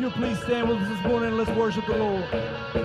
you 0.00 0.10
please 0.12 0.38
stand 0.40 0.66
with 0.66 0.78
us 0.78 0.88
this 0.88 1.06
morning 1.06 1.28
and 1.28 1.36
let's 1.36 1.50
worship 1.50 1.84
the 1.86 1.96
Lord. 1.96 2.79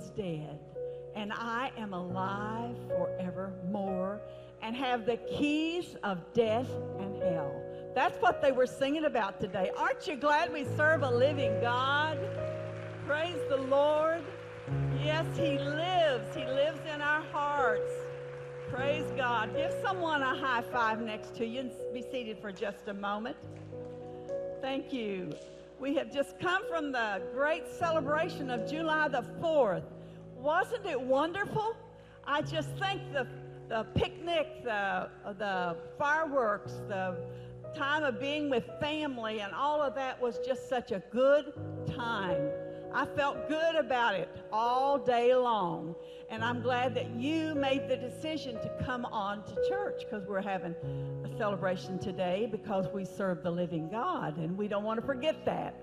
was 0.00 0.10
dead, 0.10 0.58
and 1.14 1.30
I 1.30 1.70
am 1.76 1.92
alive 1.92 2.74
forevermore 2.88 4.20
and 4.62 4.74
have 4.74 5.04
the 5.04 5.18
keys 5.18 5.94
of 6.02 6.18
death 6.32 6.68
and 6.98 7.22
hell. 7.22 7.52
That's 7.94 8.16
what 8.18 8.40
they 8.40 8.50
were 8.50 8.66
singing 8.66 9.04
about 9.04 9.40
today. 9.40 9.70
Aren't 9.76 10.06
you 10.06 10.16
glad 10.16 10.52
we 10.52 10.64
serve 10.76 11.02
a 11.02 11.10
living 11.10 11.60
God? 11.60 12.18
Praise 13.06 13.40
the 13.50 13.58
Lord. 13.58 14.22
Yes, 15.04 15.26
He 15.36 15.58
lives. 15.58 16.34
He 16.34 16.46
lives 16.46 16.80
in 16.94 17.02
our 17.02 17.22
hearts. 17.32 17.92
Praise 18.70 19.10
God. 19.18 19.54
Give 19.54 19.74
someone 19.82 20.22
a 20.22 20.34
high 20.34 20.62
five 20.72 21.02
next 21.02 21.34
to 21.36 21.44
you 21.44 21.60
and 21.60 21.72
be 21.92 22.02
seated 22.10 22.38
for 22.38 22.52
just 22.52 22.88
a 22.88 22.94
moment. 22.94 23.36
Thank 24.62 24.94
you. 24.94 25.34
We 25.80 25.94
have 25.94 26.12
just 26.12 26.38
come 26.38 26.62
from 26.68 26.92
the 26.92 27.22
great 27.34 27.66
celebration 27.66 28.50
of 28.50 28.70
July 28.70 29.08
the 29.08 29.24
4th. 29.40 29.84
Wasn't 30.36 30.84
it 30.84 31.00
wonderful? 31.00 31.74
I 32.26 32.42
just 32.42 32.68
think 32.78 33.00
the, 33.14 33.26
the 33.70 33.84
picnic, 33.94 34.62
the, 34.62 35.08
the 35.38 35.78
fireworks, 35.98 36.74
the 36.86 37.16
time 37.74 38.04
of 38.04 38.20
being 38.20 38.50
with 38.50 38.64
family, 38.78 39.40
and 39.40 39.54
all 39.54 39.80
of 39.80 39.94
that 39.94 40.20
was 40.20 40.38
just 40.44 40.68
such 40.68 40.92
a 40.92 41.02
good 41.10 41.54
time. 41.96 42.50
I 42.92 43.06
felt 43.06 43.48
good 43.48 43.74
about 43.74 44.14
it 44.14 44.28
all 44.52 44.98
day 44.98 45.34
long. 45.34 45.94
And 46.28 46.44
I'm 46.44 46.60
glad 46.60 46.94
that 46.96 47.10
you 47.16 47.54
made 47.54 47.88
the 47.88 47.96
decision 47.96 48.56
to 48.56 48.70
come 48.84 49.06
on 49.06 49.44
to 49.44 49.54
church 49.68 50.02
because 50.04 50.26
we're 50.26 50.42
having 50.42 50.74
celebration 51.40 51.98
today 51.98 52.46
because 52.50 52.86
we 52.92 53.02
serve 53.02 53.42
the 53.42 53.50
living 53.50 53.88
God 53.88 54.36
and 54.36 54.58
we 54.58 54.68
don't 54.68 54.84
want 54.84 55.00
to 55.00 55.06
forget 55.06 55.42
that. 55.46 55.74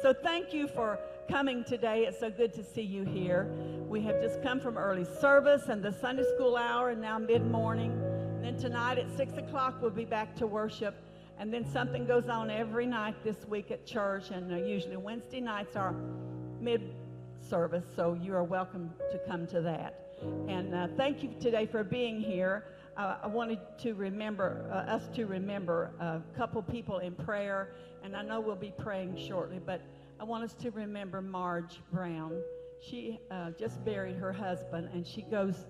So 0.00 0.14
thank 0.14 0.54
you 0.54 0.66
for 0.66 0.98
coming 1.28 1.62
today. 1.62 2.06
It's 2.06 2.20
so 2.20 2.30
good 2.30 2.54
to 2.54 2.64
see 2.64 2.80
you 2.80 3.04
here. 3.04 3.46
We 3.86 4.00
have 4.00 4.22
just 4.22 4.42
come 4.42 4.60
from 4.60 4.78
early 4.78 5.04
service 5.04 5.68
and 5.68 5.82
the 5.82 5.92
Sunday 5.92 6.24
school 6.34 6.56
hour 6.56 6.88
and 6.88 7.02
now 7.02 7.18
mid 7.18 7.44
morning. 7.44 8.00
Then 8.40 8.56
tonight 8.56 8.96
at 8.96 9.14
6 9.14 9.34
o'clock 9.34 9.74
we'll 9.82 9.90
be 9.90 10.06
back 10.06 10.34
to 10.36 10.46
worship. 10.46 10.94
And 11.38 11.52
then 11.52 11.70
something 11.70 12.06
goes 12.06 12.30
on 12.30 12.50
every 12.50 12.86
night 12.86 13.16
this 13.22 13.46
week 13.46 13.70
at 13.72 13.84
church. 13.84 14.30
And 14.30 14.50
uh, 14.50 14.56
usually 14.56 14.96
Wednesday 14.96 15.42
nights 15.42 15.76
are 15.76 15.94
mid 16.62 16.94
service, 17.46 17.84
so 17.94 18.18
you 18.22 18.34
are 18.34 18.44
welcome 18.44 18.90
to 19.12 19.18
come 19.28 19.46
to 19.48 19.60
that. 19.60 20.00
And 20.48 20.74
uh, 20.74 20.88
thank 20.96 21.22
you 21.22 21.34
today 21.40 21.66
for 21.66 21.84
being 21.84 22.22
here. 22.22 22.64
I 22.96 23.26
wanted 23.26 23.58
to 23.78 23.94
remember, 23.94 24.70
uh, 24.70 24.92
us 24.92 25.08
to 25.14 25.26
remember 25.26 25.90
a 25.98 26.20
couple 26.36 26.62
people 26.62 26.98
in 26.98 27.14
prayer, 27.14 27.74
and 28.02 28.16
I 28.16 28.22
know 28.22 28.40
we'll 28.40 28.54
be 28.54 28.72
praying 28.78 29.16
shortly, 29.16 29.60
but 29.64 29.80
I 30.20 30.24
want 30.24 30.44
us 30.44 30.54
to 30.54 30.70
remember 30.70 31.20
Marge 31.20 31.80
Brown. 31.92 32.40
She 32.80 33.18
uh, 33.30 33.50
just 33.58 33.84
buried 33.84 34.16
her 34.16 34.32
husband, 34.32 34.90
and 34.92 35.06
she 35.06 35.22
goes 35.22 35.66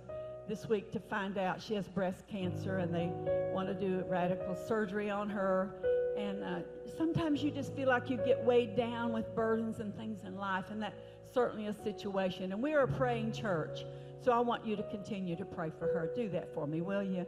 this 0.47 0.69
week 0.69 0.93
to 0.93 1.01
find 1.01 1.39
out 1.39 1.63
she 1.63 1.75
has 1.75 1.89
breast 1.89 2.29
cancer, 2.29 2.79
and 2.79 2.95
they 2.95 3.11
want 3.55 3.69
to 3.69 3.75
do 3.75 4.05
radical 4.09 4.55
surgery 4.55 5.09
on 5.09 5.31
her. 5.31 5.71
And 6.19 6.45
uh, 6.45 6.59
sometimes 6.99 7.43
you 7.43 7.51
just 7.51 7.75
feel 7.75 7.89
like 7.89 8.11
you 8.11 8.19
get 8.19 8.45
weighed 8.45 8.77
down 8.77 9.13
with 9.13 9.35
burdens 9.35 9.81
and 9.81 9.97
things 9.97 10.25
in 10.27 10.37
life, 10.37 10.67
and 10.71 10.83
that 10.83 10.95
certainly 11.33 11.67
a 11.67 11.73
situation. 11.73 12.53
And 12.53 12.63
we 12.63 12.75
are 12.75 12.83
a 12.83 12.89
praying 12.89 13.33
church. 13.33 13.85
So 14.25 14.33
I 14.33 14.41
want 14.41 14.65
you 14.65 14.75
to 14.75 14.83
continue 14.85 15.37
to 15.37 15.45
pray 15.45 15.71
for 15.79 15.87
her. 15.89 16.11
Do 16.17 16.31
that 16.31 16.55
for 16.55 16.67
me, 16.67 16.81
will 16.81 17.03
you? 17.03 17.27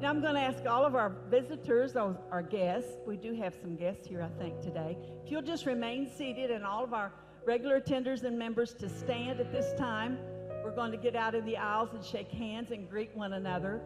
Now 0.00 0.08
I'm 0.08 0.22
going 0.22 0.32
to 0.32 0.40
ask 0.40 0.64
all 0.64 0.86
of 0.86 0.94
our 0.94 1.12
visitors, 1.28 1.94
our 1.94 2.42
guests, 2.42 2.92
we 3.06 3.18
do 3.18 3.34
have 3.34 3.54
some 3.60 3.76
guests 3.76 4.06
here, 4.06 4.22
I 4.22 4.42
think, 4.42 4.62
today. 4.62 4.96
If 5.26 5.30
you'll 5.30 5.42
just 5.42 5.66
remain 5.66 6.10
seated 6.10 6.50
and 6.50 6.64
all 6.64 6.82
of 6.82 6.94
our 6.94 7.12
regular 7.44 7.78
attenders 7.78 8.24
and 8.24 8.38
members 8.38 8.72
to 8.74 8.88
stand 8.88 9.40
at 9.40 9.52
this 9.52 9.78
time, 9.78 10.16
we're 10.64 10.74
going 10.74 10.90
to 10.90 10.96
get 10.96 11.14
out 11.14 11.34
in 11.34 11.44
the 11.44 11.58
aisles 11.58 11.90
and 11.92 12.02
shake 12.02 12.30
hands 12.30 12.70
and 12.70 12.88
greet 12.88 13.14
one 13.14 13.34
another. 13.34 13.82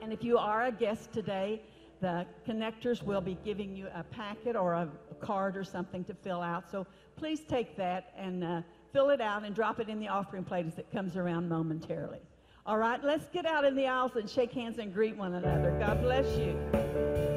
And 0.00 0.12
if 0.12 0.22
you 0.22 0.38
are 0.38 0.66
a 0.66 0.72
guest 0.72 1.12
today, 1.12 1.62
the 2.00 2.26
connectors 2.46 3.02
will 3.02 3.20
be 3.20 3.38
giving 3.44 3.74
you 3.74 3.88
a 3.92 4.04
packet 4.04 4.54
or 4.54 4.74
a, 4.74 4.88
card 5.20 5.56
or 5.56 5.64
something 5.64 6.04
to 6.04 6.14
fill 6.14 6.42
out. 6.42 6.70
So 6.70 6.86
please 7.16 7.40
take 7.48 7.74
that 7.78 8.12
and 8.18 8.44
uh, 8.44 8.60
fill 8.92 9.10
it 9.10 9.20
out 9.20 9.44
and 9.44 9.54
drop 9.54 9.80
it 9.80 9.88
in 9.88 9.98
the 10.00 10.08
offering 10.08 10.44
plate 10.44 10.66
as 10.66 10.78
it 10.78 10.86
comes 10.92 11.16
around 11.16 11.48
momentarily. 11.48 12.20
All 12.66 12.78
right, 12.78 13.02
let's 13.02 13.26
get 13.28 13.46
out 13.46 13.64
in 13.64 13.76
the 13.76 13.86
aisles 13.86 14.16
and 14.16 14.28
shake 14.28 14.52
hands 14.52 14.78
and 14.78 14.92
greet 14.92 15.16
one 15.16 15.34
another. 15.34 15.76
God 15.78 16.00
bless 16.02 16.26
you. 16.36 17.35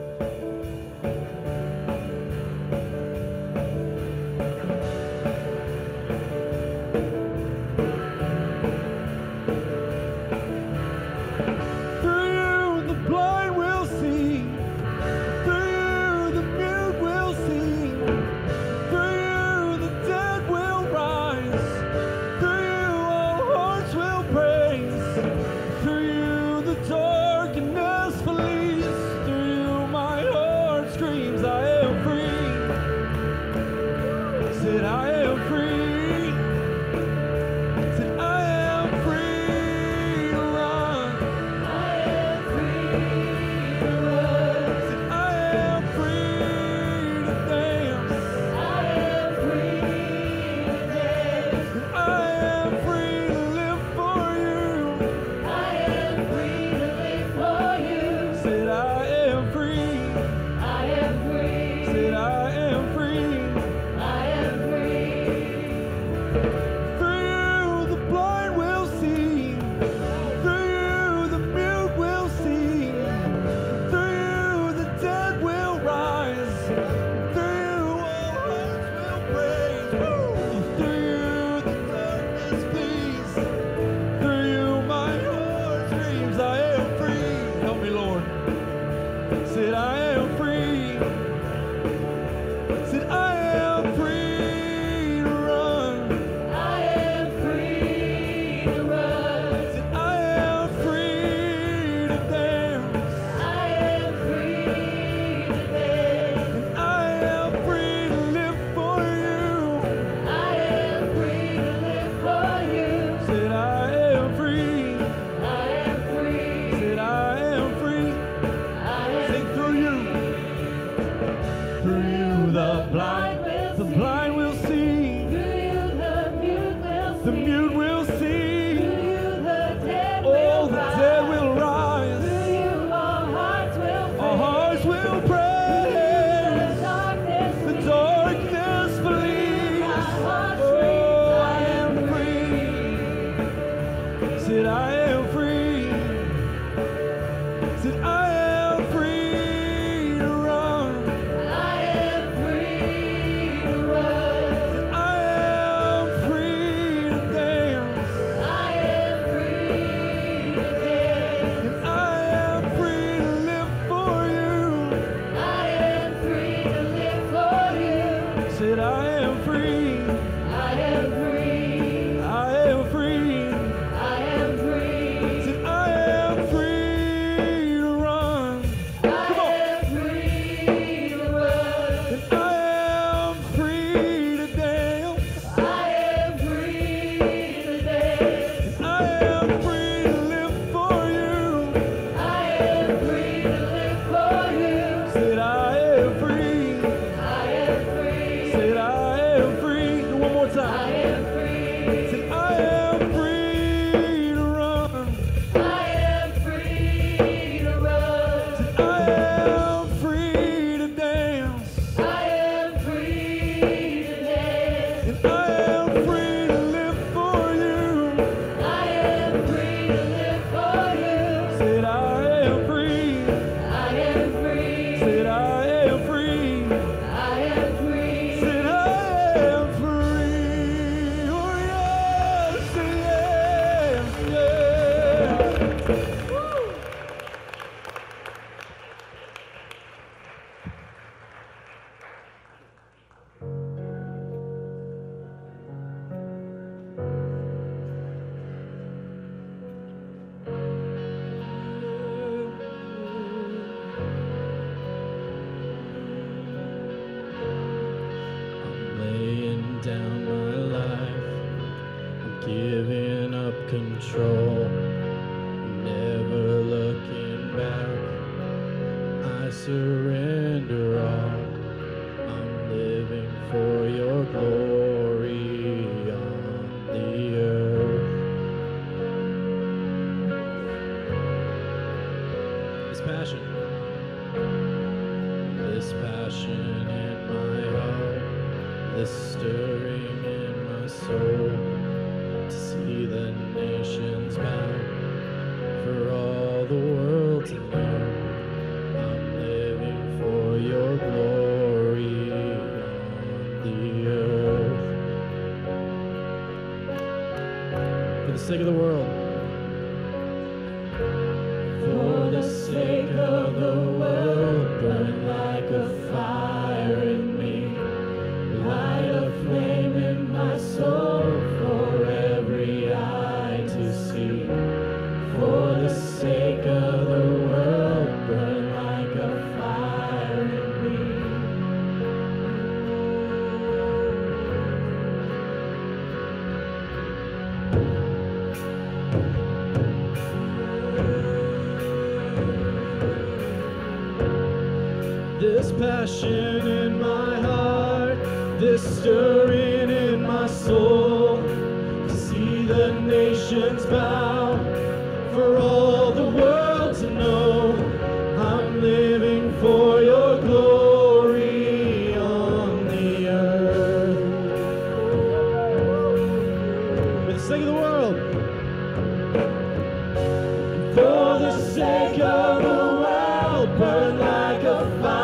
goodbye. 374.80 375.19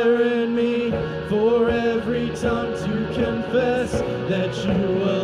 fire 0.00 0.22
in 0.22 0.54
me 0.54 0.90
for 1.28 1.68
every 1.68 2.28
time 2.30 2.72
to 2.72 3.12
confess 3.14 3.92
that 3.92 4.56
you 4.64 5.02
are. 5.02 5.19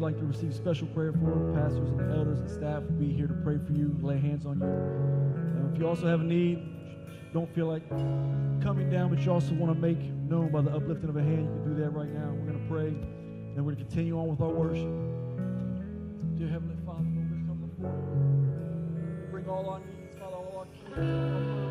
you'd 0.00 0.06
like 0.06 0.18
to 0.18 0.24
receive 0.24 0.54
special 0.54 0.86
prayer 0.88 1.12
for, 1.12 1.52
pastors 1.54 1.90
and 1.90 2.10
elders 2.10 2.40
and 2.40 2.50
staff 2.50 2.82
will 2.84 2.92
be 2.92 3.12
here 3.12 3.26
to 3.26 3.34
pray 3.44 3.58
for 3.58 3.72
you, 3.72 3.94
lay 4.00 4.18
hands 4.18 4.46
on 4.46 4.58
you. 4.58 4.64
And 4.64 5.70
if 5.70 5.78
you 5.78 5.86
also 5.86 6.06
have 6.06 6.22
a 6.22 6.24
need, 6.24 6.58
don't 7.34 7.54
feel 7.54 7.66
like 7.66 7.86
coming 8.62 8.88
down, 8.88 9.10
but 9.10 9.20
you 9.20 9.30
also 9.30 9.52
want 9.52 9.74
to 9.74 9.78
make 9.78 9.98
known 10.00 10.50
by 10.50 10.62
the 10.62 10.70
uplifting 10.70 11.10
of 11.10 11.16
a 11.16 11.22
hand, 11.22 11.44
you 11.44 11.50
can 11.50 11.74
do 11.74 11.82
that 11.82 11.90
right 11.90 12.08
now. 12.08 12.32
We're 12.32 12.50
going 12.50 12.62
to 12.62 12.68
pray, 12.68 12.86
and 12.86 13.56
we're 13.56 13.74
going 13.74 13.76
to 13.76 13.84
continue 13.84 14.18
on 14.18 14.28
with 14.28 14.40
our 14.40 14.48
worship. 14.48 14.88
Dear 16.38 16.48
Heavenly 16.48 16.76
Father, 16.86 17.04
we 17.04 17.44
come 17.44 17.60
before 17.68 17.92
you. 17.92 19.28
Bring 19.30 19.48
all 19.50 19.68
our 19.68 19.80
needs, 19.80 20.16
Father, 20.18 20.36
all 20.36 20.64
our 20.64 20.94
cares, 20.94 21.69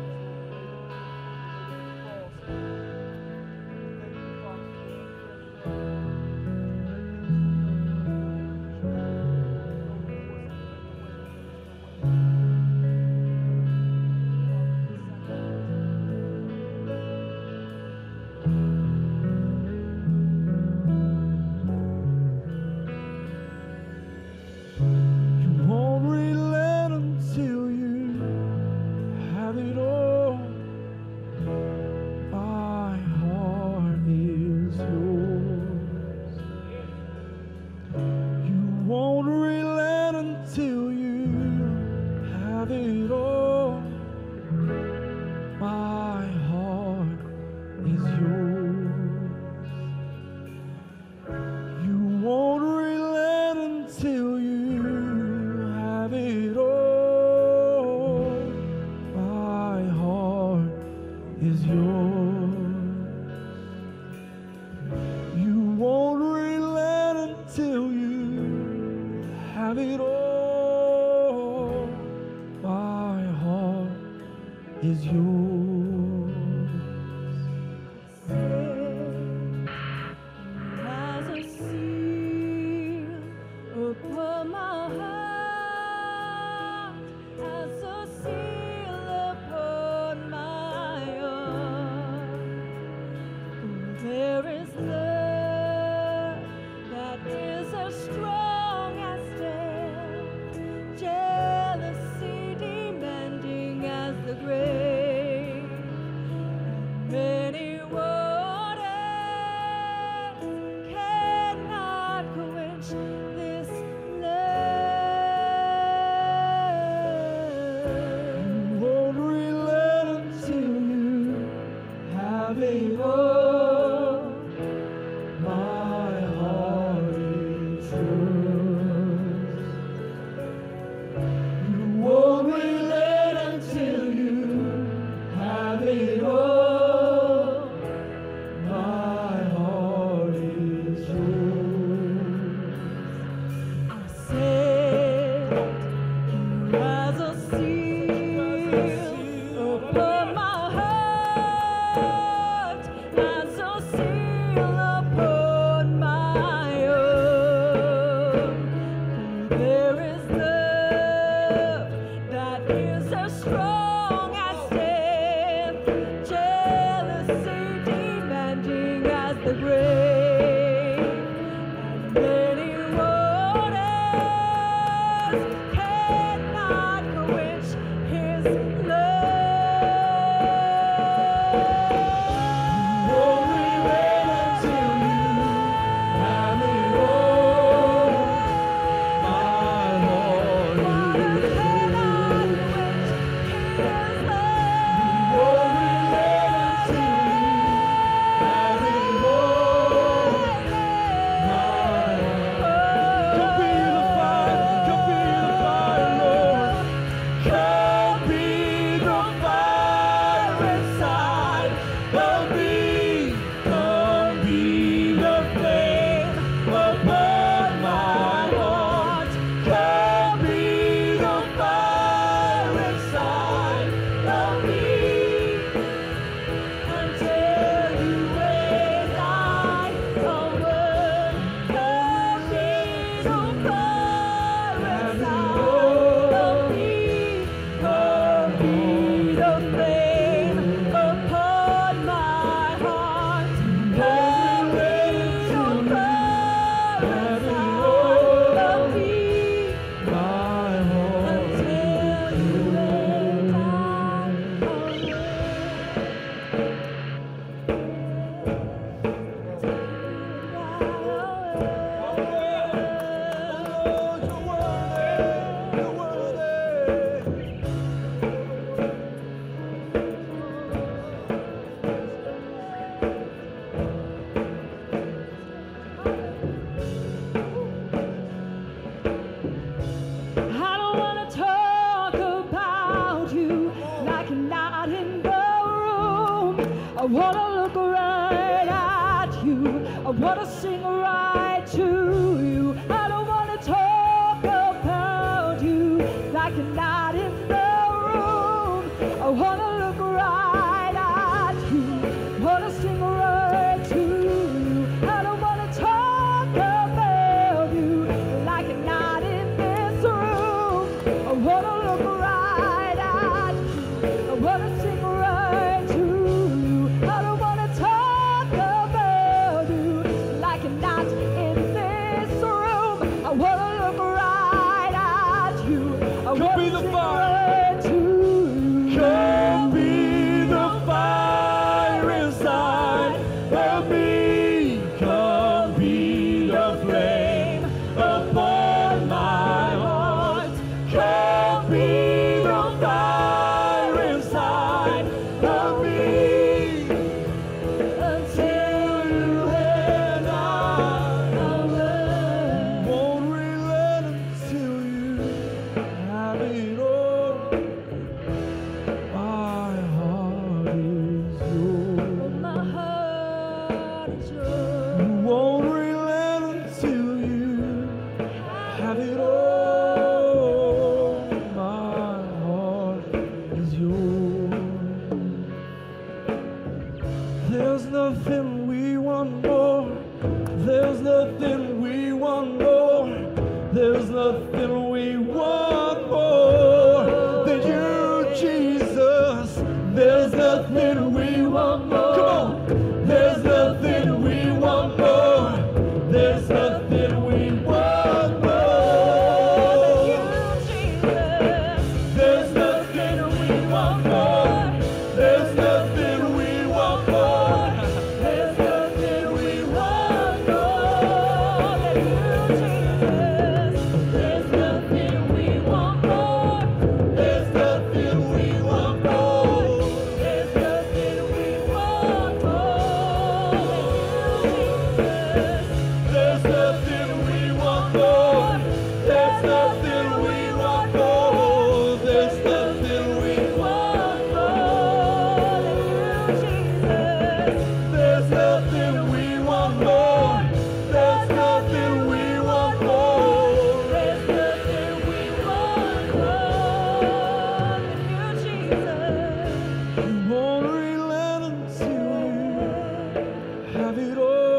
is 74.82 75.04
you. 75.06 75.39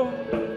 It 0.01 0.50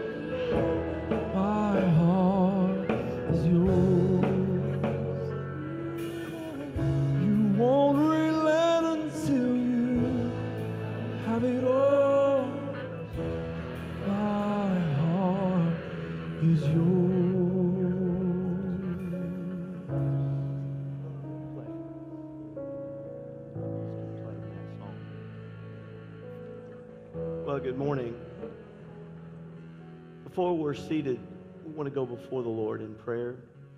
We're 30.75 30.89
seated, 30.89 31.19
we 31.65 31.71
want 31.71 31.87
to 31.87 31.95
go 31.95 32.05
before 32.05 32.43
the 32.43 32.49
Lord 32.49 32.81
in 32.81 32.95
prayer 32.95 33.37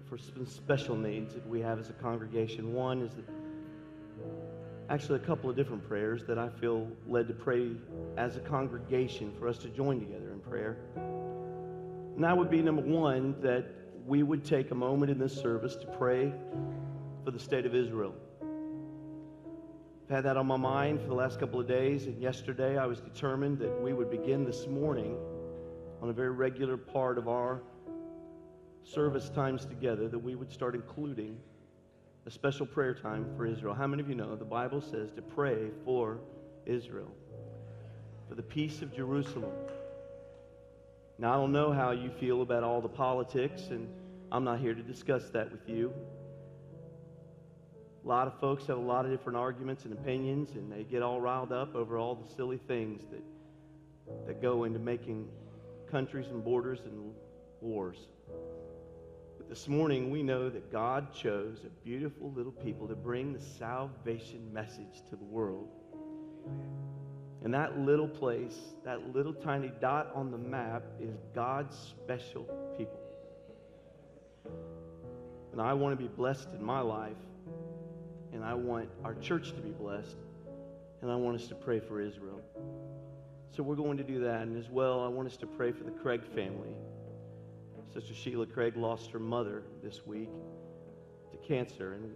for 0.09 0.17
some 0.17 0.47
special 0.47 0.95
needs 0.95 1.35
that 1.35 1.47
we 1.47 1.61
have 1.61 1.77
as 1.77 1.91
a 1.91 1.93
congregation. 1.93 2.73
One 2.73 3.03
is 3.03 3.13
that 3.13 3.25
actually 4.89 5.17
a 5.17 5.23
couple 5.23 5.47
of 5.47 5.55
different 5.55 5.87
prayers 5.87 6.23
that 6.25 6.39
I 6.39 6.49
feel 6.49 6.87
led 7.07 7.27
to 7.27 7.35
pray 7.35 7.73
as 8.17 8.35
a 8.35 8.39
congregation 8.39 9.31
for 9.37 9.47
us 9.47 9.59
to 9.59 9.67
join 9.67 9.99
together 9.99 10.31
in 10.31 10.39
prayer. 10.39 10.77
And 12.15 12.23
that 12.23 12.35
would 12.35 12.49
be 12.49 12.63
number 12.63 12.81
one, 12.81 13.35
that 13.41 13.67
we 14.07 14.23
would 14.23 14.43
take 14.43 14.71
a 14.71 14.75
moment 14.75 15.11
in 15.11 15.19
this 15.19 15.35
service 15.39 15.75
to 15.75 15.85
pray 15.85 16.33
for 17.23 17.29
the 17.29 17.39
state 17.39 17.67
of 17.67 17.75
Israel. 17.75 18.15
I've 20.05 20.15
had 20.15 20.25
that 20.25 20.35
on 20.35 20.47
my 20.47 20.57
mind 20.57 21.01
for 21.01 21.07
the 21.07 21.15
last 21.15 21.39
couple 21.39 21.59
of 21.59 21.67
days, 21.67 22.07
and 22.07 22.19
yesterday 22.19 22.75
I 22.75 22.87
was 22.87 23.01
determined 23.01 23.59
that 23.59 23.81
we 23.83 23.93
would 23.93 24.09
begin 24.09 24.45
this 24.45 24.65
morning 24.65 25.15
on 26.01 26.09
a 26.09 26.13
very 26.13 26.31
regular 26.31 26.77
part 26.77 27.17
of 27.17 27.27
our 27.27 27.61
service 28.83 29.29
times 29.29 29.65
together, 29.65 30.07
that 30.07 30.19
we 30.19 30.35
would 30.35 30.51
start 30.51 30.75
including 30.75 31.37
a 32.25 32.31
special 32.31 32.65
prayer 32.65 32.93
time 32.93 33.25
for 33.35 33.45
Israel. 33.45 33.73
How 33.73 33.87
many 33.87 34.01
of 34.01 34.09
you 34.09 34.15
know 34.15 34.35
the 34.35 34.45
Bible 34.45 34.81
says 34.81 35.11
to 35.15 35.21
pray 35.21 35.69
for 35.85 36.19
Israel, 36.65 37.11
for 38.27 38.35
the 38.35 38.43
peace 38.43 38.81
of 38.81 38.93
Jerusalem? 38.93 39.53
Now, 41.17 41.33
I 41.33 41.35
don't 41.37 41.51
know 41.51 41.71
how 41.71 41.91
you 41.91 42.11
feel 42.11 42.41
about 42.41 42.63
all 42.63 42.79
the 42.79 42.89
politics, 42.89 43.69
and 43.71 43.89
I'm 44.31 44.43
not 44.43 44.59
here 44.59 44.75
to 44.75 44.83
discuss 44.83 45.29
that 45.29 45.51
with 45.51 45.67
you. 45.67 45.91
A 48.03 48.07
lot 48.07 48.27
of 48.27 48.39
folks 48.39 48.67
have 48.67 48.77
a 48.77 48.81
lot 48.81 49.03
of 49.03 49.11
different 49.11 49.37
arguments 49.37 49.85
and 49.85 49.93
opinions, 49.93 50.51
and 50.51 50.71
they 50.71 50.83
get 50.83 51.01
all 51.01 51.19
riled 51.19 51.51
up 51.51 51.75
over 51.75 51.97
all 51.97 52.15
the 52.15 52.33
silly 52.35 52.59
things 52.67 53.01
that, 53.11 53.23
that 54.27 54.41
go 54.41 54.65
into 54.65 54.79
making 54.79 55.27
countries 55.91 56.27
and 56.27 56.43
borders 56.43 56.79
and 56.85 57.13
wars. 57.61 57.97
But 59.37 59.49
this 59.49 59.67
morning, 59.67 60.11
we 60.11 60.23
know 60.23 60.49
that 60.49 60.71
God 60.71 61.13
chose 61.13 61.59
a 61.65 61.69
beautiful 61.85 62.31
little 62.31 62.51
people 62.51 62.87
to 62.87 62.95
bring 62.95 63.33
the 63.33 63.39
salvation 63.39 64.51
message 64.53 65.03
to 65.09 65.15
the 65.15 65.23
world. 65.23 65.69
And 67.43 67.53
that 67.53 67.79
little 67.79 68.07
place, 68.07 68.57
that 68.83 69.15
little 69.15 69.33
tiny 69.33 69.71
dot 69.79 70.11
on 70.13 70.31
the 70.31 70.37
map, 70.37 70.83
is 70.99 71.15
God's 71.33 71.77
special 71.77 72.43
people. 72.77 72.99
And 75.51 75.61
I 75.61 75.73
want 75.73 75.97
to 75.97 76.03
be 76.03 76.09
blessed 76.09 76.49
in 76.53 76.63
my 76.63 76.81
life, 76.81 77.17
and 78.33 78.43
I 78.43 78.53
want 78.53 78.89
our 79.03 79.15
church 79.15 79.53
to 79.53 79.61
be 79.61 79.69
blessed, 79.69 80.17
and 81.01 81.11
I 81.11 81.15
want 81.15 81.39
us 81.39 81.47
to 81.47 81.55
pray 81.55 81.79
for 81.79 82.01
Israel. 82.01 82.41
So 83.51 83.63
we're 83.63 83.75
going 83.75 83.97
to 83.97 84.03
do 84.03 84.19
that. 84.19 84.41
And 84.41 84.57
as 84.57 84.69
well, 84.69 85.01
I 85.03 85.07
want 85.07 85.27
us 85.27 85.37
to 85.37 85.47
pray 85.47 85.71
for 85.71 85.83
the 85.83 85.91
Craig 85.91 86.23
family. 86.35 86.75
Sister 87.93 88.13
Sheila 88.13 88.45
Craig 88.45 88.75
lost 88.75 89.11
her 89.11 89.19
mother 89.19 89.63
this 89.81 90.05
week 90.05 90.29
to 91.31 91.37
cancer, 91.47 91.93
and 91.93 92.11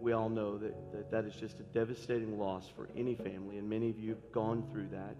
we 0.00 0.12
all 0.12 0.28
know 0.28 0.58
that, 0.58 0.92
that 0.92 1.10
that 1.10 1.24
is 1.24 1.34
just 1.34 1.60
a 1.60 1.62
devastating 1.62 2.38
loss 2.38 2.68
for 2.74 2.88
any 2.96 3.14
family, 3.14 3.58
and 3.58 3.68
many 3.68 3.88
of 3.88 3.98
you 3.98 4.10
have 4.10 4.32
gone 4.32 4.64
through 4.70 4.88
that. 4.88 5.16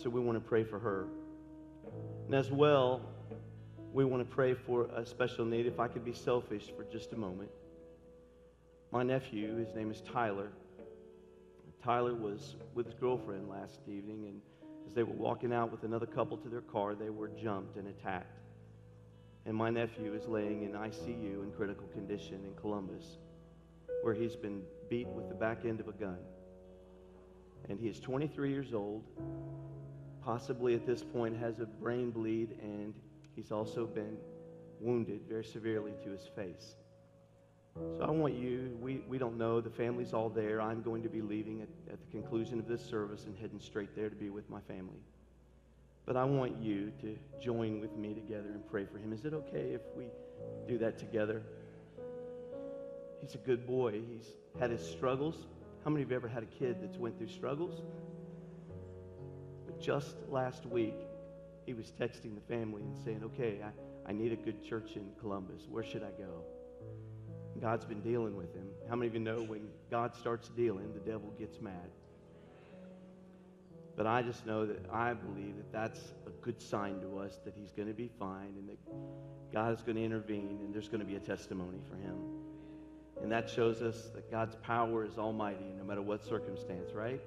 So 0.00 0.08
we 0.08 0.20
want 0.20 0.42
to 0.42 0.48
pray 0.48 0.64
for 0.64 0.78
her. 0.78 1.06
And 2.26 2.34
as 2.34 2.50
well, 2.50 3.02
we 3.92 4.04
want 4.04 4.28
to 4.28 4.34
pray 4.34 4.54
for 4.54 4.86
a 4.96 5.04
special 5.04 5.44
need. 5.44 5.66
If 5.66 5.78
I 5.78 5.88
could 5.88 6.04
be 6.04 6.14
selfish 6.14 6.72
for 6.76 6.84
just 6.84 7.12
a 7.12 7.16
moment. 7.16 7.50
My 8.90 9.02
nephew, 9.02 9.56
his 9.56 9.74
name 9.74 9.90
is 9.90 10.00
Tyler. 10.00 10.50
Tyler 11.84 12.14
was 12.14 12.56
with 12.74 12.86
his 12.86 12.94
girlfriend 12.94 13.50
last 13.50 13.80
evening, 13.86 14.24
and 14.26 14.40
as 14.88 14.94
they 14.94 15.02
were 15.02 15.12
walking 15.12 15.52
out 15.52 15.70
with 15.70 15.82
another 15.82 16.06
couple 16.06 16.38
to 16.38 16.48
their 16.48 16.62
car, 16.62 16.94
they 16.94 17.10
were 17.10 17.28
jumped 17.28 17.76
and 17.76 17.88
attacked. 17.88 18.40
And 19.44 19.54
my 19.54 19.68
nephew 19.68 20.14
is 20.14 20.26
laying 20.26 20.62
in 20.62 20.72
ICU 20.72 21.42
in 21.42 21.52
critical 21.54 21.86
condition 21.88 22.40
in 22.46 22.54
Columbus, 22.54 23.18
where 24.02 24.14
he's 24.14 24.34
been 24.34 24.62
beat 24.88 25.06
with 25.08 25.28
the 25.28 25.34
back 25.34 25.66
end 25.66 25.78
of 25.78 25.88
a 25.88 25.92
gun. 25.92 26.16
And 27.68 27.78
he 27.78 27.88
is 27.88 28.00
23 28.00 28.50
years 28.50 28.72
old, 28.72 29.04
possibly 30.24 30.74
at 30.74 30.86
this 30.86 31.04
point 31.04 31.36
has 31.36 31.60
a 31.60 31.66
brain 31.66 32.10
bleed, 32.10 32.56
and 32.62 32.94
he's 33.36 33.52
also 33.52 33.84
been 33.84 34.16
wounded 34.80 35.20
very 35.28 35.44
severely 35.44 35.92
to 36.02 36.10
his 36.12 36.26
face. 36.34 36.76
So 37.76 38.04
I 38.06 38.10
want 38.10 38.34
you, 38.34 38.76
we, 38.80 39.02
we 39.08 39.18
don't 39.18 39.36
know, 39.36 39.60
the 39.60 39.70
family's 39.70 40.12
all 40.12 40.28
there. 40.28 40.60
I'm 40.60 40.80
going 40.82 41.02
to 41.02 41.08
be 41.08 41.20
leaving 41.20 41.60
at, 41.60 41.68
at 41.92 41.98
the 42.00 42.06
conclusion 42.10 42.60
of 42.60 42.68
this 42.68 42.84
service 42.84 43.24
and 43.24 43.36
heading 43.36 43.58
straight 43.58 43.96
there 43.96 44.08
to 44.08 44.14
be 44.14 44.30
with 44.30 44.48
my 44.48 44.60
family. 44.60 45.02
But 46.06 46.16
I 46.16 46.24
want 46.24 46.56
you 46.62 46.92
to 47.00 47.16
join 47.40 47.80
with 47.80 47.96
me 47.96 48.14
together 48.14 48.50
and 48.50 48.64
pray 48.70 48.84
for 48.84 48.98
him. 48.98 49.12
Is 49.12 49.24
it 49.24 49.34
okay 49.34 49.72
if 49.72 49.80
we 49.96 50.04
do 50.68 50.78
that 50.78 50.98
together? 50.98 51.42
He's 53.20 53.34
a 53.34 53.38
good 53.38 53.66
boy. 53.66 54.02
He's 54.08 54.28
had 54.60 54.70
his 54.70 54.86
struggles. 54.86 55.46
How 55.82 55.90
many 55.90 56.02
of 56.02 56.10
you 56.10 56.16
ever 56.16 56.28
had 56.28 56.42
a 56.42 56.46
kid 56.58 56.76
that's 56.80 56.98
went 56.98 57.18
through 57.18 57.28
struggles? 57.28 57.82
But 59.66 59.80
just 59.80 60.16
last 60.28 60.66
week, 60.66 60.94
he 61.66 61.72
was 61.72 61.92
texting 61.98 62.34
the 62.34 62.54
family 62.54 62.82
and 62.82 62.96
saying, 63.04 63.22
okay, 63.24 63.60
I, 63.64 64.10
I 64.10 64.12
need 64.12 64.32
a 64.32 64.36
good 64.36 64.62
church 64.62 64.92
in 64.96 65.10
Columbus. 65.20 65.62
Where 65.68 65.82
should 65.82 66.02
I 66.02 66.10
go? 66.18 66.44
God's 67.60 67.84
been 67.84 68.00
dealing 68.00 68.36
with 68.36 68.54
him. 68.54 68.66
How 68.88 68.96
many 68.96 69.08
of 69.08 69.14
you 69.14 69.20
know 69.20 69.42
when 69.42 69.68
God 69.90 70.14
starts 70.16 70.48
dealing, 70.50 70.92
the 70.92 71.00
devil 71.00 71.32
gets 71.38 71.60
mad? 71.60 71.90
But 73.96 74.06
I 74.06 74.22
just 74.22 74.44
know 74.44 74.66
that 74.66 74.84
I 74.92 75.14
believe 75.14 75.56
that 75.56 75.72
that's 75.72 76.00
a 76.26 76.30
good 76.42 76.60
sign 76.60 77.00
to 77.00 77.18
us 77.18 77.38
that 77.44 77.54
he's 77.56 77.70
going 77.70 77.86
to 77.86 77.94
be 77.94 78.10
fine 78.18 78.54
and 78.58 78.68
that 78.68 78.78
God 79.52 79.72
is 79.72 79.82
going 79.82 79.96
to 79.96 80.02
intervene 80.02 80.58
and 80.64 80.74
there's 80.74 80.88
going 80.88 81.00
to 81.00 81.06
be 81.06 81.14
a 81.14 81.20
testimony 81.20 81.78
for 81.88 81.96
him. 81.96 82.16
And 83.22 83.30
that 83.30 83.48
shows 83.48 83.82
us 83.82 84.10
that 84.14 84.30
God's 84.30 84.56
power 84.56 85.04
is 85.04 85.16
almighty 85.16 85.72
no 85.78 85.84
matter 85.84 86.02
what 86.02 86.24
circumstance, 86.24 86.92
right? 86.92 87.20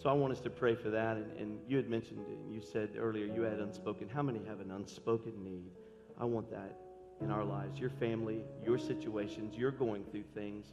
So 0.00 0.08
I 0.08 0.12
want 0.12 0.32
us 0.32 0.40
to 0.42 0.50
pray 0.50 0.76
for 0.76 0.90
that. 0.90 1.16
And, 1.16 1.36
and 1.36 1.58
you 1.68 1.76
had 1.76 1.90
mentioned, 1.90 2.20
you 2.48 2.60
said 2.60 2.90
earlier 2.96 3.26
you 3.26 3.42
had 3.42 3.58
unspoken. 3.58 4.08
How 4.08 4.22
many 4.22 4.40
have 4.46 4.60
an 4.60 4.70
unspoken 4.70 5.42
need? 5.42 5.72
I 6.20 6.24
want 6.24 6.48
that 6.52 6.78
in 7.20 7.30
our 7.30 7.44
lives, 7.44 7.78
your 7.78 7.90
family, 7.90 8.42
your 8.64 8.78
situations, 8.78 9.54
you're 9.56 9.70
going 9.70 10.04
through 10.10 10.24
things. 10.34 10.66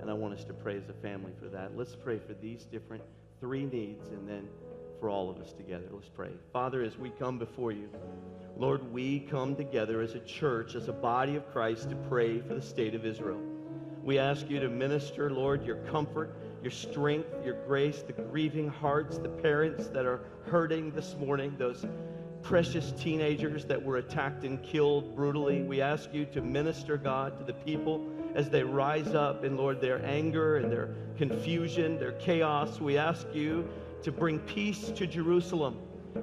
And 0.00 0.10
I 0.10 0.14
want 0.14 0.34
us 0.34 0.44
to 0.44 0.54
pray 0.54 0.76
as 0.76 0.88
a 0.88 0.94
family 0.94 1.32
for 1.38 1.48
that. 1.48 1.76
Let's 1.76 1.94
pray 1.94 2.18
for 2.18 2.34
these 2.34 2.64
different 2.64 3.02
three 3.40 3.66
needs 3.66 4.08
and 4.08 4.28
then 4.28 4.48
for 4.98 5.10
all 5.10 5.28
of 5.28 5.38
us 5.38 5.52
together. 5.52 5.84
Let's 5.92 6.08
pray. 6.08 6.30
Father, 6.52 6.82
as 6.82 6.96
we 6.96 7.10
come 7.10 7.38
before 7.38 7.72
you, 7.72 7.90
Lord, 8.56 8.92
we 8.92 9.20
come 9.20 9.56
together 9.56 10.00
as 10.00 10.14
a 10.14 10.20
church, 10.20 10.74
as 10.74 10.88
a 10.88 10.92
body 10.92 11.36
of 11.36 11.50
Christ 11.52 11.90
to 11.90 11.96
pray 11.96 12.40
for 12.40 12.54
the 12.54 12.62
state 12.62 12.94
of 12.94 13.04
Israel. 13.04 13.40
We 14.02 14.18
ask 14.18 14.48
you 14.48 14.60
to 14.60 14.68
minister, 14.68 15.30
Lord, 15.30 15.64
your 15.64 15.76
comfort, 15.76 16.36
your 16.62 16.70
strength, 16.70 17.28
your 17.44 17.64
grace, 17.66 18.02
the 18.02 18.12
grieving 18.12 18.68
hearts, 18.68 19.18
the 19.18 19.28
parents 19.28 19.88
that 19.88 20.06
are 20.06 20.20
hurting 20.46 20.92
this 20.92 21.16
morning, 21.16 21.54
those 21.58 21.84
precious 22.44 22.92
teenagers 22.92 23.64
that 23.64 23.82
were 23.82 23.96
attacked 23.96 24.44
and 24.44 24.62
killed 24.62 25.16
brutally. 25.16 25.62
We 25.62 25.80
ask 25.80 26.12
you 26.12 26.26
to 26.26 26.42
minister, 26.42 26.98
God, 26.98 27.38
to 27.38 27.44
the 27.44 27.54
people 27.54 28.06
as 28.34 28.50
they 28.50 28.62
rise 28.62 29.14
up 29.14 29.44
in, 29.44 29.56
Lord, 29.56 29.80
their 29.80 30.04
anger 30.04 30.58
and 30.58 30.70
their 30.70 30.90
confusion, 31.16 31.98
their 31.98 32.12
chaos. 32.12 32.80
We 32.80 32.98
ask 32.98 33.26
you 33.32 33.66
to 34.02 34.12
bring 34.12 34.38
peace 34.40 34.90
to 34.90 35.06
Jerusalem. 35.06 35.78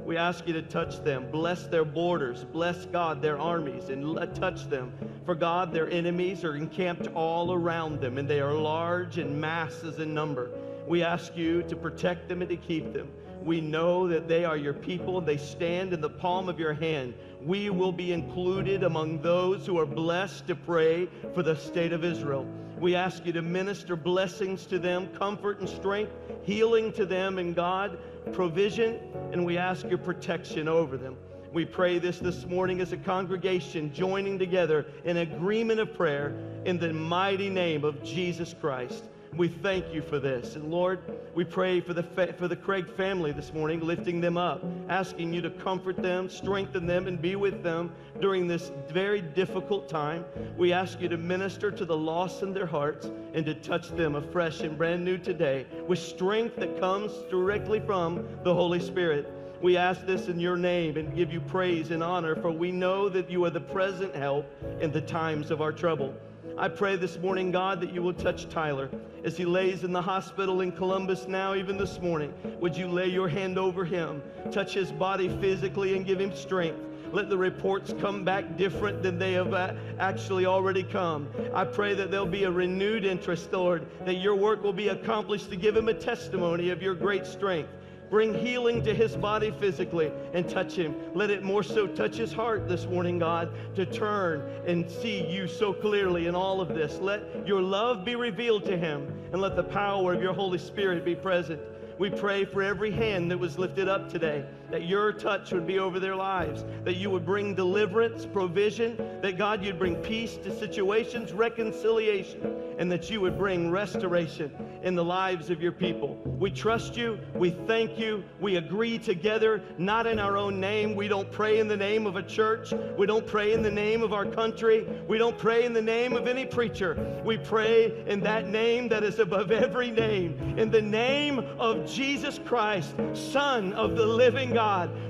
We 0.05 0.15
ask 0.15 0.47
you 0.47 0.53
to 0.53 0.61
touch 0.61 1.03
them, 1.03 1.29
bless 1.31 1.67
their 1.67 1.83
borders, 1.83 2.45
bless 2.45 2.85
God, 2.85 3.21
their 3.21 3.37
armies, 3.39 3.89
and 3.89 4.15
touch 4.35 4.69
them. 4.69 4.93
For 5.25 5.35
God, 5.35 5.73
their 5.73 5.89
enemies 5.89 6.45
are 6.45 6.55
encamped 6.55 7.07
all 7.13 7.51
around 7.51 7.99
them, 7.99 8.17
and 8.17 8.27
they 8.27 8.39
are 8.39 8.53
large 8.53 9.17
and 9.17 9.41
masses 9.41 9.99
in 9.99 10.13
number. 10.13 10.51
We 10.87 11.03
ask 11.03 11.35
you 11.35 11.63
to 11.63 11.75
protect 11.75 12.29
them 12.29 12.41
and 12.41 12.49
to 12.49 12.57
keep 12.57 12.93
them. 12.93 13.09
We 13.43 13.61
know 13.61 14.07
that 14.07 14.27
they 14.27 14.45
are 14.45 14.57
your 14.57 14.73
people. 14.73 15.17
And 15.17 15.27
they 15.27 15.37
stand 15.37 15.93
in 15.93 16.01
the 16.01 16.09
palm 16.09 16.49
of 16.49 16.59
your 16.59 16.73
hand. 16.73 17.13
We 17.43 17.69
will 17.69 17.91
be 17.91 18.13
included 18.13 18.83
among 18.83 19.21
those 19.21 19.65
who 19.65 19.79
are 19.79 19.85
blessed 19.85 20.47
to 20.47 20.55
pray 20.55 21.07
for 21.33 21.43
the 21.43 21.55
state 21.55 21.93
of 21.93 22.03
Israel. 22.03 22.45
We 22.79 22.95
ask 22.95 23.25
you 23.25 23.33
to 23.33 23.41
minister 23.41 23.95
blessings 23.95 24.65
to 24.67 24.79
them, 24.79 25.07
comfort 25.09 25.59
and 25.59 25.69
strength, 25.69 26.11
healing 26.43 26.91
to 26.93 27.05
them, 27.05 27.37
and 27.37 27.55
God, 27.55 27.99
provision, 28.33 28.99
and 29.31 29.45
we 29.45 29.57
ask 29.57 29.87
your 29.87 29.99
protection 29.99 30.67
over 30.67 30.97
them. 30.97 31.15
We 31.53 31.65
pray 31.65 31.99
this 31.99 32.17
this 32.17 32.45
morning 32.45 32.81
as 32.81 32.91
a 32.91 32.97
congregation, 32.97 33.93
joining 33.93 34.39
together 34.39 34.85
in 35.03 35.17
agreement 35.17 35.79
of 35.79 35.93
prayer 35.93 36.33
in 36.65 36.79
the 36.79 36.93
mighty 36.93 37.49
name 37.49 37.83
of 37.83 38.01
Jesus 38.03 38.55
Christ. 38.59 39.03
We 39.37 39.47
thank 39.47 39.93
you 39.93 40.01
for 40.01 40.19
this. 40.19 40.57
And 40.57 40.69
Lord, 40.69 40.99
we 41.33 41.45
pray 41.45 41.79
for 41.79 41.93
the, 41.93 42.03
fa- 42.03 42.33
for 42.33 42.49
the 42.49 42.55
Craig 42.55 42.91
family 42.97 43.31
this 43.31 43.53
morning, 43.53 43.79
lifting 43.79 44.19
them 44.19 44.35
up, 44.35 44.61
asking 44.89 45.33
you 45.33 45.41
to 45.41 45.49
comfort 45.49 45.95
them, 45.95 46.29
strengthen 46.29 46.85
them, 46.85 47.07
and 47.07 47.21
be 47.21 47.37
with 47.37 47.63
them 47.63 47.93
during 48.19 48.45
this 48.45 48.71
very 48.89 49.21
difficult 49.21 49.87
time. 49.87 50.25
We 50.57 50.73
ask 50.73 50.99
you 50.99 51.07
to 51.07 51.17
minister 51.17 51.71
to 51.71 51.85
the 51.85 51.95
lost 51.95 52.43
in 52.43 52.53
their 52.53 52.65
hearts 52.65 53.09
and 53.33 53.45
to 53.45 53.53
touch 53.55 53.89
them 53.91 54.15
afresh 54.15 54.59
and 54.59 54.77
brand 54.77 55.05
new 55.05 55.17
today 55.17 55.65
with 55.87 55.99
strength 55.99 56.57
that 56.57 56.77
comes 56.77 57.13
directly 57.29 57.79
from 57.79 58.27
the 58.43 58.53
Holy 58.53 58.81
Spirit. 58.81 59.31
We 59.61 59.77
ask 59.77 60.05
this 60.05 60.27
in 60.27 60.41
your 60.41 60.57
name 60.57 60.97
and 60.97 61.15
give 61.15 61.31
you 61.31 61.39
praise 61.39 61.91
and 61.91 62.03
honor, 62.03 62.35
for 62.35 62.51
we 62.51 62.71
know 62.71 63.07
that 63.07 63.29
you 63.29 63.45
are 63.45 63.49
the 63.49 63.61
present 63.61 64.13
help 64.13 64.45
in 64.81 64.91
the 64.91 65.01
times 65.01 65.51
of 65.51 65.61
our 65.61 65.71
trouble. 65.71 66.13
I 66.57 66.67
pray 66.67 66.95
this 66.95 67.17
morning, 67.17 67.51
God, 67.51 67.81
that 67.81 67.93
you 67.93 68.03
will 68.03 68.13
touch 68.13 68.49
Tyler 68.49 68.89
as 69.23 69.37
he 69.37 69.45
lays 69.45 69.83
in 69.83 69.91
the 69.91 70.01
hospital 70.01 70.61
in 70.61 70.71
Columbus 70.71 71.27
now, 71.27 71.55
even 71.55 71.77
this 71.77 71.99
morning. 71.99 72.33
Would 72.59 72.75
you 72.75 72.87
lay 72.87 73.07
your 73.07 73.27
hand 73.27 73.57
over 73.57 73.85
him, 73.85 74.21
touch 74.51 74.73
his 74.73 74.91
body 74.91 75.29
physically, 75.39 75.95
and 75.95 76.05
give 76.05 76.19
him 76.19 76.35
strength? 76.35 76.79
Let 77.11 77.29
the 77.29 77.37
reports 77.37 77.93
come 77.99 78.23
back 78.23 78.57
different 78.57 79.03
than 79.03 79.19
they 79.19 79.33
have 79.33 79.53
uh, 79.53 79.73
actually 79.99 80.45
already 80.45 80.83
come. 80.83 81.29
I 81.53 81.65
pray 81.65 81.93
that 81.93 82.09
there'll 82.09 82.25
be 82.25 82.45
a 82.45 82.51
renewed 82.51 83.05
interest, 83.05 83.51
Lord, 83.51 83.85
that 84.05 84.15
your 84.15 84.35
work 84.35 84.63
will 84.63 84.73
be 84.73 84.89
accomplished 84.89 85.49
to 85.49 85.57
give 85.57 85.75
him 85.75 85.89
a 85.89 85.93
testimony 85.93 86.69
of 86.69 86.81
your 86.81 86.95
great 86.95 87.25
strength. 87.25 87.69
Bring 88.11 88.33
healing 88.33 88.83
to 88.83 88.93
his 88.93 89.15
body 89.15 89.51
physically 89.57 90.11
and 90.33 90.47
touch 90.47 90.73
him. 90.75 90.93
Let 91.15 91.29
it 91.29 91.43
more 91.43 91.63
so 91.63 91.87
touch 91.87 92.17
his 92.17 92.33
heart 92.33 92.67
this 92.67 92.85
morning, 92.85 93.19
God, 93.19 93.53
to 93.75 93.85
turn 93.85 94.41
and 94.67 94.91
see 94.91 95.25
you 95.25 95.47
so 95.47 95.71
clearly 95.71 96.27
in 96.27 96.35
all 96.35 96.59
of 96.59 96.67
this. 96.67 96.99
Let 96.99 97.47
your 97.47 97.61
love 97.61 98.03
be 98.03 98.17
revealed 98.17 98.65
to 98.65 98.77
him 98.77 99.07
and 99.31 99.41
let 99.41 99.55
the 99.55 99.63
power 99.63 100.13
of 100.13 100.21
your 100.21 100.33
Holy 100.33 100.57
Spirit 100.57 101.05
be 101.05 101.15
present. 101.15 101.61
We 101.99 102.09
pray 102.09 102.43
for 102.43 102.61
every 102.61 102.91
hand 102.91 103.31
that 103.31 103.37
was 103.37 103.57
lifted 103.57 103.87
up 103.87 104.09
today, 104.09 104.43
that 104.71 104.85
your 104.85 105.11
touch 105.11 105.51
would 105.51 105.67
be 105.67 105.79
over 105.79 105.99
their 105.99 106.15
lives, 106.15 106.63
that 106.85 106.95
you 106.95 107.09
would 107.09 107.25
bring 107.25 107.53
deliverance, 107.53 108.25
provision, 108.25 108.97
that 109.21 109.37
God, 109.37 109.63
you'd 109.63 109.77
bring 109.77 109.95
peace 109.97 110.37
to 110.37 110.57
situations, 110.57 111.33
reconciliation, 111.33 112.55
and 112.77 112.91
that 112.91 113.09
you 113.09 113.21
would 113.21 113.37
bring 113.37 113.69
restoration 113.69 114.51
in 114.81 114.95
the 114.95 115.03
lives 115.03 115.49
of 115.49 115.61
your 115.61 115.71
people. 115.71 116.17
We 116.39 116.49
trust 116.49 116.97
you. 116.97 117.19
We 117.35 117.51
thank 117.51 117.99
you. 117.99 118.23
We 118.39 118.55
agree 118.55 118.97
together, 118.97 119.61
not 119.77 120.07
in 120.07 120.17
our 120.17 120.37
own 120.37 120.59
name. 120.59 120.95
We 120.95 121.07
don't 121.07 121.29
pray 121.31 121.59
in 121.59 121.67
the 121.67 121.77
name 121.77 122.07
of 122.07 122.15
a 122.15 122.23
church. 122.23 122.73
We 122.97 123.05
don't 123.05 123.27
pray 123.27 123.53
in 123.53 123.61
the 123.61 123.69
name 123.69 124.01
of 124.01 124.13
our 124.13 124.25
country. 124.25 124.87
We 125.07 125.17
don't 125.17 125.37
pray 125.37 125.65
in 125.65 125.73
the 125.73 125.81
name 125.81 126.13
of 126.13 126.27
any 126.27 126.45
preacher. 126.45 127.21
We 127.23 127.37
pray 127.37 128.03
in 128.07 128.21
that 128.21 128.47
name 128.47 128.87
that 128.87 129.03
is 129.03 129.19
above 129.19 129.51
every 129.51 129.91
name, 129.91 130.57
in 130.57 130.71
the 130.71 130.81
name 130.81 131.39
of 131.59 131.85
Jesus 131.85 132.39
Christ, 132.45 132.95
Son 133.13 133.73
of 133.73 133.95
the 133.95 134.05
living 134.05 134.53
God. 134.53 134.60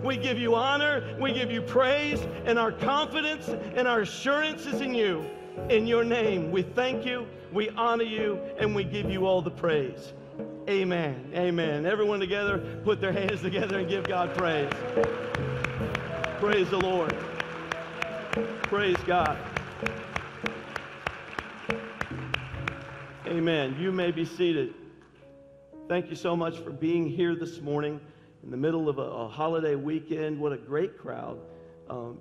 We 0.03 0.17
give 0.17 0.37
you 0.37 0.55
honor, 0.55 1.15
we 1.19 1.33
give 1.33 1.51
you 1.51 1.61
praise, 1.61 2.25
and 2.45 2.57
our 2.57 2.71
confidence 2.71 3.47
and 3.47 3.87
our 3.87 4.01
assurance 4.01 4.65
is 4.65 4.81
in 4.81 4.95
you. 4.95 5.25
In 5.69 5.85
your 5.85 6.03
name, 6.03 6.51
we 6.51 6.61
thank 6.61 7.05
you, 7.05 7.27
we 7.51 7.69
honor 7.71 8.03
you, 8.03 8.39
and 8.57 8.73
we 8.73 8.83
give 8.83 9.09
you 9.09 9.25
all 9.25 9.41
the 9.41 9.51
praise. 9.51 10.13
Amen. 10.69 11.31
Amen. 11.35 11.85
Everyone 11.85 12.19
together, 12.19 12.59
put 12.83 13.01
their 13.01 13.11
hands 13.11 13.41
together 13.41 13.79
and 13.79 13.89
give 13.89 14.07
God 14.07 14.35
praise. 14.37 14.71
Praise 16.39 16.69
the 16.69 16.79
Lord. 16.79 17.15
Praise 18.63 18.97
God. 19.05 19.37
Amen. 23.27 23.75
You 23.79 23.91
may 23.91 24.11
be 24.11 24.25
seated. 24.25 24.73
Thank 25.87 26.09
you 26.09 26.15
so 26.15 26.35
much 26.35 26.57
for 26.57 26.69
being 26.69 27.07
here 27.07 27.35
this 27.35 27.59
morning. 27.59 27.99
In 28.43 28.51
the 28.51 28.57
middle 28.57 28.89
of 28.89 28.97
a, 28.97 29.01
a 29.01 29.27
holiday 29.27 29.75
weekend. 29.75 30.39
What 30.39 30.51
a 30.51 30.57
great 30.57 30.97
crowd. 30.97 31.39
Um, 31.89 32.19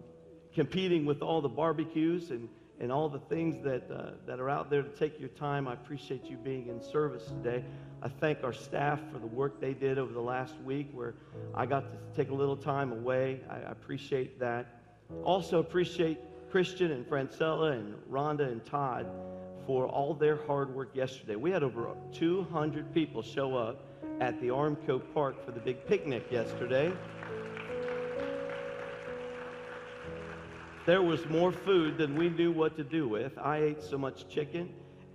competing 0.54 1.06
with 1.06 1.22
all 1.22 1.40
the 1.40 1.48
barbecues 1.48 2.30
and, 2.30 2.48
and 2.80 2.90
all 2.90 3.08
the 3.08 3.20
things 3.20 3.62
that, 3.64 3.90
uh, 3.90 4.10
that 4.26 4.40
are 4.40 4.50
out 4.50 4.70
there 4.70 4.82
to 4.82 4.88
take 4.90 5.18
your 5.18 5.28
time. 5.30 5.68
I 5.68 5.74
appreciate 5.74 6.24
you 6.24 6.36
being 6.36 6.68
in 6.68 6.82
service 6.82 7.26
today. 7.26 7.64
I 8.02 8.08
thank 8.08 8.42
our 8.42 8.52
staff 8.52 8.98
for 9.12 9.18
the 9.18 9.26
work 9.26 9.60
they 9.60 9.74
did 9.74 9.98
over 9.98 10.12
the 10.12 10.20
last 10.20 10.54
week 10.64 10.88
where 10.92 11.14
I 11.54 11.66
got 11.66 11.84
to 11.90 11.96
take 12.16 12.30
a 12.30 12.34
little 12.34 12.56
time 12.56 12.92
away. 12.92 13.40
I, 13.48 13.56
I 13.56 13.70
appreciate 13.70 14.40
that. 14.40 14.80
Also 15.24 15.58
appreciate 15.58 16.18
Christian 16.50 16.90
and 16.90 17.06
Francella 17.06 17.72
and 17.72 17.94
Rhonda 18.10 18.50
and 18.50 18.64
Todd 18.64 19.06
for 19.66 19.86
all 19.86 20.14
their 20.14 20.44
hard 20.46 20.74
work 20.74 20.96
yesterday. 20.96 21.36
We 21.36 21.50
had 21.50 21.62
over 21.62 21.94
200 22.12 22.92
people 22.92 23.22
show 23.22 23.56
up 23.56 23.84
at 24.20 24.40
the 24.40 24.48
Armco 24.48 25.00
Park 25.14 25.44
for 25.44 25.50
the 25.50 25.60
big 25.60 25.86
picnic 25.86 26.30
yesterday. 26.30 26.92
There 30.86 31.02
was 31.02 31.26
more 31.26 31.52
food 31.52 31.98
than 31.98 32.16
we 32.16 32.28
knew 32.28 32.52
what 32.52 32.76
to 32.76 32.84
do 32.84 33.08
with. 33.08 33.36
I 33.38 33.58
ate 33.58 33.82
so 33.82 33.98
much 33.98 34.28
chicken 34.28 34.72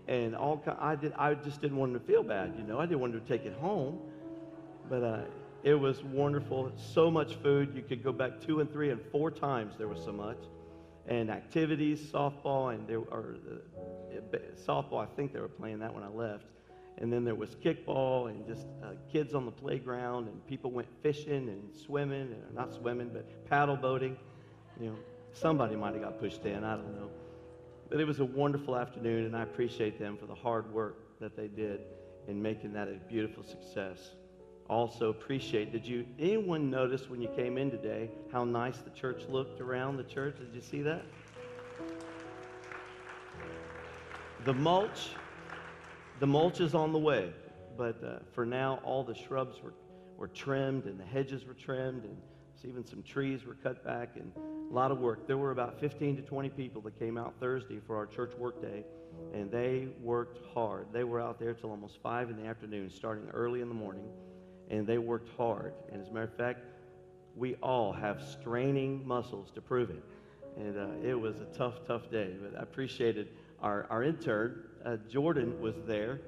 and 0.08 0.36
all 0.36 0.64
I 0.80 0.95
did 0.95 1.14
I 1.18 1.34
just 1.36 1.62
didn't 1.62 1.78
want 1.78 1.93
to 1.93 1.99
feel 1.99 2.24
bad, 2.24 2.53
you 2.58 2.64
know. 2.64 2.80
I 2.80 2.86
didn't 2.86 2.99
want 2.99 3.14
to 3.14 3.20
take 3.20 3.45
it 3.45 3.53
home. 3.53 3.99
But 4.89 5.03
uh, 5.03 5.22
it 5.64 5.74
was 5.74 6.03
wonderful. 6.03 6.72
So 6.76 7.10
much 7.10 7.36
food. 7.36 7.74
You 7.76 7.82
could 7.82 8.03
go 8.03 8.12
back 8.12 8.39
two 8.39 8.60
and 8.60 8.72
three 8.72 8.91
and 8.91 9.01
four 9.12 9.32
times 9.32 9.76
there 9.78 9.88
was 9.88 10.03
so 10.03 10.12
much. 10.12 10.38
And 11.08 11.30
activities, 11.30 11.99
softball, 11.99 12.74
and 12.74 12.88
there 12.88 12.99
are 12.99 13.36
uh, 13.51 14.38
softball. 14.68 15.03
I 15.03 15.08
think 15.16 15.34
they 15.34 15.39
were 15.39 15.47
playing 15.47 15.80
that 15.80 15.93
when 15.93 16.03
I 16.03 16.10
left. 16.10 16.45
And 16.98 17.12
then 17.12 17.26
there 17.26 17.36
was 17.36 17.56
kickball 17.56 18.30
and 18.30 18.46
just 18.48 18.68
uh, 18.84 18.91
kids 19.12 19.34
on 19.34 19.46
the 19.46 19.52
playground, 19.52 20.28
and 20.28 20.48
people 20.48 20.72
went 20.72 20.88
fishing 21.04 21.50
and 21.50 21.76
swimming, 21.76 22.34
and 22.34 22.56
not 22.56 22.74
swimming, 22.74 23.10
but 23.14 23.26
paddle 23.50 23.76
boating. 23.76 24.18
You 24.80 24.88
know, 24.88 24.96
somebody 25.34 25.76
might 25.76 25.93
have 25.93 26.04
got 26.04 26.20
pushed 26.20 26.46
in. 26.46 26.64
I 26.64 26.76
don't 26.76 26.96
know. 26.96 27.10
But 27.89 28.00
it 28.00 28.08
was 28.08 28.20
a 28.20 28.26
wonderful 28.26 28.76
afternoon, 28.76 29.26
and 29.26 29.36
I 29.36 29.43
appreciate 29.43 30.00
them 30.00 30.18
for 30.18 30.26
the 30.26 30.36
hard 30.36 30.72
work 30.74 31.20
that 31.20 31.36
they 31.36 31.48
did 31.48 31.82
in 32.28 32.41
making 32.41 32.74
that 32.74 32.88
a 32.88 32.93
beautiful 33.08 33.43
success. 33.43 34.16
Also 34.68 35.10
appreciate, 35.10 35.72
did 35.72 35.86
you, 35.86 36.06
anyone 36.18 36.72
notice 36.72 37.08
when 37.10 37.22
you 37.22 37.30
came 37.36 37.58
in 37.58 37.70
today 37.70 38.10
how 38.32 38.43
nice 38.43 38.78
the 38.80 38.89
church 38.89 39.24
looked 39.30 39.62
around 39.62 39.98
the 39.98 40.04
church? 40.04 40.38
Did 40.39 40.56
you 40.56 40.62
see 40.62 40.82
that? 40.82 41.04
The 44.43 44.54
mulch, 44.54 45.10
the 46.20 46.28
mulch 46.28 46.59
is 46.59 46.74
on 46.74 46.91
the 46.91 46.99
way, 46.99 47.32
but 47.78 48.03
uh, 48.03 48.20
for 48.32 48.45
now, 48.45 48.80
all 48.84 49.03
the 49.03 49.16
shrubs 49.16 49.61
were, 49.61 49.74
were 50.18 50.28
trimmed 50.28 50.86
and 50.86 50.99
the 50.99 51.05
hedges 51.05 51.45
were 51.45 51.53
trimmed 51.53 52.03
and 52.03 52.18
even 52.68 52.86
some 52.86 53.03
trees 53.03 53.45
were 53.45 53.55
cut 53.55 53.84
back 53.84 54.16
and 54.16 54.32
a 54.38 54.74
lot 54.74 54.91
of 54.91 54.99
work. 54.99 55.28
There 55.28 55.38
were 55.38 55.51
about 55.51 55.80
15 55.80 56.18
to 56.18 56.22
20 56.22 56.49
people 56.49 56.82
that 56.82 56.97
came 56.97 57.18
out 57.18 57.36
Thursday 57.39 57.80
for 57.86 57.95
our 57.95 58.05
church 58.05 58.34
work 58.38 58.61
day, 58.61 58.84
and 59.34 59.51
they 59.51 59.89
worked 60.01 60.39
hard. 60.53 60.88
They 60.91 61.03
were 61.03 61.22
out 61.22 61.39
there 61.39 61.53
till 61.53 61.70
almost 61.70 62.01
5 62.01 62.30
in 62.32 62.38
the 62.38 62.47
afternoon, 62.47 62.89
starting 62.89 63.30
early 63.34 63.61
in 63.61 63.70
the 63.70 63.76
morning, 63.76 64.05
and 64.70 64.88
they 64.88 64.97
worked 64.97 65.30
hard. 65.38 65.74
And 65.91 66.01
as 66.01 66.09
a 66.09 66.11
matter 66.11 66.26
of 66.26 66.36
fact, 66.36 66.61
we 67.36 67.55
all 67.55 67.91
have 67.93 68.24
straining 68.24 69.05
muscles 69.07 69.51
to 69.51 69.61
prove 69.61 69.89
it. 69.89 70.03
And 70.57 70.78
uh, 70.78 71.07
it 71.07 71.20
was 71.20 71.41
a 71.41 71.45
tough, 71.45 71.86
tough 71.86 72.09
day, 72.09 72.34
but 72.41 72.57
I 72.59 72.63
appreciated 72.63 73.28
our, 73.66 73.88
our 73.89 74.03
intern. 74.03 74.63
Uh, 74.86 74.97
Jordan 75.09 75.59
was 75.59 75.74
there, 75.88 76.22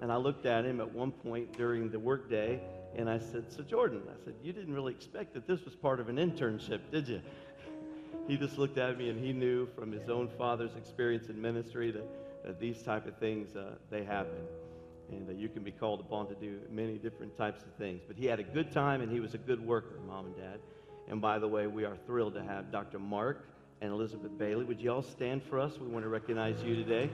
and 0.00 0.12
I 0.12 0.16
looked 0.16 0.44
at 0.44 0.66
him 0.66 0.80
at 0.80 0.94
one 0.94 1.10
point 1.10 1.56
during 1.56 1.90
the 1.90 1.98
workday, 1.98 2.60
and 2.94 3.08
I 3.08 3.18
said, 3.18 3.50
So, 3.50 3.62
Jordan, 3.62 4.02
I 4.06 4.24
said, 4.24 4.34
you 4.42 4.52
didn't 4.52 4.74
really 4.74 4.92
expect 4.92 5.32
that 5.32 5.46
this 5.46 5.64
was 5.64 5.74
part 5.74 5.98
of 5.98 6.10
an 6.10 6.16
internship, 6.16 6.80
did 6.92 7.08
you? 7.08 7.22
he 8.28 8.36
just 8.36 8.58
looked 8.58 8.76
at 8.76 8.98
me 8.98 9.08
and 9.08 9.18
he 9.18 9.32
knew 9.32 9.66
from 9.74 9.90
his 9.90 10.10
own 10.10 10.28
father's 10.36 10.76
experience 10.76 11.28
in 11.28 11.40
ministry 11.40 11.90
that, 11.90 12.04
that 12.44 12.60
these 12.60 12.82
type 12.82 13.06
of 13.06 13.16
things, 13.16 13.56
uh, 13.56 13.70
they 13.90 14.04
happen. 14.04 14.44
And 15.10 15.26
that 15.28 15.36
you 15.36 15.48
can 15.48 15.62
be 15.62 15.72
called 15.72 16.00
upon 16.00 16.28
to 16.28 16.34
do 16.34 16.58
many 16.70 16.96
different 16.96 17.36
types 17.36 17.62
of 17.62 17.74
things. 17.74 18.02
But 18.06 18.16
he 18.16 18.26
had 18.26 18.40
a 18.40 18.42
good 18.42 18.70
time 18.70 19.00
and 19.00 19.10
he 19.10 19.20
was 19.20 19.34
a 19.34 19.38
good 19.38 19.64
worker, 19.64 19.98
mom 20.06 20.26
and 20.26 20.36
dad. 20.36 20.58
And 21.08 21.20
by 21.20 21.38
the 21.38 21.48
way, 21.48 21.66
we 21.66 21.84
are 21.84 21.96
thrilled 22.06 22.34
to 22.34 22.42
have 22.42 22.70
Dr. 22.70 22.98
Mark 22.98 23.46
and 23.82 23.90
Elizabeth 23.90 24.38
Bailey. 24.38 24.64
Would 24.64 24.80
you 24.80 24.92
all 24.92 25.02
stand 25.02 25.42
for 25.42 25.58
us? 25.58 25.76
We 25.76 25.88
want 25.88 26.04
to 26.04 26.08
recognize 26.08 26.62
you 26.62 26.76
today. 26.76 27.10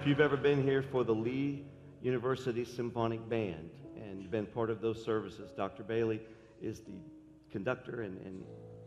If 0.00 0.06
you've 0.06 0.20
ever 0.20 0.38
been 0.38 0.62
here 0.62 0.82
for 0.82 1.04
the 1.04 1.14
Lee 1.14 1.62
University 2.00 2.64
Symphonic 2.64 3.28
Band 3.28 3.68
and 3.96 4.30
been 4.30 4.46
part 4.46 4.70
of 4.70 4.80
those 4.80 5.04
services, 5.04 5.50
Dr. 5.54 5.82
Bailey 5.82 6.22
is 6.62 6.80
the 6.80 6.98
conductor 7.52 8.00
and, 8.00 8.18
and 8.24 8.42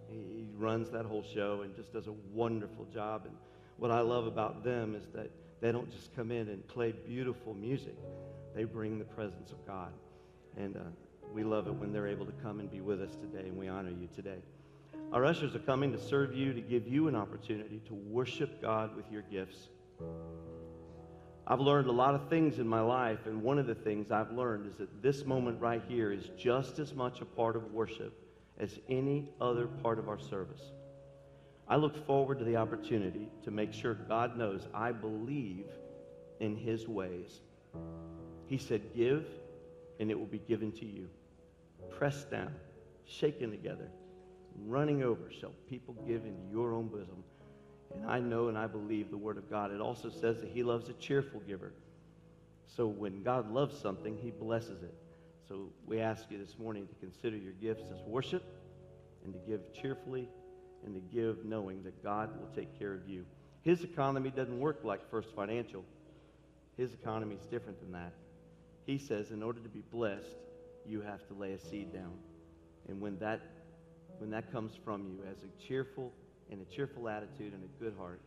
he 0.10 0.48
runs 0.58 0.90
that 0.90 1.06
whole 1.06 1.24
show 1.24 1.62
and 1.62 1.76
just 1.76 1.94
does 1.94 2.08
a 2.08 2.16
wonderful 2.34 2.86
job. 2.86 3.26
And 3.26 3.36
what 3.78 3.92
I 3.92 4.00
love 4.00 4.26
about 4.26 4.64
them 4.64 4.96
is 4.96 5.06
that 5.14 5.30
they 5.62 5.72
don't 5.72 5.92
just 5.92 6.16
come 6.16 6.32
in 6.32 6.50
and 6.50 6.68
play 6.68 6.94
beautiful 7.06 7.54
music, 7.54 7.96
they 8.56 8.64
bring 8.64 8.98
the 8.98 9.06
presence 9.06 9.52
of 9.52 9.64
God. 9.68 9.92
And 10.58 10.76
uh, 10.76 10.80
we 11.34 11.44
love 11.44 11.68
it 11.68 11.74
when 11.74 11.92
they're 11.92 12.08
able 12.08 12.26
to 12.26 12.32
come 12.44 12.60
and 12.60 12.70
be 12.70 12.82
with 12.82 13.02
us 13.02 13.16
today, 13.16 13.48
and 13.48 13.58
we 13.58 13.68
honor 13.68 13.90
you 13.90 14.08
today. 14.16 14.38
Our 15.12 15.26
ushers 15.26 15.56
are 15.56 15.60
coming 15.60 15.92
to 15.92 16.00
serve 16.00 16.36
you, 16.36 16.54
to 16.54 16.62
give 16.62 16.88
you 16.88 17.08
an 17.08 17.16
opportunity 17.16 17.82
to 17.88 17.94
worship 17.94 18.62
God 18.62 18.96
with 18.96 19.06
your 19.12 19.24
gifts. 19.24 19.70
I've 21.46 21.60
learned 21.60 21.88
a 21.88 21.92
lot 21.92 22.16
of 22.16 22.30
things 22.30 22.60
in 22.60 22.68
my 22.68 22.82
life, 22.82 23.26
and 23.26 23.44
one 23.44 23.60
of 23.60 23.68
the 23.68 23.76
things 23.76 24.12
I've 24.12 24.32
learned 24.32 24.68
is 24.68 24.78
that 24.78 25.02
this 25.02 25.26
moment 25.26 25.60
right 25.60 25.82
here 25.88 26.12
is 26.12 26.30
just 26.38 26.80
as 26.80 26.94
much 26.94 27.22
a 27.22 27.26
part 27.26 27.56
of 27.56 27.74
worship 27.74 28.14
as 28.60 28.80
any 28.90 29.30
other 29.42 29.68
part 29.68 30.00
of 30.00 30.08
our 30.08 30.20
service. 30.20 30.62
I 31.68 31.76
look 31.76 32.06
forward 32.06 32.40
to 32.40 32.46
the 32.46 32.56
opportunity 32.56 33.28
to 33.44 33.52
make 33.52 33.74
sure 33.74 33.94
God 33.94 34.38
knows 34.38 34.68
I 34.74 34.92
believe 34.92 35.66
in 36.40 36.56
His 36.56 36.88
ways. 36.88 37.42
He 38.48 38.58
said, 38.58 38.82
Give, 38.96 39.26
and 40.00 40.10
it 40.12 40.18
will 40.18 40.26
be 40.26 40.40
given 40.40 40.72
to 40.74 40.86
you. 40.86 41.08
Pressed 41.90 42.32
down, 42.32 42.54
shaken 43.06 43.52
together, 43.52 43.90
running 44.66 45.04
over, 45.04 45.30
shall 45.32 45.54
people 45.70 45.96
give 46.08 46.26
into 46.26 46.42
your 46.52 46.74
own 46.74 46.88
bosom. 46.88 47.24
And 47.94 48.10
I 48.10 48.20
know 48.20 48.48
and 48.48 48.58
I 48.58 48.68
believe 48.68 49.12
the 49.12 49.18
Word 49.18 49.38
of 49.38 49.50
God. 49.50 49.72
It 49.72 49.82
also 49.82 50.10
says 50.10 50.42
that 50.42 50.50
He 50.50 50.64
loves 50.64 50.90
a 50.90 50.94
cheerful 50.94 51.42
giver. 51.42 51.74
So 52.66 52.88
when 52.88 53.22
God 53.24 53.52
loves 53.52 53.78
something, 53.78 54.18
He 54.18 54.32
blesses 54.32 54.82
it. 54.82 54.96
So 55.48 55.70
we 55.86 56.00
ask 56.00 56.26
you 56.32 56.38
this 56.38 56.58
morning 56.58 56.88
to 56.88 56.96
consider 56.96 57.38
your 57.38 57.54
gifts 57.54 57.92
as 57.92 58.02
worship 58.08 58.44
and 59.24 59.34
to 59.34 59.40
give 59.48 59.74
cheerfully 59.74 60.28
and 60.86 60.96
to 60.96 61.02
give 61.16 61.46
knowing 61.46 61.84
that 61.84 62.02
God 62.04 62.30
will 62.40 62.50
take 62.56 62.78
care 62.80 62.94
of 62.94 63.08
you. 63.08 63.26
His 63.62 63.84
economy 63.84 64.30
doesn't 64.30 64.60
work 64.60 64.82
like 64.84 65.10
First 65.10 65.34
Financial. 65.36 65.84
His 66.78 66.94
economy 66.94 67.36
is 67.36 67.46
different 67.46 67.80
than 67.80 67.92
that. 67.92 68.14
He 68.86 68.98
says 68.98 69.32
in 69.32 69.42
order 69.42 69.60
to 69.60 69.70
be 69.70 69.84
blessed, 69.92 70.38
you 70.86 71.02
have 71.02 71.26
to 71.28 71.34
lay 71.34 71.54
a 71.54 71.60
seed 71.60 71.94
down. 71.94 72.14
And 72.88 73.00
when 73.00 73.18
that 73.20 73.42
when 74.20 74.30
that 74.30 74.52
comes 74.52 74.74
from 74.86 75.08
you 75.08 75.20
as 75.30 75.38
a 75.44 75.68
cheerful 75.68 76.14
and 76.52 76.62
a 76.62 76.66
cheerful 76.66 77.10
attitude 77.10 77.54
and 77.54 77.64
a 77.64 77.84
good 77.84 77.94
heart, 77.98 78.22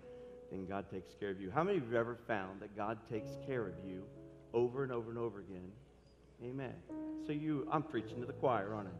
then 0.50 0.66
God 0.66 0.90
takes 0.90 1.14
care 1.18 1.30
of 1.30 1.40
you. 1.40 1.50
How 1.50 1.62
many 1.62 1.78
of 1.78 1.84
you 1.84 1.90
have 1.90 2.00
ever 2.00 2.18
found 2.26 2.60
that 2.60 2.76
God 2.76 2.98
takes 3.10 3.30
care 3.46 3.66
of 3.66 3.74
you 3.86 4.02
over 4.52 4.82
and 4.82 4.92
over 4.92 5.10
and 5.10 5.18
over 5.18 5.40
again? 5.40 5.70
Amen. 6.44 6.74
So 7.26 7.32
you, 7.32 7.66
I'm 7.70 7.82
preaching 7.82 8.20
to 8.20 8.26
the 8.26 8.32
choir, 8.32 8.74
aren't 8.74 8.88
I? 8.88 8.92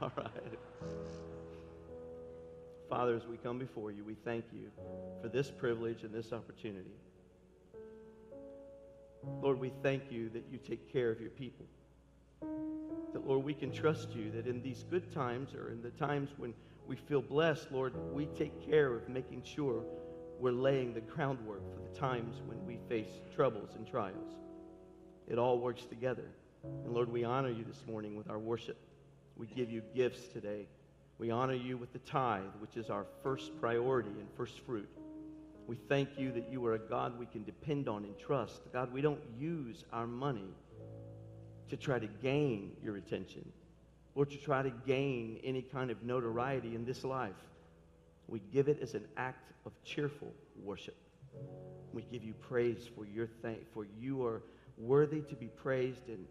All 0.04 0.12
right. 0.16 0.58
Father, 2.88 3.16
as 3.16 3.26
we 3.26 3.36
come 3.36 3.58
before 3.58 3.90
you, 3.90 4.04
we 4.04 4.14
thank 4.14 4.44
you 4.52 4.70
for 5.22 5.28
this 5.28 5.50
privilege 5.50 6.02
and 6.02 6.14
this 6.14 6.32
opportunity. 6.32 6.92
Lord, 9.42 9.58
we 9.58 9.72
thank 9.82 10.10
you 10.10 10.28
that 10.30 10.44
you 10.50 10.58
take 10.58 10.92
care 10.92 11.10
of 11.10 11.20
your 11.20 11.30
people. 11.30 11.66
That, 13.12 13.26
Lord, 13.26 13.44
we 13.44 13.54
can 13.54 13.72
trust 13.72 14.10
you 14.14 14.30
that 14.32 14.46
in 14.46 14.62
these 14.62 14.84
good 14.90 15.12
times 15.12 15.54
or 15.54 15.70
in 15.70 15.82
the 15.82 15.90
times 15.90 16.30
when 16.36 16.54
we 16.86 16.96
feel 16.96 17.22
blessed, 17.22 17.72
Lord, 17.72 17.94
we 18.12 18.26
take 18.26 18.68
care 18.68 18.94
of 18.94 19.08
making 19.08 19.42
sure 19.42 19.82
we're 20.38 20.52
laying 20.52 20.92
the 20.92 21.00
groundwork 21.00 21.62
for 21.74 21.80
the 21.80 21.98
times 21.98 22.40
when 22.46 22.64
we 22.66 22.78
face 22.88 23.20
troubles 23.34 23.70
and 23.74 23.86
trials. 23.86 24.34
It 25.26 25.38
all 25.38 25.58
works 25.58 25.84
together. 25.86 26.28
And 26.62 26.92
Lord, 26.92 27.10
we 27.10 27.24
honor 27.24 27.50
you 27.50 27.64
this 27.64 27.82
morning 27.86 28.16
with 28.16 28.30
our 28.30 28.38
worship. 28.38 28.78
We 29.36 29.46
give 29.46 29.70
you 29.70 29.82
gifts 29.94 30.28
today. 30.28 30.66
We 31.18 31.30
honor 31.30 31.54
you 31.54 31.78
with 31.78 31.92
the 31.92 31.98
tithe, 32.00 32.42
which 32.60 32.76
is 32.76 32.90
our 32.90 33.06
first 33.22 33.58
priority 33.60 34.10
and 34.10 34.28
first 34.36 34.60
fruit. 34.60 34.88
We 35.66 35.76
thank 35.88 36.10
you 36.16 36.30
that 36.32 36.48
you 36.50 36.64
are 36.66 36.74
a 36.74 36.78
God 36.78 37.18
we 37.18 37.26
can 37.26 37.44
depend 37.44 37.88
on 37.88 38.04
and 38.04 38.16
trust. 38.18 38.60
God, 38.72 38.92
we 38.92 39.00
don't 39.00 39.20
use 39.38 39.84
our 39.92 40.06
money 40.06 40.54
to 41.68 41.76
try 41.76 41.98
to 41.98 42.06
gain 42.06 42.72
your 42.82 42.96
attention 42.96 43.50
or 44.14 44.24
to 44.24 44.36
try 44.36 44.62
to 44.62 44.70
gain 44.86 45.40
any 45.42 45.62
kind 45.62 45.90
of 45.90 46.02
notoriety 46.02 46.74
in 46.74 46.84
this 46.84 47.04
life. 47.04 47.34
We 48.28 48.40
give 48.52 48.68
it 48.68 48.78
as 48.80 48.94
an 48.94 49.04
act 49.16 49.52
of 49.66 49.72
cheerful 49.84 50.32
worship. 50.62 50.96
We 51.92 52.02
give 52.12 52.22
you 52.22 52.34
praise 52.34 52.88
for 52.94 53.04
your 53.04 53.28
thank 53.42 53.72
for 53.72 53.86
you 53.98 54.24
are 54.24 54.42
worthy 54.78 55.20
to 55.22 55.34
be 55.34 55.46
praised 55.46 56.08
and 56.08 56.26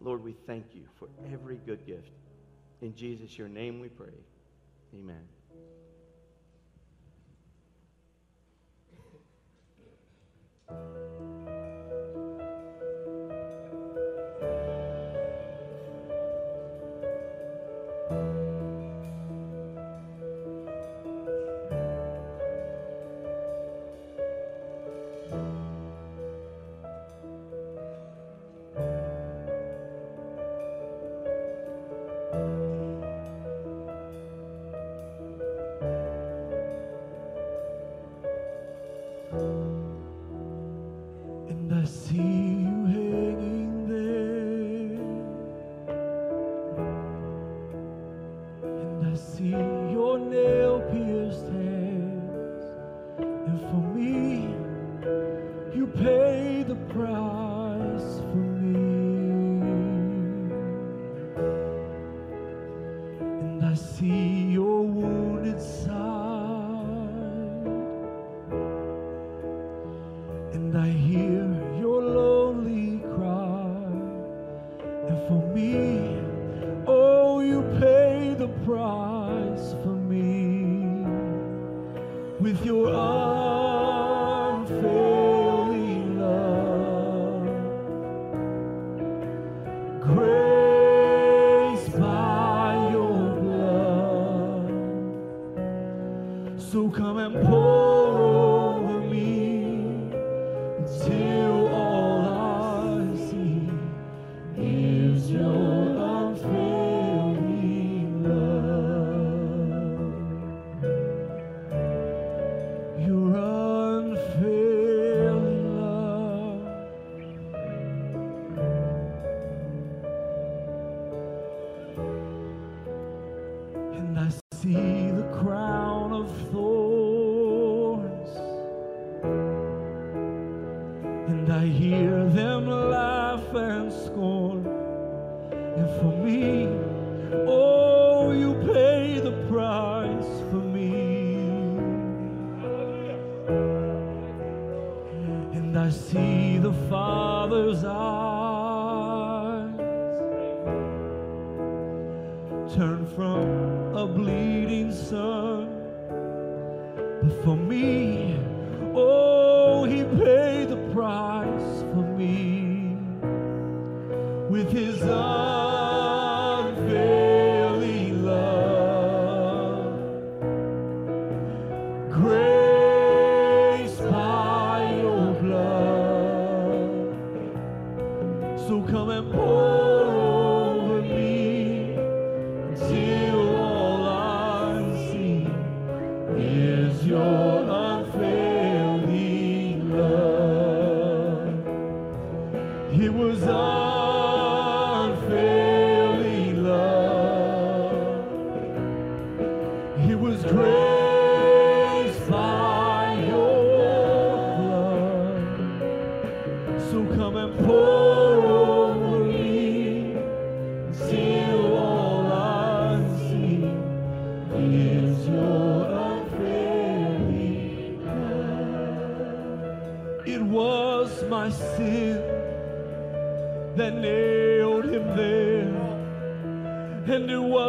Lord, 0.00 0.24
we 0.24 0.32
thank 0.46 0.64
you 0.74 0.82
for 0.98 1.08
every 1.30 1.56
good 1.56 1.86
gift. 1.86 2.12
In 2.80 2.94
Jesus 2.94 3.36
your 3.36 3.48
name 3.48 3.80
we 3.80 3.88
pray. 3.88 4.14
Amen. 4.94 5.39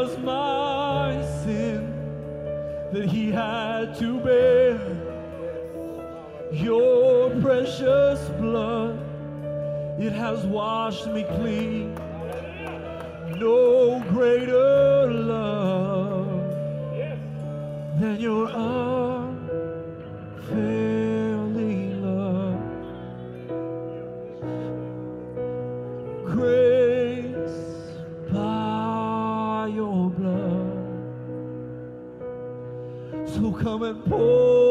was 0.02 0.18
my 0.18 1.24
sin 1.44 1.82
that 2.92 3.06
he 3.06 3.30
had 3.30 3.96
to 3.96 4.20
bear. 4.22 4.80
Your 6.52 7.30
precious 7.40 8.20
blood, 8.40 8.98
it 10.00 10.12
has 10.12 10.44
washed 10.46 11.06
me 11.06 11.24
clean. 11.38 11.94
No 13.38 14.04
greater 14.10 15.12
love 15.12 16.26
than 18.00 18.20
your 18.20 18.48
unfailing. 20.48 20.91
come 33.62 33.84
and 33.84 34.06
pour. 34.06 34.71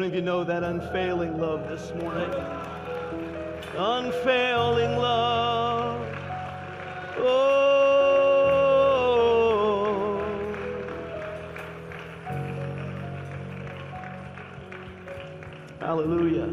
Many 0.00 0.12
of 0.12 0.14
you 0.14 0.22
know 0.22 0.42
that 0.44 0.62
unfailing 0.62 1.38
love 1.38 1.68
this 1.68 1.92
morning? 2.00 2.30
Unfailing 3.76 4.96
love. 4.96 6.00
Oh. 7.18 7.60
Hallelujah. 15.80 16.48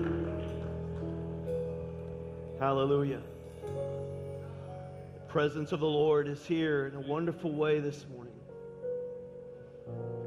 Hallelujah. 2.59 3.21
The 3.63 5.21
presence 5.29 5.71
of 5.71 5.79
the 5.79 5.85
Lord 5.85 6.27
is 6.27 6.45
here 6.45 6.87
in 6.87 6.95
a 6.95 7.07
wonderful 7.07 7.53
way 7.53 7.79
this 7.79 8.05
morning. 8.13 8.33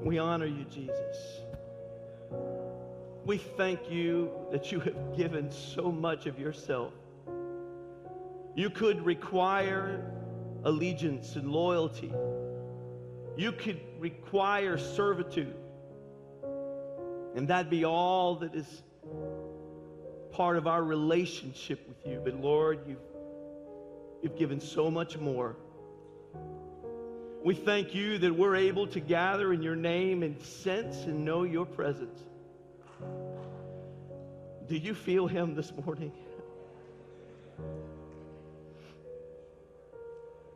We 0.03 0.17
honor 0.17 0.47
you, 0.47 0.65
Jesus. 0.65 1.40
We 3.31 3.39
thank 3.39 3.89
you 3.89 4.29
that 4.51 4.73
you 4.73 4.81
have 4.81 5.17
given 5.17 5.53
so 5.53 5.93
much 5.93 6.27
of 6.27 6.41
yourself. 6.41 6.93
You 8.57 8.71
could 8.71 9.07
require 9.07 10.05
allegiance 10.65 11.37
and 11.37 11.53
loyalty. 11.53 12.13
You 13.37 13.53
could 13.53 13.79
require 14.01 14.79
servitude. 14.79 15.55
And 17.37 17.47
that 17.47 17.71
be 17.71 17.85
all 17.85 18.35
that 18.35 18.53
is 18.57 18.83
part 20.33 20.57
of 20.57 20.67
our 20.67 20.83
relationship 20.83 21.87
with 21.87 22.05
you. 22.05 22.21
But 22.25 22.35
Lord, 22.35 22.81
you've, 22.89 22.99
you've 24.25 24.37
given 24.37 24.59
so 24.59 24.91
much 24.91 25.17
more. 25.19 25.55
We 27.45 27.55
thank 27.55 27.95
you 27.95 28.19
that 28.19 28.35
we're 28.35 28.57
able 28.57 28.89
to 28.89 28.99
gather 28.99 29.53
in 29.53 29.63
your 29.63 29.77
name 29.77 30.25
and 30.25 30.43
sense 30.43 31.05
and 31.05 31.25
know 31.25 31.45
your 31.45 31.65
presence. 31.65 32.21
Do 34.71 34.77
you 34.77 34.95
feel 34.95 35.27
him 35.27 35.57
this 35.57 35.73
morning? 35.85 36.13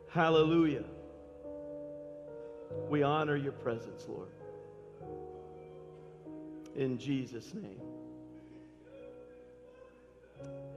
Hallelujah. 0.09 0.85
We 2.87 3.03
honor 3.03 3.35
your 3.35 3.51
presence, 3.51 4.05
Lord. 4.07 4.29
In 6.77 6.97
Jesus' 6.97 7.53
name. 7.53 7.81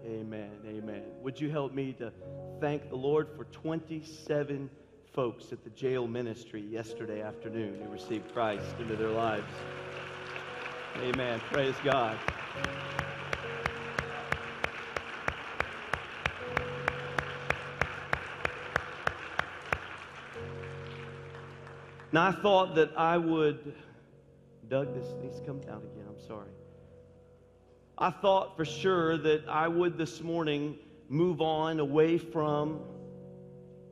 Amen. 0.05 0.51
Amen. 0.67 1.05
Would 1.23 1.41
you 1.41 1.49
help 1.49 1.73
me 1.73 1.93
to 1.93 2.13
thank 2.61 2.91
the 2.91 2.97
Lord 2.97 3.29
for 3.37 3.45
27 3.45 4.69
folks 5.13 5.53
at 5.53 5.63
the 5.63 5.71
jail 5.71 6.09
ministry 6.09 6.61
yesterday 6.61 7.23
afternoon 7.23 7.81
who 7.85 7.89
received 7.89 8.35
Christ 8.35 8.75
into 8.81 8.97
their 8.97 9.11
lives? 9.11 9.47
Amen. 10.97 11.39
Praise 11.53 11.77
God. 11.85 12.19
Now, 22.11 22.29
I 22.29 22.33
thought 22.33 22.75
that 22.77 22.91
I 22.97 23.19
would. 23.19 23.75
Doug, 24.69 24.95
this 24.95 25.13
needs 25.23 25.41
to 25.41 25.47
come 25.47 25.61
down 25.61 25.83
again. 25.83 26.07
I'm 26.09 26.27
sorry. 26.27 26.51
I 27.99 28.11
thought 28.11 28.57
for 28.57 28.65
sure 28.65 29.19
that 29.19 29.47
I 29.47 29.69
would 29.69 29.99
this 29.99 30.23
morning 30.23 30.79
move 31.11 31.43
on 31.43 31.81
away 31.81 32.17
from 32.17 32.81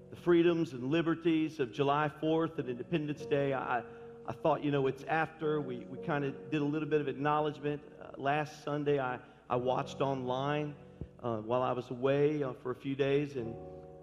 the 0.08 0.16
freedoms 0.16 0.72
and 0.72 0.84
liberties 0.84 1.60
of 1.60 1.72
July 1.72 2.10
4th 2.22 2.58
and 2.58 2.70
Independence 2.70 3.26
Day. 3.26 3.52
I, 3.52 3.82
I 4.26 4.32
thought, 4.32 4.64
you 4.64 4.70
know, 4.70 4.86
it's 4.86 5.04
after. 5.04 5.60
We, 5.60 5.86
we 5.90 5.98
kind 5.98 6.24
of 6.24 6.50
did 6.50 6.62
a 6.62 6.64
little 6.64 6.88
bit 6.88 7.02
of 7.02 7.08
acknowledgement. 7.08 7.82
Uh, 8.00 8.06
last 8.16 8.64
Sunday, 8.64 8.98
I, 8.98 9.18
I 9.50 9.56
watched 9.56 10.00
online 10.00 10.74
uh, 11.22 11.36
while 11.38 11.62
I 11.62 11.72
was 11.72 11.90
away 11.90 12.42
uh, 12.42 12.52
for 12.62 12.70
a 12.70 12.76
few 12.76 12.94
days 12.94 13.36
and 13.36 13.54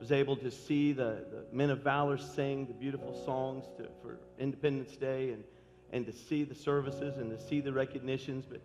was 0.03 0.11
able 0.11 0.35
to 0.35 0.51
see 0.51 0.91
the, 0.91 1.23
the 1.31 1.45
men 1.53 1.69
of 1.69 1.79
valor 1.79 2.17
sing 2.17 2.65
the 2.65 2.73
beautiful 2.73 3.15
songs 3.23 3.63
to, 3.77 3.87
for 4.01 4.19
Independence 4.37 4.97
Day 4.97 5.29
and, 5.29 5.45
and 5.93 6.05
to 6.05 6.11
see 6.11 6.43
the 6.43 6.53
services 6.53 7.19
and 7.19 7.31
to 7.31 7.41
see 7.47 7.61
the 7.61 7.71
recognitions. 7.71 8.43
But 8.45 8.59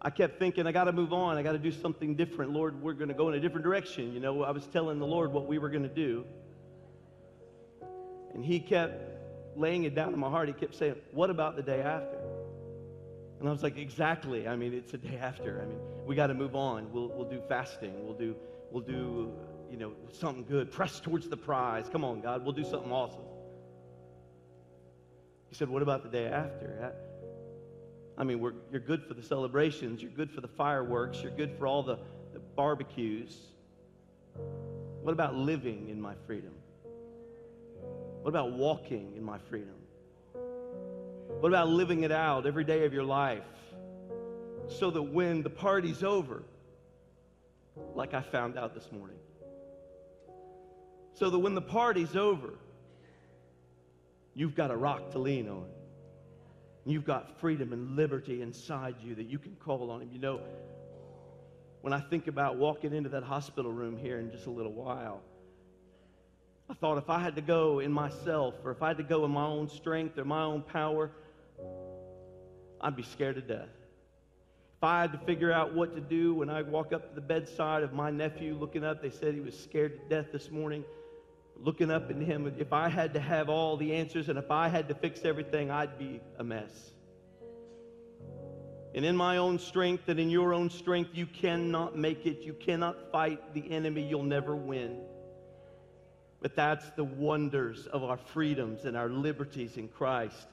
I 0.00 0.10
kept 0.10 0.38
thinking, 0.38 0.64
I 0.64 0.70
got 0.70 0.84
to 0.84 0.92
move 0.92 1.12
on. 1.12 1.38
I 1.38 1.42
got 1.42 1.54
to 1.54 1.58
do 1.58 1.72
something 1.72 2.14
different. 2.14 2.52
Lord, 2.52 2.80
we're 2.80 2.92
going 2.92 3.08
to 3.08 3.14
go 3.14 3.28
in 3.28 3.34
a 3.34 3.40
different 3.40 3.64
direction. 3.64 4.12
You 4.12 4.20
know, 4.20 4.44
I 4.44 4.52
was 4.52 4.64
telling 4.68 5.00
the 5.00 5.06
Lord 5.08 5.32
what 5.32 5.48
we 5.48 5.58
were 5.58 5.70
going 5.70 5.82
to 5.82 5.88
do. 5.88 6.24
And 8.32 8.44
He 8.44 8.60
kept 8.60 9.58
laying 9.58 9.82
it 9.82 9.96
down 9.96 10.14
in 10.14 10.20
my 10.20 10.30
heart. 10.30 10.46
He 10.46 10.54
kept 10.54 10.76
saying, 10.76 10.94
What 11.10 11.30
about 11.30 11.56
the 11.56 11.62
day 11.62 11.80
after? 11.80 12.16
And 13.40 13.48
I 13.48 13.50
was 13.50 13.64
like, 13.64 13.76
Exactly. 13.76 14.46
I 14.46 14.54
mean, 14.54 14.72
it's 14.72 14.92
the 14.92 14.98
day 14.98 15.18
after. 15.20 15.60
I 15.60 15.66
mean, 15.66 15.80
we 16.06 16.14
got 16.14 16.28
to 16.28 16.34
move 16.34 16.54
on. 16.54 16.92
We'll, 16.92 17.08
we'll 17.08 17.28
do 17.28 17.42
fasting. 17.48 17.92
We'll 18.04 18.14
do, 18.14 18.36
we'll 18.70 18.84
do, 18.84 19.32
you 19.70 19.76
know, 19.76 19.92
something 20.12 20.44
good. 20.44 20.70
Press 20.70 21.00
towards 21.00 21.28
the 21.28 21.36
prize. 21.36 21.88
Come 21.90 22.04
on, 22.04 22.20
God. 22.20 22.44
We'll 22.44 22.52
do 22.52 22.64
something 22.64 22.92
awesome. 22.92 23.24
He 25.48 25.54
said, 25.54 25.68
What 25.68 25.82
about 25.82 26.02
the 26.02 26.08
day 26.08 26.26
after? 26.26 26.92
I 28.18 28.24
mean, 28.24 28.40
you're 28.40 28.80
good 28.80 29.04
for 29.04 29.14
the 29.14 29.22
celebrations, 29.22 30.00
you're 30.00 30.10
good 30.10 30.30
for 30.30 30.40
the 30.40 30.48
fireworks, 30.48 31.20
you're 31.20 31.32
good 31.32 31.52
for 31.58 31.66
all 31.66 31.82
the, 31.82 31.98
the 32.32 32.38
barbecues. 32.38 33.36
What 35.02 35.12
about 35.12 35.34
living 35.34 35.88
in 35.90 36.00
my 36.00 36.14
freedom? 36.26 36.54
What 38.22 38.30
about 38.30 38.52
walking 38.52 39.12
in 39.16 39.22
my 39.22 39.38
freedom? 39.38 39.74
What 41.40 41.48
about 41.48 41.68
living 41.68 42.04
it 42.04 42.12
out 42.12 42.46
every 42.46 42.64
day 42.64 42.84
of 42.86 42.92
your 42.92 43.04
life 43.04 43.42
so 44.68 44.90
that 44.90 45.02
when 45.02 45.42
the 45.42 45.50
party's 45.50 46.02
over, 46.02 46.42
like 47.94 48.14
I 48.14 48.22
found 48.22 48.56
out 48.56 48.74
this 48.74 48.90
morning, 48.90 49.18
so 51.16 51.30
that 51.30 51.38
when 51.38 51.54
the 51.54 51.62
party's 51.62 52.14
over, 52.14 52.50
you've 54.34 54.54
got 54.54 54.70
a 54.70 54.76
rock 54.76 55.10
to 55.12 55.18
lean 55.18 55.48
on. 55.48 55.66
You've 56.84 57.06
got 57.06 57.40
freedom 57.40 57.72
and 57.72 57.96
liberty 57.96 58.42
inside 58.42 58.96
you 59.02 59.14
that 59.16 59.26
you 59.26 59.38
can 59.38 59.56
call 59.56 59.90
on 59.90 60.02
Him. 60.02 60.10
You 60.12 60.20
know, 60.20 60.40
when 61.80 61.92
I 61.92 62.00
think 62.00 62.28
about 62.28 62.56
walking 62.56 62.92
into 62.92 63.08
that 63.10 63.22
hospital 63.22 63.72
room 63.72 63.96
here 63.96 64.18
in 64.18 64.30
just 64.30 64.46
a 64.46 64.50
little 64.50 64.72
while, 64.72 65.22
I 66.68 66.74
thought 66.74 66.98
if 66.98 67.08
I 67.08 67.18
had 67.18 67.34
to 67.36 67.42
go 67.42 67.78
in 67.78 67.92
myself 67.92 68.54
or 68.62 68.70
if 68.70 68.82
I 68.82 68.88
had 68.88 68.98
to 68.98 69.02
go 69.02 69.24
in 69.24 69.30
my 69.30 69.46
own 69.46 69.68
strength 69.68 70.18
or 70.18 70.24
my 70.24 70.42
own 70.42 70.62
power, 70.62 71.10
I'd 72.80 72.94
be 72.94 73.04
scared 73.04 73.36
to 73.36 73.40
death. 73.40 73.68
If 74.76 74.84
I 74.84 75.00
had 75.00 75.12
to 75.12 75.18
figure 75.18 75.50
out 75.50 75.74
what 75.74 75.94
to 75.94 76.00
do 76.00 76.34
when 76.34 76.50
I 76.50 76.60
walk 76.60 76.92
up 76.92 77.08
to 77.08 77.14
the 77.14 77.26
bedside 77.26 77.82
of 77.82 77.94
my 77.94 78.10
nephew 78.10 78.54
looking 78.54 78.84
up, 78.84 79.00
they 79.00 79.10
said 79.10 79.32
he 79.32 79.40
was 79.40 79.58
scared 79.58 79.98
to 79.98 80.14
death 80.14 80.30
this 80.32 80.50
morning. 80.50 80.84
Looking 81.58 81.90
up 81.90 82.10
at 82.10 82.16
him, 82.16 82.52
if 82.58 82.72
I 82.72 82.88
had 82.88 83.14
to 83.14 83.20
have 83.20 83.48
all 83.48 83.76
the 83.76 83.94
answers 83.94 84.28
and 84.28 84.38
if 84.38 84.50
I 84.50 84.68
had 84.68 84.88
to 84.88 84.94
fix 84.94 85.24
everything, 85.24 85.70
I'd 85.70 85.98
be 85.98 86.20
a 86.38 86.44
mess. 86.44 86.92
And 88.94 89.04
in 89.04 89.16
my 89.16 89.36
own 89.36 89.58
strength 89.58 90.08
and 90.08 90.18
in 90.18 90.30
your 90.30 90.54
own 90.54 90.70
strength, 90.70 91.10
you 91.14 91.26
cannot 91.26 91.98
make 91.98 92.24
it. 92.24 92.40
You 92.40 92.54
cannot 92.54 93.12
fight 93.12 93.52
the 93.52 93.70
enemy. 93.70 94.02
You'll 94.02 94.22
never 94.22 94.56
win. 94.56 95.00
But 96.40 96.56
that's 96.56 96.88
the 96.90 97.04
wonders 97.04 97.86
of 97.86 98.04
our 98.04 98.16
freedoms 98.16 98.84
and 98.84 98.96
our 98.96 99.08
liberties 99.08 99.76
in 99.76 99.88
Christ. 99.88 100.46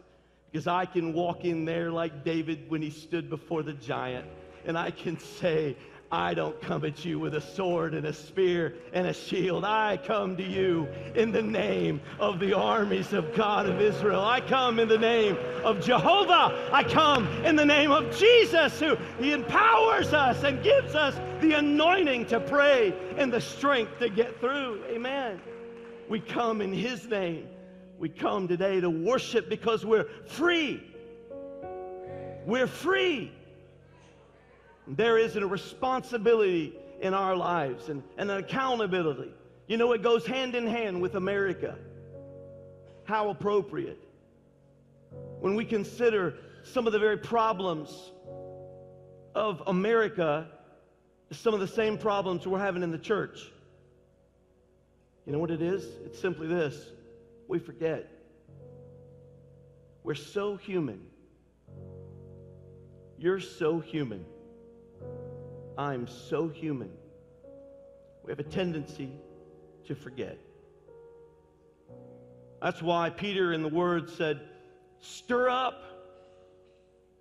Because 0.52 0.68
I 0.68 0.86
can 0.86 1.14
walk 1.14 1.46
in 1.46 1.66
there 1.66 1.92
like 1.92 2.24
David 2.24 2.70
when 2.70 2.82
he 2.82 2.90
stood 2.90 3.30
before 3.30 3.64
the 3.64 3.74
giant, 3.74 4.28
and 4.66 4.78
I 4.78 4.92
can 4.92 5.20
say, 5.20 5.76
I 6.14 6.36
don't 6.36 6.62
come 6.62 6.86
at 6.86 7.04
you 7.04 7.18
with 7.18 7.34
a 7.34 7.42
sword 7.42 7.96
and 7.96 8.06
a 8.06 8.14
spear 8.14 8.76
and 8.94 9.08
a 9.08 9.14
shield. 9.14 9.66
I 9.66 9.98
come 9.98 10.38
to 10.38 10.44
you 10.44 10.88
in 11.16 11.32
the 11.32 11.42
name 11.42 12.02
of 12.20 12.40
the 12.40 12.54
armies 12.54 13.14
of 13.14 13.34
God 13.34 13.68
of 13.68 13.82
Israel. 13.82 14.24
I 14.24 14.40
come 14.40 14.78
in 14.78 14.88
the 14.88 14.98
name 15.00 15.36
of 15.64 15.84
Jehovah. 15.84 16.70
I 16.72 16.84
come 16.84 17.28
in 17.44 17.56
the 17.56 17.66
name 17.66 17.90
of 17.90 18.16
Jesus, 18.16 18.80
who 18.80 18.96
He 19.18 19.32
empowers 19.32 20.14
us 20.14 20.44
and 20.44 20.64
gives 20.64 20.94
us 20.94 21.20
the 21.42 21.54
anointing 21.54 22.28
to 22.28 22.40
pray 22.40 22.94
and 23.18 23.34
the 23.34 23.42
strength 23.42 23.98
to 23.98 24.08
get 24.08 24.40
through. 24.40 24.84
Amen. 24.92 25.42
We 26.10 26.20
come 26.20 26.62
in 26.62 26.72
His 26.74 27.08
name. 27.08 27.48
We 27.98 28.10
come 28.10 28.48
today 28.48 28.80
to 28.80 28.90
worship 28.92 29.50
because 29.50 29.84
we're 29.84 30.08
free. 30.28 30.84
We're 32.46 32.68
free. 32.68 33.32
There 34.88 35.18
is 35.18 35.36
a 35.36 35.46
responsibility 35.46 36.74
in 37.02 37.14
our 37.14 37.36
lives 37.36 37.90
and, 37.90 38.04
and 38.18 38.30
an 38.30 38.38
accountability. 38.38 39.32
You 39.68 39.78
know, 39.78 39.94
it 39.94 40.02
goes 40.02 40.26
hand 40.26 40.56
in 40.56 40.68
hand 40.68 41.02
with 41.02 41.16
America. 41.16 41.78
How 43.06 43.30
appropriate. 43.30 44.00
When 45.40 45.56
we 45.56 45.66
consider 45.66 46.36
some 46.64 46.88
of 46.88 46.94
the 46.94 47.00
very 47.00 47.18
problems 47.18 48.12
of 49.36 49.62
America, 49.68 50.48
some 51.32 51.54
of 51.54 51.60
the 51.60 51.68
same 51.68 51.98
problems 51.98 52.46
we're 52.46 52.60
having 52.60 52.84
in 52.84 52.92
the 52.92 52.98
church. 52.98 53.52
You 55.26 55.32
know 55.32 55.40
what 55.40 55.52
it 55.52 55.62
is? 55.62 55.86
It's 56.06 56.20
simply 56.20 56.48
this 56.48 56.92
we 57.48 57.60
forget. 57.60 58.10
We're 60.04 60.16
so 60.16 60.58
human. 60.58 61.02
You're 63.18 63.40
so 63.40 63.80
human. 63.80 64.26
I'm 65.78 66.08
so 66.08 66.48
human. 66.48 66.92
We 68.24 68.32
have 68.32 68.40
a 68.40 68.44
tendency 68.44 69.10
to 69.88 69.96
forget. 69.96 70.38
That's 72.62 72.82
why 72.82 73.10
Peter 73.10 73.52
in 73.52 73.62
the 73.62 73.70
Word 73.70 74.10
said, 74.10 74.42
Stir 75.00 75.50
up 75.50 75.84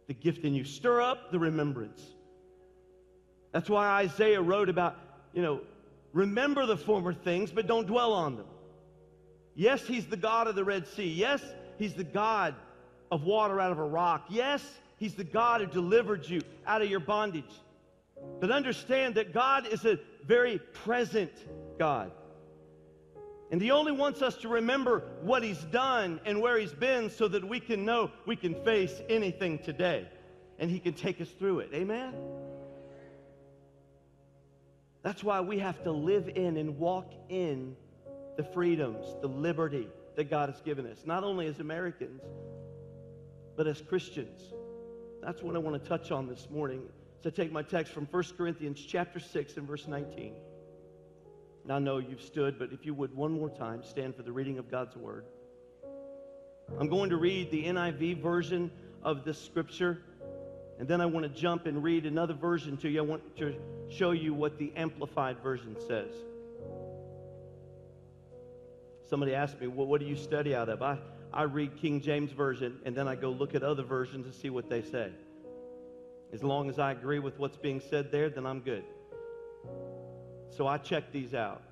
the 0.06 0.14
gift 0.14 0.44
in 0.44 0.54
you, 0.54 0.64
stir 0.64 1.00
up 1.00 1.32
the 1.32 1.38
remembrance. 1.38 2.00
That's 3.50 3.68
why 3.68 3.88
Isaiah 3.88 4.40
wrote 4.40 4.68
about, 4.68 4.96
you 5.32 5.42
know, 5.42 5.60
remember 6.12 6.64
the 6.66 6.76
former 6.76 7.12
things, 7.12 7.50
but 7.50 7.66
don't 7.66 7.86
dwell 7.86 8.12
on 8.12 8.36
them. 8.36 8.46
Yes, 9.54 9.86
He's 9.86 10.06
the 10.06 10.16
God 10.16 10.46
of 10.46 10.54
the 10.54 10.64
Red 10.64 10.86
Sea. 10.86 11.08
Yes, 11.08 11.42
He's 11.78 11.94
the 11.94 12.04
God 12.04 12.54
of 13.10 13.24
water 13.24 13.60
out 13.60 13.72
of 13.72 13.78
a 13.78 13.84
rock. 13.84 14.26
Yes, 14.28 14.64
He's 14.96 15.14
the 15.14 15.24
God 15.24 15.60
who 15.60 15.66
delivered 15.66 16.26
you 16.28 16.40
out 16.66 16.82
of 16.82 16.88
your 16.88 17.00
bondage. 17.00 17.44
But 18.40 18.50
understand 18.50 19.14
that 19.16 19.32
God 19.32 19.66
is 19.66 19.84
a 19.84 19.98
very 20.26 20.58
present 20.58 21.32
God. 21.78 22.12
And 23.50 23.60
He 23.60 23.70
only 23.70 23.92
wants 23.92 24.22
us 24.22 24.34
to 24.38 24.48
remember 24.48 25.02
what 25.22 25.42
He's 25.42 25.62
done 25.64 26.20
and 26.24 26.40
where 26.40 26.58
He's 26.58 26.72
been 26.72 27.10
so 27.10 27.28
that 27.28 27.46
we 27.46 27.60
can 27.60 27.84
know 27.84 28.10
we 28.26 28.34
can 28.34 28.54
face 28.64 29.00
anything 29.08 29.58
today 29.58 30.08
and 30.58 30.70
He 30.70 30.78
can 30.78 30.94
take 30.94 31.20
us 31.20 31.28
through 31.38 31.60
it. 31.60 31.70
Amen? 31.74 32.14
That's 35.02 35.22
why 35.22 35.40
we 35.40 35.58
have 35.58 35.82
to 35.84 35.92
live 35.92 36.28
in 36.28 36.56
and 36.56 36.78
walk 36.78 37.12
in 37.28 37.76
the 38.36 38.44
freedoms, 38.44 39.04
the 39.20 39.28
liberty 39.28 39.88
that 40.16 40.30
God 40.30 40.48
has 40.48 40.60
given 40.60 40.86
us, 40.86 40.98
not 41.04 41.24
only 41.24 41.46
as 41.46 41.60
Americans, 41.60 42.22
but 43.56 43.66
as 43.66 43.80
Christians. 43.82 44.40
That's 45.22 45.42
what 45.42 45.56
I 45.56 45.58
want 45.58 45.82
to 45.82 45.88
touch 45.88 46.10
on 46.10 46.28
this 46.28 46.48
morning. 46.50 46.82
So 47.22 47.30
take 47.30 47.52
my 47.52 47.62
text 47.62 47.92
from 47.92 48.06
1 48.06 48.24
Corinthians 48.36 48.84
chapter 48.84 49.20
6 49.20 49.56
and 49.56 49.66
verse 49.66 49.86
19. 49.86 50.34
Now 51.64 51.76
I 51.76 51.78
know 51.78 51.98
you've 51.98 52.20
stood, 52.20 52.58
but 52.58 52.72
if 52.72 52.84
you 52.84 52.94
would 52.94 53.14
one 53.14 53.32
more 53.32 53.48
time 53.48 53.84
stand 53.84 54.16
for 54.16 54.24
the 54.24 54.32
reading 54.32 54.58
of 54.58 54.68
God's 54.68 54.96
word. 54.96 55.24
I'm 56.80 56.88
going 56.88 57.10
to 57.10 57.16
read 57.16 57.52
the 57.52 57.64
NIV 57.66 58.20
version 58.20 58.72
of 59.04 59.24
this 59.24 59.38
scripture, 59.38 60.02
and 60.80 60.88
then 60.88 61.00
I 61.00 61.06
want 61.06 61.22
to 61.22 61.40
jump 61.40 61.66
and 61.66 61.80
read 61.80 62.06
another 62.06 62.34
version 62.34 62.76
to 62.78 62.88
you. 62.88 62.98
I 62.98 63.04
want 63.04 63.36
to 63.36 63.54
show 63.88 64.10
you 64.10 64.34
what 64.34 64.58
the 64.58 64.72
Amplified 64.74 65.38
version 65.44 65.76
says. 65.86 66.12
Somebody 69.08 69.34
asked 69.34 69.60
me, 69.60 69.68
well, 69.68 69.86
what 69.86 70.00
do 70.00 70.06
you 70.06 70.16
study 70.16 70.56
out 70.56 70.68
of? 70.68 70.82
I, 70.82 70.98
I 71.32 71.44
read 71.44 71.76
King 71.76 72.00
James 72.00 72.32
Version, 72.32 72.80
and 72.84 72.96
then 72.96 73.06
I 73.06 73.14
go 73.14 73.30
look 73.30 73.54
at 73.54 73.62
other 73.62 73.84
versions 73.84 74.26
and 74.26 74.34
see 74.34 74.50
what 74.50 74.68
they 74.68 74.82
say. 74.82 75.12
As 76.32 76.42
long 76.42 76.70
as 76.70 76.78
I 76.78 76.92
agree 76.92 77.18
with 77.18 77.38
what's 77.38 77.56
being 77.56 77.80
said 77.80 78.10
there, 78.10 78.30
then 78.30 78.46
I'm 78.46 78.60
good. 78.60 78.84
So 80.50 80.66
I 80.66 80.78
check 80.78 81.12
these 81.12 81.34
out. 81.34 81.62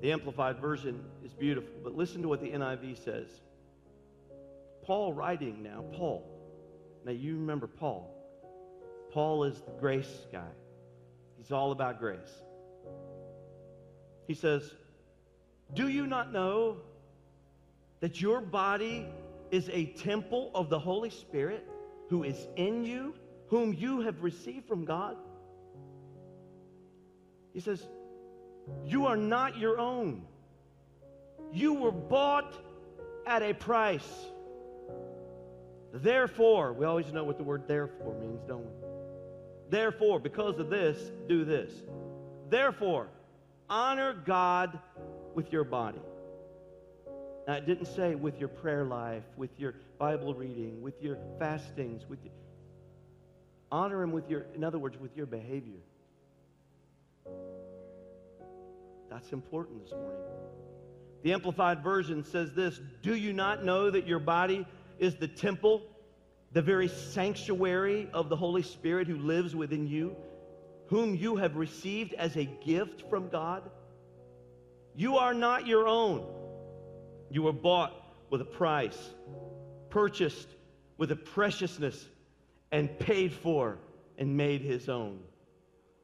The 0.00 0.12
Amplified 0.12 0.58
Version 0.58 1.04
is 1.24 1.32
beautiful, 1.32 1.72
but 1.84 1.94
listen 1.94 2.22
to 2.22 2.28
what 2.28 2.40
the 2.40 2.50
NIV 2.50 3.04
says. 3.04 3.28
Paul 4.82 5.12
writing 5.12 5.62
now, 5.62 5.84
Paul. 5.92 6.28
Now 7.04 7.12
you 7.12 7.36
remember 7.36 7.66
Paul. 7.66 8.12
Paul 9.12 9.44
is 9.44 9.60
the 9.60 9.72
grace 9.78 10.26
guy, 10.32 10.50
he's 11.36 11.52
all 11.52 11.70
about 11.70 11.98
grace. 11.98 12.42
He 14.26 14.34
says, 14.34 14.74
Do 15.74 15.88
you 15.88 16.06
not 16.06 16.32
know 16.32 16.78
that 18.00 18.20
your 18.20 18.40
body 18.40 19.06
is 19.50 19.68
a 19.70 19.86
temple 19.86 20.50
of 20.54 20.70
the 20.70 20.78
Holy 20.78 21.10
Spirit? 21.10 21.68
Who 22.12 22.24
is 22.24 22.46
in 22.56 22.84
you, 22.84 23.14
whom 23.48 23.72
you 23.72 24.02
have 24.02 24.22
received 24.22 24.68
from 24.68 24.84
God. 24.84 25.16
He 27.54 27.60
says, 27.60 27.82
You 28.84 29.06
are 29.06 29.16
not 29.16 29.56
your 29.56 29.78
own. 29.78 30.26
You 31.54 31.72
were 31.72 31.90
bought 31.90 32.52
at 33.26 33.40
a 33.40 33.54
price. 33.54 34.06
Therefore, 35.94 36.74
we 36.74 36.84
always 36.84 37.10
know 37.14 37.24
what 37.24 37.38
the 37.38 37.44
word 37.44 37.66
therefore 37.66 38.14
means, 38.20 38.42
don't 38.46 38.66
we? 38.66 38.72
Therefore, 39.70 40.20
because 40.20 40.58
of 40.58 40.68
this, 40.68 40.98
do 41.30 41.46
this. 41.46 41.72
Therefore, 42.50 43.08
honor 43.70 44.12
God 44.12 44.78
with 45.34 45.50
your 45.50 45.64
body. 45.64 46.02
Now, 47.46 47.54
it 47.54 47.66
didn't 47.66 47.86
say 47.86 48.14
with 48.14 48.38
your 48.38 48.48
prayer 48.48 48.84
life, 48.84 49.24
with 49.36 49.50
your 49.58 49.74
Bible 49.98 50.32
reading, 50.34 50.80
with 50.80 51.02
your 51.02 51.18
fastings, 51.38 52.08
with 52.08 52.22
your, 52.24 52.32
honor 53.72 54.02
him 54.02 54.12
with 54.12 54.30
your, 54.30 54.46
in 54.54 54.62
other 54.62 54.78
words, 54.78 54.96
with 55.00 55.16
your 55.16 55.26
behavior. 55.26 55.80
That's 59.10 59.32
important 59.32 59.82
this 59.84 59.92
morning. 59.92 60.20
The 61.22 61.32
Amplified 61.32 61.82
Version 61.82 62.24
says 62.24 62.52
this 62.54 62.80
Do 63.02 63.14
you 63.14 63.32
not 63.32 63.64
know 63.64 63.90
that 63.90 64.06
your 64.06 64.20
body 64.20 64.64
is 64.98 65.16
the 65.16 65.28
temple, 65.28 65.82
the 66.52 66.62
very 66.62 66.88
sanctuary 66.88 68.08
of 68.14 68.28
the 68.28 68.36
Holy 68.36 68.62
Spirit 68.62 69.08
who 69.08 69.18
lives 69.18 69.54
within 69.54 69.88
you, 69.88 70.14
whom 70.86 71.16
you 71.16 71.36
have 71.36 71.56
received 71.56 72.14
as 72.14 72.36
a 72.36 72.44
gift 72.44 73.08
from 73.10 73.28
God? 73.28 73.68
You 74.94 75.16
are 75.16 75.34
not 75.34 75.66
your 75.66 75.88
own. 75.88 76.24
You 77.32 77.42
were 77.42 77.52
bought 77.52 77.94
with 78.28 78.42
a 78.42 78.44
price, 78.44 78.98
purchased 79.88 80.48
with 80.98 81.10
a 81.10 81.16
preciousness, 81.16 82.06
and 82.70 82.98
paid 82.98 83.32
for 83.32 83.78
and 84.18 84.36
made 84.36 84.60
his 84.60 84.90
own. 84.90 85.18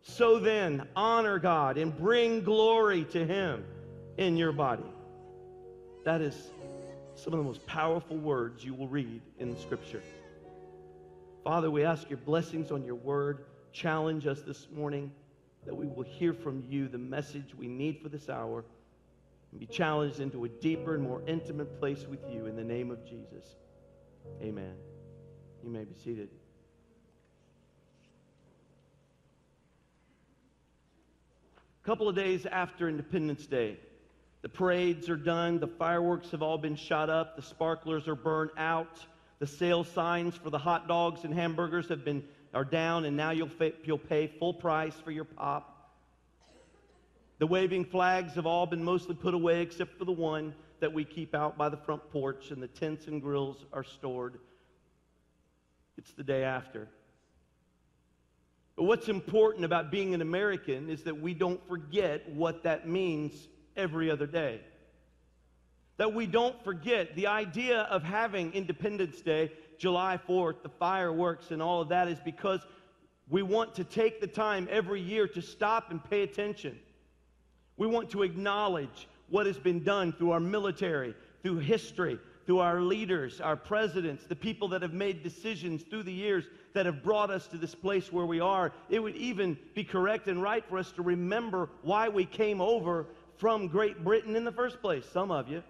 So 0.01 0.39
then, 0.39 0.89
honor 0.97 1.39
God 1.39 1.77
and 1.77 1.97
bring 1.97 2.43
glory 2.43 3.05
to 3.13 3.27
him 3.27 3.63
in 4.17 4.39
your 4.39 4.53
body. 4.53 4.91
That 6.05 6.23
is 6.23 6.51
some 7.15 7.35
of 7.35 7.39
the 7.39 7.45
most 7.45 7.67
powerful 7.67 8.17
words 8.17 8.65
you 8.65 8.73
will 8.73 8.89
read 8.89 9.21
in 9.39 9.55
Scripture. 9.59 10.03
Father, 11.45 11.71
we 11.71 11.85
ask 11.85 12.09
your 12.09 12.19
blessings 12.19 12.71
on 12.71 12.85
your 12.87 12.95
word. 12.95 13.45
Challenge 13.73 14.27
us 14.27 14.41
this 14.41 14.67
morning 14.75 15.13
that 15.67 15.75
we 15.75 15.87
will 15.87 16.05
hear 16.05 16.33
from 16.33 16.65
you 16.71 16.89
the 16.89 16.97
message 16.97 17.55
we 17.55 17.69
need 17.69 18.01
for 18.01 18.09
this 18.09 18.31
hour 18.31 18.65
and 19.51 19.61
be 19.61 19.67
challenged 19.67 20.21
into 20.21 20.45
a 20.45 20.49
deeper 20.49 20.95
and 20.95 21.03
more 21.03 21.23
intimate 21.27 21.79
place 21.79 22.07
with 22.09 22.21
you 22.31 22.47
in 22.47 22.57
the 22.57 22.65
name 22.65 22.91
of 22.91 23.05
Jesus. 23.05 23.57
Amen. 24.43 24.75
You 25.63 25.71
may 25.71 25.85
be 25.85 25.95
seated. 25.95 26.29
A 31.83 31.87
couple 31.87 32.09
of 32.09 32.15
days 32.15 32.45
after 32.47 32.89
Independence 32.89 33.47
Day, 33.47 33.79
the 34.43 34.49
parades 34.49 35.09
are 35.09 35.17
done, 35.17 35.59
the 35.59 35.67
fireworks 35.67 36.31
have 36.31 36.43
all 36.43 36.59
been 36.59 36.77
shot 36.77 37.11
up, 37.11 37.35
the 37.35 37.43
sparklers 37.43 38.07
are 38.07 38.15
burned 38.15 38.51
out, 38.57 39.05
the 39.39 39.47
sale 39.47 39.85
signs 39.85 40.37
for 40.37 40.51
the 40.51 40.59
hot 40.59 40.87
dogs 40.87 41.25
and 41.25 41.33
hamburgers 41.33 41.89
have 41.89 42.05
been 42.05 42.23
are 42.55 42.65
down, 42.65 43.05
and 43.05 43.17
now 43.17 43.31
you'll, 43.31 43.51
you'll 43.85 43.99
pay 43.99 44.27
full 44.27 44.55
price 44.55 44.95
for 45.05 45.11
your 45.11 45.25
pop. 45.25 45.78
The 47.39 47.47
waving 47.47 47.85
flags 47.85 48.35
have 48.35 48.47
all 48.47 48.67
been 48.67 48.83
mostly 48.83 49.15
put 49.15 49.33
away 49.33 49.63
except 49.63 49.97
for 49.97 50.05
the 50.05 50.13
one 50.13 50.55
that 50.81 50.93
we 50.93 51.05
keep 51.05 51.35
out 51.35 51.57
by 51.57 51.69
the 51.69 51.77
front 51.77 52.11
porch, 52.11 52.51
and 52.51 52.63
the 52.63 52.69
tents 52.69 53.07
and 53.07 53.23
grills 53.23 53.65
are 53.73 53.85
stored. 53.85 54.39
It's 55.97 56.13
the 56.13 56.25
day 56.25 56.45
after. 56.45 56.89
But 58.77 58.85
what's 58.85 59.09
important 59.09 59.65
about 59.65 59.91
being 59.91 60.15
an 60.15 60.21
American 60.21 60.89
is 60.89 61.03
that 61.05 61.21
we 61.21 61.35
don't 61.35 61.67
forget 61.69 62.29
what 62.31 62.63
that 62.63 62.89
means 62.89 63.49
every 63.77 64.11
other 64.11 64.27
day. 64.27 64.61
That 65.97 66.15
we 66.15 66.27
don't 66.27 66.63
forget 66.63 67.17
the 67.17 67.27
idea 67.27 67.81
of 67.83 68.05
having 68.05 68.53
Independence 68.53 69.21
Day, 69.21 69.51
July 69.79 70.19
4th, 70.29 70.63
the 70.63 70.69
fireworks, 70.69 71.51
and 71.51 71.61
all 71.61 71.81
of 71.81 71.89
that 71.89 72.07
is 72.07 72.19
because 72.25 72.61
we 73.29 73.43
want 73.43 73.75
to 73.77 73.85
take 73.85 74.21
the 74.21 74.29
time 74.29 74.69
every 74.71 75.01
year 75.01 75.27
to 75.27 75.43
stop 75.43 75.91
and 75.91 76.03
pay 76.09 76.23
attention. 76.23 76.79
We 77.79 77.87
want 77.87 78.11
to 78.11 78.23
acknowledge 78.23 79.09
what 79.31 79.47
has 79.47 79.59
been 79.59 79.83
done 79.83 80.13
through 80.13 80.33
our 80.33 80.41
military, 80.41 81.15
through 81.43 81.59
history, 81.59 82.19
through 82.45 82.59
our 82.59 82.81
leaders, 82.81 83.41
our 83.41 83.57
presidents, 83.57 84.25
the 84.25 84.37
people 84.37 84.69
that 84.69 84.83
have 84.83 84.93
made 84.93 85.23
decisions 85.23 85.83
through 85.83 86.03
the 86.03 86.13
years 86.13 86.45
that 86.75 86.87
have 86.87 87.03
brought 87.03 87.31
us 87.31 87.47
to 87.47 87.57
this 87.57 87.75
place 87.75 88.13
where 88.13 88.27
we 88.27 88.41
are. 88.41 88.73
It 88.89 89.01
would 89.01 89.17
even 89.17 89.59
be 89.75 89.85
correct 89.85 90.29
and 90.29 90.43
right 90.43 90.65
for 90.69 90.79
us 90.79 90.91
to 90.93 91.03
remember 91.03 91.69
why 91.83 92.09
we 92.09 92.25
came 92.25 92.61
over 92.61 93.07
from 93.37 93.69
Great 93.69 94.03
Britain 94.03 94.35
in 94.35 94.45
the 94.45 94.53
first 94.53 94.81
place. 94.81 95.05
Some 95.13 95.31
of 95.31 95.49
you. 95.49 95.63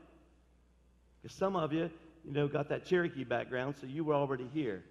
Because 1.20 1.36
some 1.36 1.56
of 1.56 1.72
you, 1.72 1.90
you 2.24 2.32
know, 2.32 2.48
got 2.48 2.68
that 2.68 2.86
Cherokee 2.86 3.24
background, 3.24 3.74
so 3.80 3.86
you 3.86 4.04
were 4.04 4.14
already 4.14 4.48
here. 4.54 4.84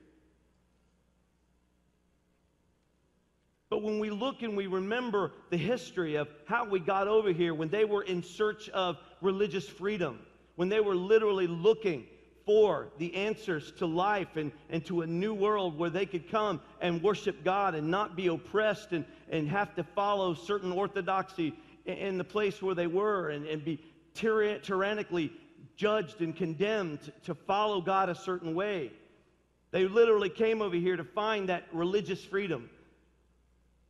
When 3.87 3.99
we 3.99 4.09
look 4.09 4.41
and 4.41 4.57
we 4.57 4.67
remember 4.67 5.31
the 5.49 5.55
history 5.55 6.15
of 6.15 6.27
how 6.45 6.65
we 6.65 6.77
got 6.77 7.07
over 7.07 7.31
here 7.31 7.53
when 7.53 7.69
they 7.69 7.85
were 7.85 8.03
in 8.03 8.21
search 8.21 8.67
of 8.69 8.97
religious 9.21 9.65
freedom, 9.65 10.19
when 10.57 10.67
they 10.67 10.81
were 10.81 10.93
literally 10.93 11.47
looking 11.47 12.05
for 12.45 12.89
the 12.97 13.15
answers 13.15 13.71
to 13.77 13.85
life 13.85 14.35
and, 14.35 14.51
and 14.69 14.85
to 14.85 15.03
a 15.03 15.07
new 15.07 15.33
world 15.33 15.79
where 15.79 15.89
they 15.89 16.05
could 16.05 16.29
come 16.29 16.59
and 16.81 17.01
worship 17.01 17.45
God 17.45 17.75
and 17.75 17.89
not 17.89 18.17
be 18.17 18.27
oppressed 18.27 18.91
and, 18.91 19.05
and 19.29 19.47
have 19.47 19.73
to 19.75 19.85
follow 19.85 20.33
certain 20.33 20.73
orthodoxy 20.73 21.53
in, 21.85 21.97
in 21.97 22.17
the 22.17 22.25
place 22.25 22.61
where 22.61 22.75
they 22.75 22.87
were 22.87 23.29
and, 23.29 23.45
and 23.45 23.63
be 23.63 23.79
tyra- 24.15 24.61
tyrannically 24.61 25.31
judged 25.77 26.19
and 26.19 26.35
condemned 26.35 27.09
to 27.23 27.33
follow 27.33 27.79
God 27.79 28.09
a 28.09 28.15
certain 28.15 28.53
way. 28.53 28.91
They 29.71 29.87
literally 29.87 30.29
came 30.29 30.61
over 30.61 30.75
here 30.75 30.97
to 30.97 31.05
find 31.05 31.47
that 31.47 31.63
religious 31.71 32.21
freedom. 32.21 32.69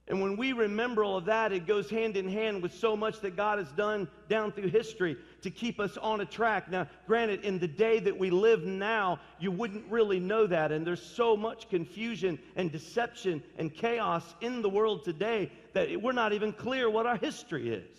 And 0.09 0.21
when 0.21 0.37
we 0.37 0.53
remember 0.53 1.03
all 1.03 1.17
of 1.17 1.25
that, 1.25 1.51
it 1.51 1.67
goes 1.67 1.89
hand 1.89 2.15
in 2.15 2.29
hand 2.29 2.63
with 2.63 2.73
so 2.73 2.95
much 2.95 3.19
that 3.21 3.35
God 3.35 3.59
has 3.59 3.69
done 3.73 4.07
down 4.29 4.53
through 4.53 4.69
history 4.69 5.17
to 5.41 5.51
keep 5.51 5.81
us 5.81 5.97
on 5.97 6.21
a 6.21 6.25
track. 6.25 6.71
Now, 6.71 6.87
granted, 7.07 7.43
in 7.43 7.59
the 7.59 7.67
day 7.67 7.99
that 7.99 8.17
we 8.17 8.29
live 8.29 8.63
now, 8.63 9.19
you 9.37 9.51
wouldn't 9.51 9.91
really 9.91 10.21
know 10.21 10.47
that. 10.47 10.71
And 10.71 10.87
there's 10.87 11.01
so 11.01 11.35
much 11.35 11.69
confusion 11.69 12.39
and 12.55 12.71
deception 12.71 13.43
and 13.57 13.73
chaos 13.73 14.23
in 14.39 14.61
the 14.61 14.69
world 14.69 15.03
today 15.03 15.51
that 15.73 16.01
we're 16.01 16.13
not 16.13 16.31
even 16.31 16.53
clear 16.53 16.89
what 16.89 17.05
our 17.05 17.17
history 17.17 17.69
is. 17.69 17.97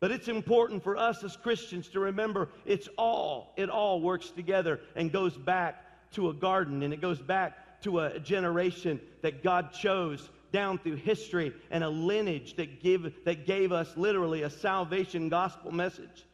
But 0.00 0.12
it's 0.12 0.28
important 0.28 0.82
for 0.82 0.96
us 0.96 1.22
as 1.24 1.36
Christians 1.36 1.88
to 1.88 2.00
remember 2.00 2.48
it's 2.64 2.88
all, 2.96 3.52
it 3.56 3.68
all 3.68 4.00
works 4.00 4.30
together 4.30 4.80
and 4.96 5.12
goes 5.12 5.36
back 5.36 5.82
to 6.12 6.30
a 6.30 6.34
garden 6.34 6.82
and 6.82 6.94
it 6.94 7.00
goes 7.00 7.20
back 7.20 7.58
to 7.84 8.00
a 8.00 8.18
generation 8.18 9.00
that 9.22 9.42
God 9.42 9.72
chose 9.72 10.28
down 10.52 10.78
through 10.78 10.96
history 10.96 11.52
and 11.70 11.82
a 11.82 11.88
lineage 11.88 12.56
that, 12.56 12.82
give, 12.82 13.12
that 13.24 13.46
gave 13.46 13.72
us 13.72 13.96
literally 13.96 14.42
a 14.42 14.50
salvation 14.50 15.28
gospel 15.28 15.72
message 15.72 16.26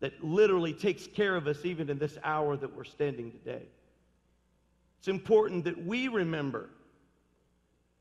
that 0.00 0.24
literally 0.24 0.72
takes 0.72 1.06
care 1.06 1.36
of 1.36 1.46
us 1.46 1.64
even 1.64 1.90
in 1.90 1.98
this 1.98 2.16
hour 2.24 2.56
that 2.56 2.74
we're 2.74 2.84
standing 2.84 3.30
today. 3.30 3.62
It's 4.98 5.08
important 5.08 5.64
that 5.64 5.84
we 5.84 6.08
remember 6.08 6.70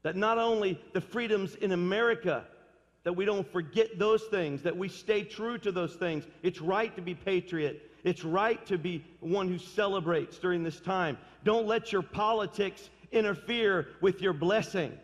that 0.03 0.15
not 0.15 0.37
only 0.37 0.81
the 0.93 1.01
freedoms 1.01 1.55
in 1.55 1.73
America, 1.73 2.45
that 3.03 3.13
we 3.13 3.25
don't 3.25 3.49
forget 3.51 3.99
those 3.99 4.23
things, 4.23 4.63
that 4.63 4.77
we 4.77 4.87
stay 4.87 5.23
true 5.23 5.57
to 5.59 5.71
those 5.71 5.95
things. 5.95 6.25
It's 6.43 6.61
right 6.61 6.93
to 6.95 7.01
be 7.01 7.15
patriot. 7.15 7.88
It's 8.03 8.23
right 8.23 8.63
to 8.67 8.77
be 8.77 9.03
one 9.19 9.47
who 9.47 9.57
celebrates 9.57 10.37
during 10.37 10.63
this 10.63 10.79
time. 10.79 11.17
Don't 11.43 11.67
let 11.67 11.91
your 11.91 12.01
politics 12.01 12.89
interfere 13.11 13.87
with 14.01 14.21
your 14.21 14.33
blessing. 14.33 14.97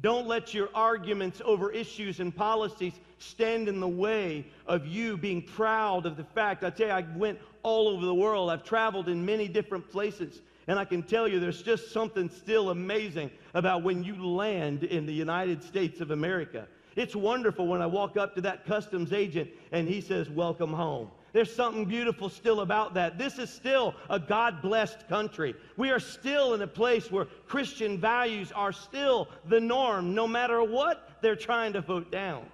Don't 0.00 0.26
let 0.26 0.52
your 0.52 0.68
arguments 0.74 1.40
over 1.44 1.70
issues 1.70 2.20
and 2.20 2.34
policies 2.34 2.92
stand 3.18 3.68
in 3.68 3.80
the 3.80 3.88
way 3.88 4.44
of 4.66 4.86
you 4.86 5.16
being 5.16 5.40
proud 5.40 6.04
of 6.04 6.16
the 6.16 6.24
fact. 6.24 6.64
I 6.64 6.70
tell 6.70 6.88
you, 6.88 6.92
I 6.92 7.04
went 7.16 7.38
all 7.62 7.88
over 7.88 8.04
the 8.04 8.14
world. 8.14 8.50
I've 8.50 8.64
traveled 8.64 9.08
in 9.08 9.24
many 9.24 9.48
different 9.48 9.90
places. 9.90 10.42
And 10.68 10.78
I 10.78 10.84
can 10.84 11.02
tell 11.02 11.26
you, 11.28 11.40
there's 11.40 11.62
just 11.62 11.92
something 11.92 12.28
still 12.28 12.70
amazing 12.70 13.30
about 13.54 13.82
when 13.82 14.04
you 14.04 14.26
land 14.26 14.84
in 14.84 15.06
the 15.06 15.14
United 15.14 15.62
States 15.62 16.00
of 16.00 16.10
America. 16.10 16.66
It's 16.96 17.14
wonderful 17.14 17.66
when 17.66 17.80
I 17.80 17.86
walk 17.86 18.16
up 18.16 18.34
to 18.34 18.40
that 18.42 18.66
customs 18.66 19.12
agent 19.12 19.50
and 19.70 19.88
he 19.88 20.00
says, 20.00 20.28
Welcome 20.28 20.72
home. 20.72 21.10
There's 21.36 21.54
something 21.54 21.84
beautiful 21.84 22.30
still 22.30 22.60
about 22.62 22.94
that. 22.94 23.18
This 23.18 23.38
is 23.38 23.50
still 23.50 23.94
a 24.08 24.18
God 24.18 24.62
blessed 24.62 25.06
country. 25.06 25.54
We 25.76 25.90
are 25.90 26.00
still 26.00 26.54
in 26.54 26.62
a 26.62 26.66
place 26.66 27.12
where 27.12 27.26
Christian 27.46 28.00
values 28.00 28.52
are 28.52 28.72
still 28.72 29.28
the 29.46 29.60
norm, 29.60 30.14
no 30.14 30.26
matter 30.26 30.64
what 30.64 31.10
they're 31.20 31.36
trying 31.36 31.74
to 31.74 31.82
vote 31.82 32.10
down. 32.10 32.46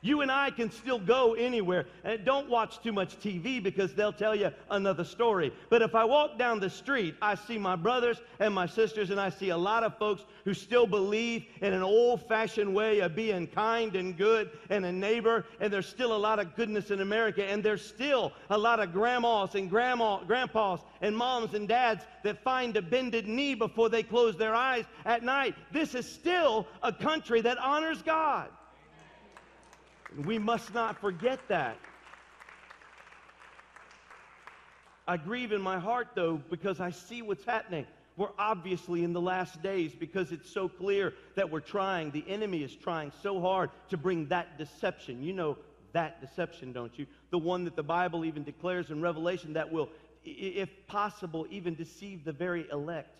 You 0.00 0.20
and 0.20 0.30
I 0.30 0.50
can 0.50 0.70
still 0.70 1.00
go 1.00 1.34
anywhere. 1.34 1.86
And 2.04 2.24
don't 2.24 2.48
watch 2.48 2.80
too 2.82 2.92
much 2.92 3.18
TV 3.18 3.60
because 3.60 3.94
they'll 3.94 4.12
tell 4.12 4.34
you 4.34 4.50
another 4.70 5.02
story. 5.02 5.52
But 5.70 5.82
if 5.82 5.94
I 5.96 6.04
walk 6.04 6.38
down 6.38 6.60
the 6.60 6.70
street, 6.70 7.16
I 7.20 7.34
see 7.34 7.58
my 7.58 7.74
brothers 7.74 8.20
and 8.38 8.54
my 8.54 8.66
sisters, 8.66 9.10
and 9.10 9.20
I 9.20 9.30
see 9.30 9.48
a 9.48 9.56
lot 9.56 9.82
of 9.82 9.98
folks 9.98 10.24
who 10.44 10.54
still 10.54 10.86
believe 10.86 11.46
in 11.60 11.72
an 11.72 11.82
old 11.82 12.26
fashioned 12.28 12.72
way 12.72 13.00
of 13.00 13.16
being 13.16 13.48
kind 13.48 13.96
and 13.96 14.16
good 14.16 14.50
and 14.70 14.84
a 14.86 14.92
neighbor. 14.92 15.46
And 15.58 15.72
there's 15.72 15.88
still 15.88 16.14
a 16.14 16.16
lot 16.16 16.38
of 16.38 16.54
goodness 16.54 16.92
in 16.92 17.00
America. 17.00 17.44
And 17.44 17.62
there's 17.62 17.84
still 17.84 18.32
a 18.50 18.58
lot 18.58 18.78
of 18.78 18.92
grandmas 18.92 19.56
and 19.56 19.68
grandma, 19.68 20.22
grandpas 20.22 20.80
and 21.00 21.16
moms 21.16 21.54
and 21.54 21.66
dads 21.66 22.04
that 22.22 22.42
find 22.44 22.76
a 22.76 22.82
bended 22.82 23.26
knee 23.26 23.54
before 23.54 23.88
they 23.88 24.04
close 24.04 24.36
their 24.36 24.54
eyes 24.54 24.84
at 25.04 25.24
night. 25.24 25.56
This 25.72 25.96
is 25.96 26.10
still 26.10 26.68
a 26.84 26.92
country 26.92 27.40
that 27.40 27.58
honors 27.58 28.00
God. 28.02 28.48
We 30.24 30.38
must 30.38 30.72
not 30.72 31.00
forget 31.00 31.40
that. 31.48 31.76
I 35.06 35.16
grieve 35.16 35.52
in 35.52 35.60
my 35.60 35.78
heart, 35.78 36.08
though, 36.14 36.40
because 36.50 36.80
I 36.80 36.90
see 36.90 37.22
what's 37.22 37.44
happening. 37.44 37.86
We're 38.16 38.28
obviously 38.38 39.04
in 39.04 39.12
the 39.12 39.20
last 39.20 39.62
days 39.62 39.92
because 39.94 40.32
it's 40.32 40.50
so 40.50 40.68
clear 40.68 41.14
that 41.36 41.50
we're 41.50 41.60
trying, 41.60 42.10
the 42.10 42.24
enemy 42.28 42.62
is 42.62 42.74
trying 42.74 43.12
so 43.22 43.40
hard 43.40 43.70
to 43.90 43.96
bring 43.96 44.26
that 44.28 44.58
deception. 44.58 45.22
You 45.22 45.32
know 45.32 45.56
that 45.92 46.20
deception, 46.20 46.72
don't 46.72 46.98
you? 46.98 47.06
The 47.30 47.38
one 47.38 47.64
that 47.64 47.76
the 47.76 47.82
Bible 47.82 48.24
even 48.24 48.42
declares 48.42 48.90
in 48.90 49.00
Revelation 49.00 49.52
that 49.52 49.70
will, 49.70 49.88
if 50.24 50.68
possible, 50.88 51.46
even 51.48 51.74
deceive 51.74 52.24
the 52.24 52.32
very 52.32 52.66
elect. 52.70 53.18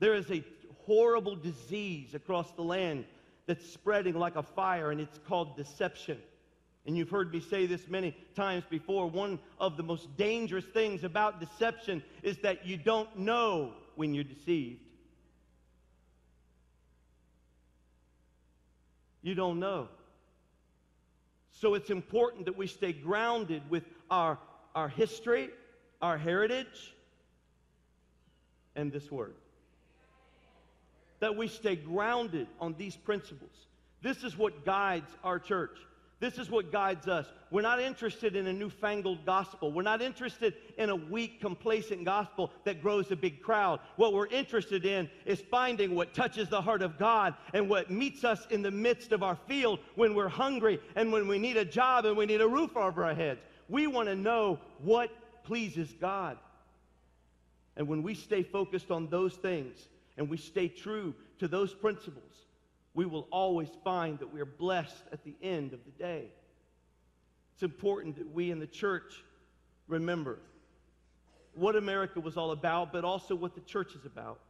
There 0.00 0.14
is 0.14 0.30
a 0.30 0.42
horrible 0.86 1.36
disease 1.36 2.14
across 2.14 2.50
the 2.52 2.62
land 2.62 3.04
that's 3.46 3.68
spreading 3.70 4.14
like 4.14 4.36
a 4.36 4.42
fire, 4.42 4.90
and 4.90 5.00
it's 5.00 5.18
called 5.26 5.56
deception. 5.56 6.18
And 6.86 6.96
you've 6.96 7.10
heard 7.10 7.32
me 7.32 7.40
say 7.40 7.66
this 7.66 7.88
many 7.88 8.14
times 8.34 8.64
before. 8.68 9.08
One 9.08 9.38
of 9.58 9.76
the 9.76 9.82
most 9.82 10.16
dangerous 10.16 10.64
things 10.66 11.02
about 11.04 11.40
deception 11.40 12.02
is 12.22 12.38
that 12.38 12.66
you 12.66 12.76
don't 12.76 13.18
know 13.18 13.72
when 13.96 14.12
you're 14.14 14.24
deceived. 14.24 14.80
You 19.22 19.34
don't 19.34 19.58
know. 19.58 19.88
So 21.52 21.74
it's 21.74 21.88
important 21.88 22.44
that 22.44 22.56
we 22.56 22.66
stay 22.66 22.92
grounded 22.92 23.62
with 23.70 23.84
our, 24.10 24.38
our 24.74 24.88
history, 24.88 25.48
our 26.02 26.18
heritage, 26.18 26.94
and 28.76 28.92
this 28.92 29.10
word 29.10 29.34
that 31.20 31.36
we 31.36 31.48
stay 31.48 31.76
grounded 31.76 32.46
on 32.60 32.74
these 32.78 32.96
principles. 32.96 33.66
This 34.02 34.22
is 34.24 34.36
what 34.36 34.64
guides 34.64 35.10
our 35.22 35.38
church. 35.38 35.78
This 36.20 36.38
is 36.38 36.50
what 36.50 36.72
guides 36.72 37.08
us. 37.08 37.26
We're 37.50 37.62
not 37.62 37.80
interested 37.80 38.36
in 38.36 38.46
a 38.46 38.52
newfangled 38.52 39.26
gospel. 39.26 39.72
We're 39.72 39.82
not 39.82 40.00
interested 40.00 40.54
in 40.78 40.88
a 40.88 40.96
weak, 40.96 41.40
complacent 41.40 42.04
gospel 42.04 42.50
that 42.64 42.80
grows 42.80 43.10
a 43.10 43.16
big 43.16 43.42
crowd. 43.42 43.80
What 43.96 44.14
we're 44.14 44.28
interested 44.28 44.86
in 44.86 45.10
is 45.26 45.42
finding 45.50 45.94
what 45.94 46.14
touches 46.14 46.48
the 46.48 46.62
heart 46.62 46.82
of 46.82 46.98
God 46.98 47.34
and 47.52 47.68
what 47.68 47.90
meets 47.90 48.24
us 48.24 48.46
in 48.50 48.62
the 48.62 48.70
midst 48.70 49.12
of 49.12 49.22
our 49.22 49.36
field 49.46 49.80
when 49.96 50.14
we're 50.14 50.28
hungry 50.28 50.80
and 50.96 51.12
when 51.12 51.28
we 51.28 51.38
need 51.38 51.56
a 51.56 51.64
job 51.64 52.06
and 52.06 52.16
we 52.16 52.26
need 52.26 52.40
a 52.40 52.48
roof 52.48 52.76
over 52.76 53.04
our 53.04 53.14
heads. 53.14 53.40
We 53.68 53.86
want 53.86 54.08
to 54.08 54.14
know 54.14 54.60
what 54.78 55.10
pleases 55.44 55.92
God. 56.00 56.38
And 57.76 57.88
when 57.88 58.02
we 58.02 58.14
stay 58.14 58.42
focused 58.42 58.90
on 58.90 59.08
those 59.08 59.34
things 59.34 59.88
and 60.16 60.28
we 60.28 60.36
stay 60.36 60.68
true 60.68 61.14
to 61.38 61.48
those 61.48 61.74
principles, 61.74 62.32
we 62.94 63.06
will 63.06 63.26
always 63.32 63.68
find 63.82 64.18
that 64.20 64.32
we 64.32 64.40
are 64.40 64.46
blessed 64.46 65.04
at 65.12 65.24
the 65.24 65.34
end 65.42 65.72
of 65.72 65.80
the 65.84 65.90
day. 65.90 66.28
It's 67.54 67.62
important 67.62 68.16
that 68.16 68.32
we 68.32 68.50
in 68.50 68.58
the 68.58 68.66
church 68.66 69.24
remember 69.88 70.38
what 71.54 71.76
America 71.76 72.20
was 72.20 72.36
all 72.36 72.50
about, 72.50 72.92
but 72.92 73.04
also 73.04 73.34
what 73.34 73.54
the 73.54 73.60
church 73.60 73.94
is 73.94 74.04
about. 74.04 74.40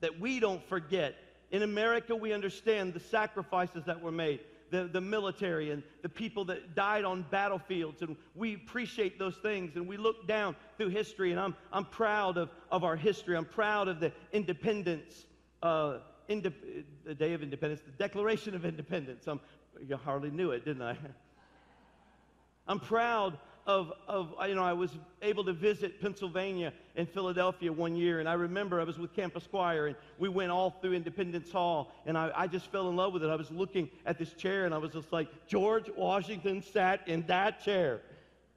That 0.00 0.20
we 0.20 0.38
don't 0.38 0.64
forget. 0.68 1.16
In 1.50 1.62
America, 1.62 2.14
we 2.14 2.32
understand 2.32 2.94
the 2.94 3.00
sacrifices 3.00 3.84
that 3.86 4.00
were 4.00 4.12
made, 4.12 4.40
the, 4.70 4.84
the 4.84 5.00
military 5.00 5.70
and 5.70 5.82
the 6.02 6.08
people 6.08 6.44
that 6.46 6.74
died 6.74 7.04
on 7.04 7.24
battlefields, 7.30 8.02
and 8.02 8.16
we 8.34 8.54
appreciate 8.54 9.18
those 9.18 9.36
things, 9.36 9.76
and 9.76 9.88
we 9.88 9.96
look 9.96 10.26
down 10.26 10.56
through 10.76 10.88
history, 10.88 11.30
and 11.30 11.40
I'm, 11.40 11.56
I'm 11.72 11.84
proud 11.84 12.36
of, 12.36 12.50
of 12.70 12.84
our 12.84 12.96
history. 12.96 13.36
I'm 13.36 13.44
proud 13.44 13.88
of 13.88 14.00
the 14.00 14.12
independence 14.32 15.26
uh, 15.62 15.98
Indep- 16.28 16.84
the 17.04 17.14
Day 17.14 17.32
of 17.32 17.42
Independence, 17.42 17.80
the 17.84 17.92
Declaration 17.92 18.54
of 18.54 18.64
Independence. 18.64 19.26
I'm, 19.26 19.40
you 19.86 19.96
hardly 19.96 20.30
knew 20.30 20.50
it, 20.50 20.64
didn't 20.64 20.82
I? 20.82 20.96
I'm 22.68 22.80
proud 22.80 23.38
of, 23.68 23.92
of, 24.08 24.34
you 24.48 24.54
know, 24.54 24.64
I 24.64 24.72
was 24.72 24.90
able 25.20 25.44
to 25.44 25.52
visit 25.52 26.00
Pennsylvania 26.00 26.72
and 26.96 27.06
Philadelphia 27.06 27.70
one 27.70 27.94
year, 27.94 28.18
and 28.18 28.26
I 28.26 28.32
remember 28.32 28.80
I 28.80 28.84
was 28.84 28.98
with 28.98 29.14
Campus 29.14 29.46
Choir, 29.46 29.88
and 29.88 29.96
we 30.18 30.30
went 30.30 30.50
all 30.50 30.70
through 30.70 30.94
Independence 30.94 31.52
Hall, 31.52 31.92
and 32.06 32.16
I, 32.16 32.32
I 32.34 32.46
just 32.46 32.72
fell 32.72 32.88
in 32.88 32.96
love 32.96 33.12
with 33.12 33.22
it. 33.22 33.28
I 33.28 33.36
was 33.36 33.50
looking 33.50 33.90
at 34.06 34.18
this 34.18 34.32
chair, 34.32 34.64
and 34.64 34.74
I 34.74 34.78
was 34.78 34.92
just 34.92 35.12
like, 35.12 35.28
George 35.46 35.90
Washington 35.94 36.62
sat 36.62 37.06
in 37.06 37.26
that 37.26 37.62
chair, 37.62 38.00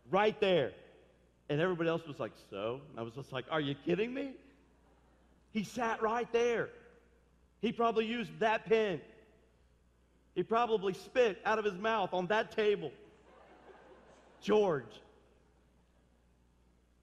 right 0.09 0.39
there. 0.39 0.71
And 1.49 1.59
everybody 1.59 1.89
else 1.89 2.07
was 2.07 2.17
like, 2.17 2.31
so? 2.49 2.79
And 2.89 2.97
I 2.97 3.03
was 3.03 3.13
just 3.13 3.33
like, 3.33 3.43
are 3.51 3.59
you 3.59 3.75
kidding 3.85 4.13
me? 4.13 4.31
He 5.51 5.65
sat 5.65 6.01
right 6.01 6.31
there. 6.31 6.69
He 7.59 7.73
probably 7.73 8.05
used 8.05 8.31
that 8.39 8.65
pen. 8.65 9.01
He 10.35 10.43
probably 10.43 10.93
spit 10.93 11.39
out 11.45 11.59
of 11.59 11.65
his 11.65 11.77
mouth 11.77 12.13
on 12.13 12.27
that 12.27 12.55
table. 12.55 12.93
George. 14.41 15.01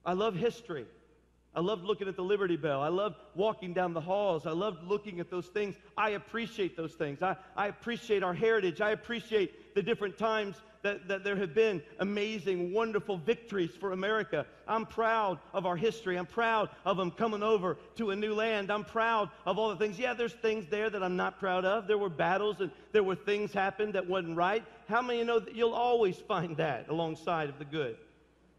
I 0.05 0.13
love 0.13 0.35
history. 0.35 0.85
I 1.55 1.61
love 1.61 1.83
looking 1.83 2.07
at 2.07 2.15
the 2.15 2.23
Liberty 2.23 2.57
Bell. 2.57 2.81
I 2.81 2.89
love 2.89 3.15
walking 3.35 3.73
down 3.73 3.93
the 3.93 4.01
halls. 4.01 4.45
I 4.45 4.51
love 4.51 4.87
looking 4.87 5.19
at 5.19 5.31
those 5.31 5.47
things. 5.47 5.75
I 5.97 6.11
appreciate 6.11 6.77
those 6.77 6.93
things. 6.93 7.23
I, 7.23 7.35
I 7.55 7.67
appreciate 7.67 8.23
our 8.23 8.33
heritage. 8.33 8.81
I 8.81 8.91
appreciate 8.91 9.73
the 9.75 9.81
different 9.81 10.17
times 10.17 10.55
that, 10.81 11.07
that 11.07 11.23
there 11.23 11.35
have 11.35 11.53
been 11.53 11.81
amazing, 11.99 12.73
wonderful 12.73 13.17
victories 13.17 13.71
for 13.79 13.91
America. 13.91 14.45
I'm 14.67 14.85
proud 14.85 15.39
of 15.53 15.65
our 15.65 15.75
history. 15.75 16.17
I'm 16.17 16.25
proud 16.25 16.69
of 16.85 16.97
them 16.97 17.11
coming 17.11 17.43
over 17.43 17.77
to 17.97 18.11
a 18.11 18.15
new 18.15 18.33
land. 18.33 18.71
I'm 18.71 18.85
proud 18.85 19.29
of 19.45 19.57
all 19.57 19.69
the 19.69 19.75
things. 19.75 19.99
Yeah, 19.99 20.13
there's 20.13 20.33
things 20.33 20.67
there 20.69 20.89
that 20.89 21.03
I'm 21.03 21.17
not 21.17 21.39
proud 21.39 21.65
of. 21.65 21.87
There 21.87 21.97
were 21.97 22.09
battles 22.09 22.61
and 22.61 22.71
there 22.91 23.03
were 23.03 23.15
things 23.15 23.51
happened 23.51 23.93
that 23.93 24.07
wasn't 24.07 24.37
right. 24.37 24.63
How 24.87 25.01
many 25.01 25.23
know 25.23 25.39
that 25.39 25.55
you'll 25.55 25.73
always 25.73 26.15
find 26.17 26.55
that 26.57 26.87
alongside 26.89 27.49
of 27.49 27.59
the 27.59 27.65
good? 27.65 27.97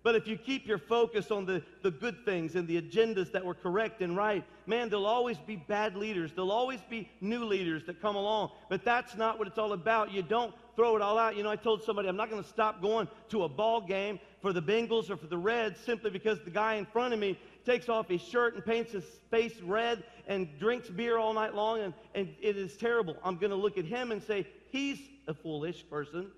But 0.03 0.14
if 0.14 0.27
you 0.27 0.39
keep 0.39 0.66
your 0.66 0.79
focus 0.79 1.31
on 1.31 1.45
the, 1.45 1.62
the 1.83 1.91
good 1.91 2.25
things 2.25 2.55
and 2.55 2.66
the 2.66 2.81
agendas 2.81 3.33
that 3.33 3.45
were 3.45 3.55
correct 3.55 4.01
and 4.01 4.16
right, 4.16 4.45
man, 4.66 4.89
there'll 4.89 5.07
always 5.07 5.37
be 5.37 5.57
bad 5.57 5.95
leaders. 5.95 6.33
There'll 6.33 6.53
always 6.53 6.81
be 6.89 7.11
new 7.21 7.45
leaders 7.45 7.85
that 7.85 8.01
come 8.01 8.16
along. 8.16 8.51
But 8.71 8.83
that's 8.83 9.14
not 9.14 9.39
what 9.39 9.47
it's 9.47 9.59
all 9.59 9.75
about. 9.75 10.11
You 10.11 10.23
don't 10.23 10.55
throw 10.81 10.97
it 10.97 11.03
all 11.03 11.18
out. 11.18 11.37
You 11.37 11.43
know, 11.43 11.51
I 11.51 11.57
told 11.57 11.83
somebody 11.83 12.09
I'm 12.09 12.16
not 12.16 12.31
going 12.31 12.43
to 12.43 12.49
stop 12.49 12.81
going 12.81 13.07
to 13.28 13.45
a 13.45 13.49
ball 13.51 13.83
game 13.83 14.18
for 14.41 14.55
the 14.55 14.62
Bengals 14.62 15.11
or 15.11 15.16
for 15.18 15.26
the 15.26 15.37
Reds 15.37 15.78
simply 15.78 16.09
because 16.09 16.41
the 16.43 16.51
guy 16.51 16.76
in 16.76 16.87
front 16.87 17.12
of 17.12 17.20
me 17.20 17.39
takes 17.66 17.91
off 17.91 18.09
his 18.09 18.22
shirt 18.22 18.55
and 18.55 18.64
paints 18.64 18.93
his 18.93 19.05
face 19.31 19.61
red 19.61 20.03
and 20.26 20.49
drinks 20.59 20.89
beer 20.89 21.18
all 21.18 21.35
night 21.35 21.55
long, 21.55 21.81
and, 21.81 21.93
and 22.14 22.35
it 22.41 22.57
is 22.57 22.78
terrible. 22.78 23.14
I'm 23.22 23.37
going 23.37 23.51
to 23.51 23.57
look 23.57 23.76
at 23.76 23.85
him 23.85 24.11
and 24.11 24.22
say, 24.22 24.47
he's 24.70 24.99
a 25.28 25.35
foolish 25.35 25.85
person 25.91 26.31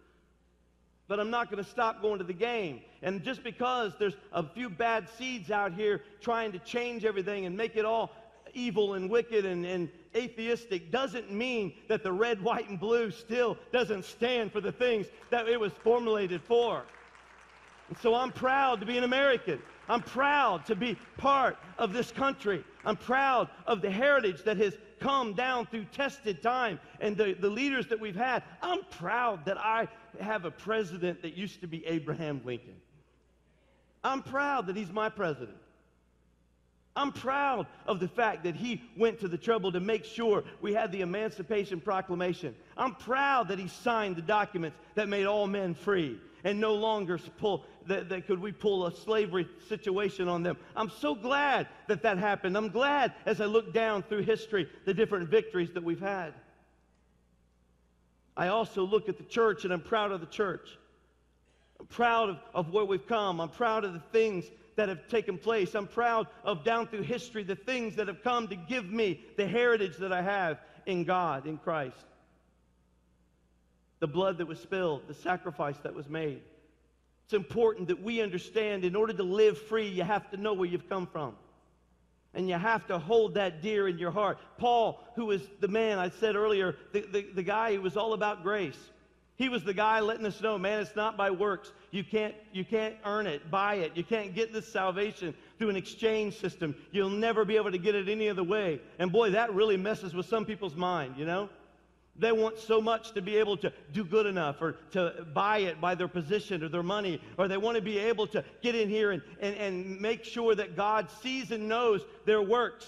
but 1.09 1.21
I'm 1.21 1.31
not 1.31 1.51
going 1.51 1.63
to 1.63 1.69
stop 1.69 2.01
going 2.01 2.19
to 2.21 2.25
the 2.25 2.33
game. 2.33 2.81
And 3.03 3.23
just 3.23 3.43
because 3.45 3.93
there's 3.99 4.17
a 4.33 4.43
few 4.43 4.71
bad 4.71 5.09
seeds 5.19 5.51
out 5.51 5.75
here 5.75 6.01
trying 6.23 6.53
to 6.53 6.59
change 6.61 7.05
everything 7.05 7.45
and 7.45 7.55
make 7.55 7.77
it 7.77 7.85
all 7.85 8.13
evil 8.55 8.95
and 8.95 9.11
wicked 9.11 9.45
and, 9.45 9.65
and 9.65 9.89
atheistic 10.15 10.91
doesn't 10.91 11.31
mean 11.31 11.73
that 11.89 12.03
the 12.03 12.13
red, 12.13 12.43
white, 12.43 12.69
and 12.69 12.79
blue 12.79 13.11
still 13.11 13.57
doesn't 13.73 14.05
stand 14.05 14.53
for 14.53 14.61
the 14.61 14.73
things 14.73 15.07
that 15.31 15.49
it 15.49 15.59
was 15.59 15.73
formulated 15.83 16.43
for. 16.43 16.85
And 17.89 17.99
so 17.99 18.15
I'm 18.15 18.33
proud 18.33 18.81
to 18.81 18.87
be 18.87 18.97
an 18.97 19.05
American. 19.05 19.61
I'm 19.89 20.03
proud 20.03 20.65
to 20.67 20.75
be 20.75 20.97
part 21.19 21.59
of 21.79 21.93
this 21.93 22.11
country. 22.11 22.65
I'm 22.85 22.97
proud 22.97 23.49
of 23.67 23.83
the 23.83 23.91
heritage 23.91 24.45
that 24.45 24.57
has 24.59 24.75
come 25.01 25.35
down 25.35 25.67
through 25.67 25.85
tested 25.87 26.43
time 26.43 26.79
and 27.01 27.17
the, 27.17 27.35
the 27.35 27.51
leaders 27.51 27.89
that 27.89 28.01
we've 28.01 28.17
had. 28.17 28.45
I'm 28.63 28.85
proud 28.91 29.45
that 29.47 29.59
I 29.59 29.89
have 30.21 30.45
a 30.45 30.51
president 30.51 31.23
that 31.23 31.37
used 31.37 31.61
to 31.61 31.67
be 31.67 31.85
Abraham 31.87 32.41
Lincoln. 32.45 32.77
I'm 34.05 34.23
proud 34.23 34.67
that 34.67 34.77
he's 34.77 34.91
my 34.91 35.09
president. 35.09 35.59
I'm 36.95 37.13
proud 37.13 37.67
of 37.87 38.01
the 38.01 38.09
fact 38.09 38.45
that 38.45 38.55
he 38.55 38.83
went 38.97 39.21
to 39.21 39.29
the 39.29 39.39
trouble 39.39 39.73
to 39.73 39.81
make 39.81 40.05
sure 40.05 40.45
we 40.61 40.75
had 40.75 40.93
the 40.93 41.01
Emancipation 41.01 41.81
Proclamation. 41.81 42.55
I'm 42.77 42.95
proud 42.95 43.49
that 43.49 43.59
he 43.59 43.69
signed 43.69 44.17
the 44.17 44.23
documents 44.23 44.77
that 44.95 45.09
made 45.09 45.25
all 45.25 45.47
men 45.47 45.75
free 45.75 46.19
and 46.45 46.61
no 46.61 46.75
longer 46.75 47.19
pull, 47.39 47.65
that, 47.87 48.11
that 48.11 48.27
could 48.27 48.41
we 48.41 48.53
pull 48.53 48.87
a 48.87 48.95
slavery 48.95 49.49
situation 49.69 50.29
on 50.29 50.43
them. 50.43 50.57
I'm 50.77 50.91
so 50.91 51.15
glad 51.15 51.69
that 51.89 52.03
that 52.03 52.19
happened. 52.19 52.57
I'm 52.57 52.69
glad 52.69 53.15
as 53.25 53.41
I 53.41 53.47
look 53.47 53.73
down 53.73 54.03
through 54.03 54.23
history 54.23 54.69
the 54.85 54.93
different 54.93 55.31
victories 55.31 55.71
that 55.73 55.85
we've 55.85 56.01
had. 56.01 56.35
I 58.37 58.49
also 58.49 58.83
look 58.85 59.09
at 59.09 59.17
the 59.17 59.25
church 59.25 59.65
and 59.65 59.73
I'm 59.73 59.81
proud 59.81 60.13
of 60.13 60.21
the 60.21 60.27
church. 60.27 60.69
I'm 61.81 61.87
proud 61.87 62.31
of, 62.31 62.39
of 62.55 62.73
where 62.73 62.85
we've 62.85 63.07
come. 63.07 63.41
I'm 63.41 63.49
proud 63.49 63.85
of 63.85 63.93
the 63.95 64.03
things 64.13 64.45
that 64.77 64.89
have 64.89 65.09
taken 65.09 65.39
place. 65.39 65.75
I'm 65.75 65.87
proud 65.87 66.27
of 66.45 66.65
down 66.65 66.87
through 66.87 67.03
history 67.03 67.43
the 67.43 67.57
things 67.57 67.97
that 67.97 68.09
have 68.09 68.23
come 68.23 68.49
to 68.49 68.57
give 68.57 68.91
me 68.91 69.21
the 69.37 69.47
heritage 69.47 69.97
that 69.99 70.13
I 70.13 70.23
have 70.23 70.59
in 70.87 71.05
God, 71.05 71.47
in 71.47 71.59
Christ. 71.59 71.97
The 74.01 74.07
blood 74.07 74.39
that 74.39 74.47
was 74.47 74.59
spilled, 74.59 75.03
the 75.07 75.15
sacrifice 75.15 75.77
that 75.83 75.95
was 75.95 76.09
made. 76.09 76.43
It's 77.25 77.35
important 77.35 77.89
that 77.89 78.03
we 78.03 78.21
understand 78.21 78.85
in 78.85 78.97
order 78.97 79.13
to 79.13 79.23
live 79.23 79.59
free, 79.59 79.89
you 79.89 80.03
have 80.03 80.31
to 80.33 80.37
know 80.37 80.55
where 80.55 80.69
you've 80.69 80.89
come 80.89 81.07
from. 81.07 81.37
And 82.35 82.49
you 82.49 82.55
have 82.55 82.87
to 82.87 82.99
hold 82.99 83.35
that 83.35 83.61
dear 83.61 83.87
in 83.89 83.99
your 83.99 84.11
heart. 84.11 84.39
Paul, 84.57 85.03
who 85.17 85.27
was 85.27 85.43
the 85.61 85.69
man 85.69 85.99
I 85.99 86.09
said 86.09 86.35
earlier, 86.35 86.77
the, 86.93 87.03
the, 87.03 87.27
the 87.35 87.43
guy 87.43 87.75
who 87.75 87.83
was 87.83 87.97
all 87.97 88.15
about 88.15 88.43
grace. 88.43 88.79
He 89.37 89.49
was 89.49 89.65
the 89.65 89.75
guy 89.75 90.01
letting 90.01 90.27
us 90.27 90.41
know, 90.41 90.59
man, 90.59 90.81
it's 90.81 90.95
not 90.95 91.17
by 91.17 91.31
works. 91.31 91.73
You 91.91 92.05
can't, 92.05 92.35
you 92.53 92.65
can't 92.65 92.95
earn 93.05 93.27
it, 93.27 93.51
buy 93.51 93.77
it. 93.77 93.93
You 93.97 94.05
can't 94.05 94.35
get 94.35 94.53
this 94.53 94.71
salvation 94.71 95.35
through 95.59 95.71
an 95.71 95.77
exchange 95.77 96.39
system. 96.39 96.75
You'll 96.93 97.11
never 97.11 97.45
be 97.45 97.57
able 97.57 97.73
to 97.73 97.79
get 97.79 97.95
it 97.95 98.09
any 98.09 98.29
other 98.29 98.45
way. 98.45 98.81
And 98.99 99.11
boy, 99.11 99.31
that 99.31 99.55
really 99.55 99.77
messes 99.77 100.15
with 100.15 100.27
some 100.27 100.45
people's 100.45 100.77
mind, 100.77 101.15
you 101.17 101.25
know? 101.25 101.49
They 102.15 102.31
want 102.31 102.59
so 102.59 102.83
much 102.83 103.13
to 103.13 103.23
be 103.23 103.37
able 103.37 103.57
to 103.59 103.73
do 103.93 104.05
good 104.05 104.27
enough 104.27 104.61
or 104.61 104.73
to 104.93 105.27
buy 105.33 105.59
it 105.59 105.81
by 105.81 105.95
their 105.95 106.09
position 106.09 106.63
or 106.63 106.69
their 106.69 106.83
money, 106.83 107.21
or 107.39 107.49
they 107.49 107.57
want 107.57 107.77
to 107.77 107.83
be 107.83 107.99
able 107.99 108.27
to 108.29 108.45
get 108.61 108.75
in 108.75 108.91
here 108.91 109.13
and, 109.13 109.23
and, 109.41 109.57
and 109.57 110.01
make 110.01 110.25
sure 110.25 110.55
that 110.55 110.77
God 110.77 111.09
sees 111.23 111.51
and 111.53 111.69
knows 111.69 112.03
their 112.27 112.43
works. 112.43 112.87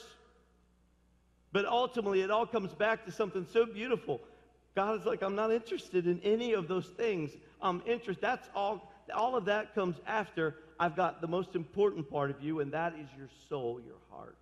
But 1.53 1.65
ultimately, 1.65 2.21
it 2.21 2.31
all 2.31 2.47
comes 2.47 2.75
back 2.75 3.07
to 3.07 3.13
something 3.13 3.47
so 3.51 3.65
beautiful. 3.65 4.21
God 4.75 5.01
is 5.01 5.07
like, 5.07 5.23
I'm 5.23 5.37
not 5.37 5.53
interested 5.53 6.07
in 6.07 6.21
any 6.21 6.53
of 6.53 6.67
those 6.67 6.87
things. 6.87 7.31
I'm 7.63 7.83
interested. 7.87 8.21
That's 8.21 8.49
all, 8.55 8.93
all 9.15 9.37
of 9.37 9.45
that 9.45 9.75
comes 9.75 9.97
after 10.07 10.57
I've 10.79 10.97
got 10.97 11.21
the 11.21 11.29
most 11.29 11.55
important 11.55 12.11
part 12.11 12.31
of 12.31 12.43
you, 12.43 12.61
and 12.61 12.73
that 12.73 12.95
is 12.95 13.07
your 13.17 13.29
soul, 13.49 13.81
your 13.85 13.97
heart. 14.11 14.37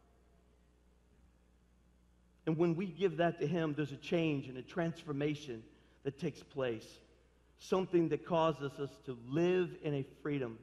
And 2.46 2.56
when 2.56 2.74
we 2.74 2.86
give 2.86 3.18
that 3.18 3.40
to 3.40 3.46
Him, 3.46 3.74
there's 3.76 3.92
a 3.92 3.96
change 3.96 4.48
and 4.48 4.56
a 4.56 4.62
transformation 4.62 5.62
that 6.04 6.18
takes 6.18 6.42
place. 6.42 6.86
Something 7.58 8.08
that 8.08 8.26
causes 8.26 8.72
us 8.80 8.90
to 9.06 9.16
live 9.28 9.70
in 9.82 9.94
a 9.94 10.04
freedom, 10.22 10.58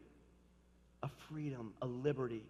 a 1.04 1.10
freedom, 1.30 1.74
a 1.82 1.86
liberty 1.86 2.44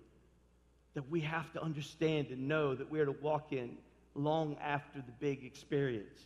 that 0.96 1.10
we 1.10 1.22
have 1.22 1.52
to 1.54 1.62
understand 1.62 2.30
and 2.32 2.48
know 2.48 2.74
that 2.74 2.90
we 2.90 3.00
are 3.00 3.06
to 3.06 3.12
walk 3.12 3.52
in 3.52 3.78
long 4.16 4.58
after 4.60 5.00
the 5.00 5.12
big 5.20 5.44
experience. 5.44 6.20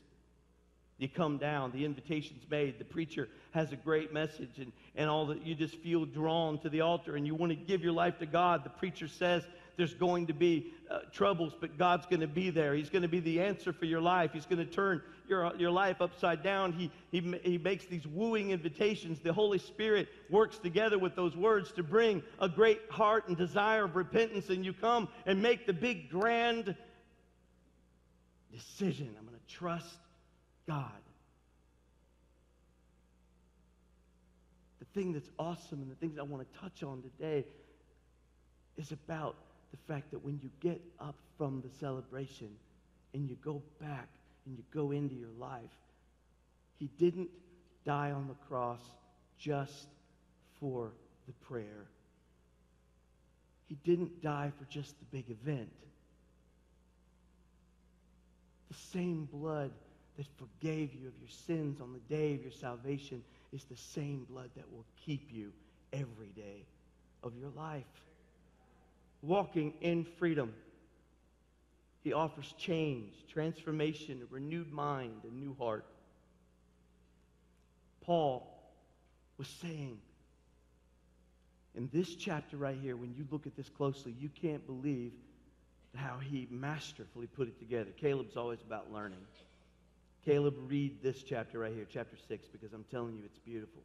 You 1.03 1.09
come 1.09 1.37
down, 1.37 1.73
the 1.73 1.83
invitation's 1.83 2.49
made, 2.49 2.79
the 2.79 2.85
preacher 2.85 3.27
has 3.51 3.73
a 3.73 3.75
great 3.75 4.13
message, 4.13 4.57
and, 4.57 4.71
and 4.95 5.09
all 5.09 5.25
that 5.27 5.45
you 5.45 5.53
just 5.53 5.75
feel 5.75 6.05
drawn 6.05 6.59
to 6.59 6.69
the 6.69 6.79
altar 6.79 7.17
and 7.17 7.27
you 7.27 7.35
want 7.35 7.49
to 7.49 7.57
give 7.57 7.83
your 7.83 7.91
life 7.91 8.19
to 8.19 8.25
God. 8.25 8.63
The 8.63 8.69
preacher 8.69 9.09
says 9.09 9.43
there's 9.75 9.93
going 9.93 10.27
to 10.27 10.33
be 10.33 10.71
uh, 10.89 10.99
troubles, 11.11 11.57
but 11.59 11.77
God's 11.77 12.05
going 12.05 12.21
to 12.21 12.27
be 12.27 12.51
there. 12.51 12.73
He's 12.73 12.89
going 12.89 13.01
to 13.01 13.09
be 13.09 13.19
the 13.19 13.41
answer 13.41 13.73
for 13.73 13.83
your 13.83 13.99
life. 13.99 14.31
He's 14.31 14.45
going 14.45 14.65
to 14.65 14.71
turn 14.71 15.01
your, 15.27 15.53
your 15.57 15.71
life 15.71 15.99
upside 15.99 16.41
down. 16.41 16.71
He, 16.71 16.89
he, 17.11 17.37
he 17.43 17.57
makes 17.57 17.83
these 17.83 18.07
wooing 18.07 18.51
invitations. 18.51 19.19
The 19.19 19.33
Holy 19.33 19.57
Spirit 19.57 20.07
works 20.29 20.57
together 20.57 20.97
with 20.97 21.17
those 21.17 21.35
words 21.35 21.73
to 21.73 21.83
bring 21.83 22.23
a 22.39 22.47
great 22.47 22.79
heart 22.89 23.27
and 23.27 23.35
desire 23.35 23.83
of 23.83 23.97
repentance, 23.97 24.47
and 24.47 24.63
you 24.63 24.71
come 24.71 25.09
and 25.25 25.41
make 25.41 25.67
the 25.67 25.73
big, 25.73 26.09
grand 26.09 26.77
decision. 28.53 29.13
I'm 29.19 29.25
going 29.25 29.37
to 29.37 29.53
trust 29.53 29.97
God. 30.67 30.91
The 34.79 34.85
thing 34.99 35.13
that's 35.13 35.29
awesome 35.39 35.81
and 35.81 35.91
the 35.91 35.95
things 35.95 36.17
I 36.17 36.23
want 36.23 36.45
to 36.51 36.59
touch 36.59 36.83
on 36.83 37.01
today 37.01 37.45
is 38.77 38.91
about 38.91 39.35
the 39.71 39.93
fact 39.93 40.11
that 40.11 40.23
when 40.23 40.39
you 40.41 40.49
get 40.59 40.81
up 40.99 41.15
from 41.37 41.61
the 41.61 41.69
celebration 41.79 42.49
and 43.13 43.29
you 43.29 43.35
go 43.43 43.61
back 43.79 44.07
and 44.45 44.57
you 44.57 44.63
go 44.73 44.91
into 44.91 45.15
your 45.15 45.31
life, 45.39 45.61
he 46.79 46.89
didn't 46.97 47.29
die 47.85 48.11
on 48.11 48.27
the 48.27 48.35
cross 48.47 48.81
just 49.37 49.87
for 50.59 50.91
the 51.27 51.33
prayer. 51.45 51.87
He 53.67 53.75
didn't 53.83 54.21
die 54.21 54.51
for 54.57 54.65
just 54.65 54.97
the 54.99 55.05
big 55.05 55.29
event. 55.29 55.71
The 58.69 58.77
same 58.91 59.25
blood 59.31 59.71
that 60.17 60.25
forgave 60.37 60.93
you 60.93 61.07
of 61.07 61.13
your 61.19 61.29
sins 61.47 61.81
on 61.81 61.93
the 61.93 62.15
day 62.15 62.33
of 62.33 62.41
your 62.41 62.51
salvation 62.51 63.23
is 63.51 63.63
the 63.65 63.77
same 63.77 64.25
blood 64.29 64.49
that 64.55 64.71
will 64.71 64.85
keep 65.05 65.29
you 65.31 65.51
every 65.91 66.29
day 66.35 66.65
of 67.23 67.33
your 67.35 67.49
life. 67.55 67.83
Walking 69.21 69.73
in 69.81 70.03
freedom. 70.03 70.53
He 72.03 72.11
offers 72.13 72.53
change, 72.57 73.13
transformation, 73.31 74.21
a 74.21 74.33
renewed 74.33 74.71
mind, 74.71 75.21
a 75.23 75.33
new 75.33 75.55
heart. 75.57 75.85
Paul 78.01 78.45
was 79.37 79.47
saying 79.47 79.97
in 81.75 81.89
this 81.91 82.15
chapter 82.15 82.57
right 82.57 82.77
here, 82.79 82.95
when 82.95 83.13
you 83.15 83.25
look 83.31 83.47
at 83.47 83.55
this 83.55 83.69
closely, 83.69 84.13
you 84.19 84.29
can't 84.29 84.65
believe 84.67 85.11
how 85.95 86.17
he 86.19 86.47
masterfully 86.51 87.27
put 87.27 87.47
it 87.47 87.57
together. 87.59 87.89
Caleb's 87.97 88.37
always 88.37 88.59
about 88.65 88.91
learning. 88.91 89.19
Caleb, 90.25 90.55
read 90.67 91.03
this 91.03 91.21
chapter 91.21 91.59
right 91.59 91.73
here, 91.73 91.85
chapter 91.91 92.15
6, 92.27 92.47
because 92.47 92.73
I'm 92.73 92.85
telling 92.89 93.15
you 93.15 93.23
it's 93.25 93.39
beautiful. 93.39 93.81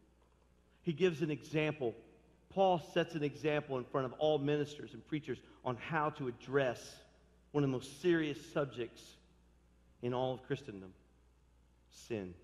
He 0.83 0.93
gives 0.93 1.21
an 1.21 1.31
example. 1.31 1.95
Paul 2.51 2.81
sets 2.95 3.15
an 3.15 3.25
example 3.25 3.77
in 3.79 3.85
front 3.85 4.07
of 4.07 4.13
all 4.19 4.39
ministers 4.39 4.95
and 4.95 5.07
preachers 5.07 5.39
on 5.65 5.77
how 5.77 6.11
to 6.11 6.29
address 6.29 6.97
one 7.51 7.65
of 7.65 7.71
the 7.71 7.73
most 7.73 8.01
serious 8.01 8.39
subjects 8.53 9.03
in 10.03 10.15
all 10.15 10.35
of 10.35 10.43
Christendom 10.45 10.93
sin. 11.91 12.35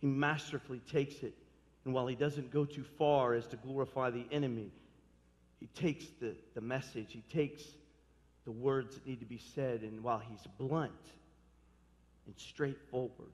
He 0.00 0.08
masterfully 0.08 0.80
takes 0.90 1.22
it, 1.22 1.34
and 1.84 1.94
while 1.94 2.08
he 2.08 2.16
doesn't 2.16 2.52
go 2.52 2.64
too 2.64 2.84
far 2.98 3.34
as 3.34 3.46
to 3.48 3.56
glorify 3.56 4.10
the 4.10 4.24
enemy, 4.32 4.72
he 5.60 5.66
takes 5.68 6.06
the, 6.20 6.34
the 6.54 6.60
message, 6.60 7.08
he 7.10 7.22
takes 7.32 7.62
the 8.44 8.50
words 8.50 8.94
that 8.94 9.06
need 9.06 9.20
to 9.20 9.26
be 9.26 9.40
said, 9.54 9.82
and 9.82 10.02
while 10.02 10.18
he's 10.18 10.46
blunt 10.58 10.92
and 12.28 12.36
straightforward, 12.36 13.32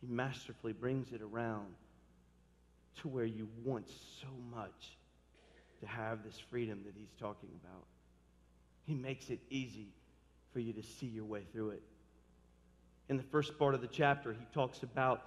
he 0.00 0.06
masterfully 0.06 0.72
brings 0.72 1.12
it 1.12 1.22
around 1.22 1.74
to 3.00 3.08
where 3.08 3.24
you 3.24 3.48
want 3.64 3.88
so 4.20 4.28
much 4.54 4.96
to 5.80 5.86
have 5.86 6.22
this 6.22 6.38
freedom 6.50 6.82
that 6.84 6.94
he's 6.96 7.12
talking 7.18 7.48
about. 7.64 7.84
He 8.84 8.94
makes 8.94 9.30
it 9.30 9.40
easy 9.50 9.88
for 10.52 10.60
you 10.60 10.72
to 10.74 10.82
see 10.82 11.06
your 11.06 11.24
way 11.24 11.42
through 11.52 11.70
it. 11.70 11.82
In 13.08 13.16
the 13.16 13.22
first 13.22 13.58
part 13.58 13.74
of 13.74 13.80
the 13.80 13.88
chapter, 13.88 14.32
he 14.32 14.46
talks 14.52 14.82
about 14.82 15.22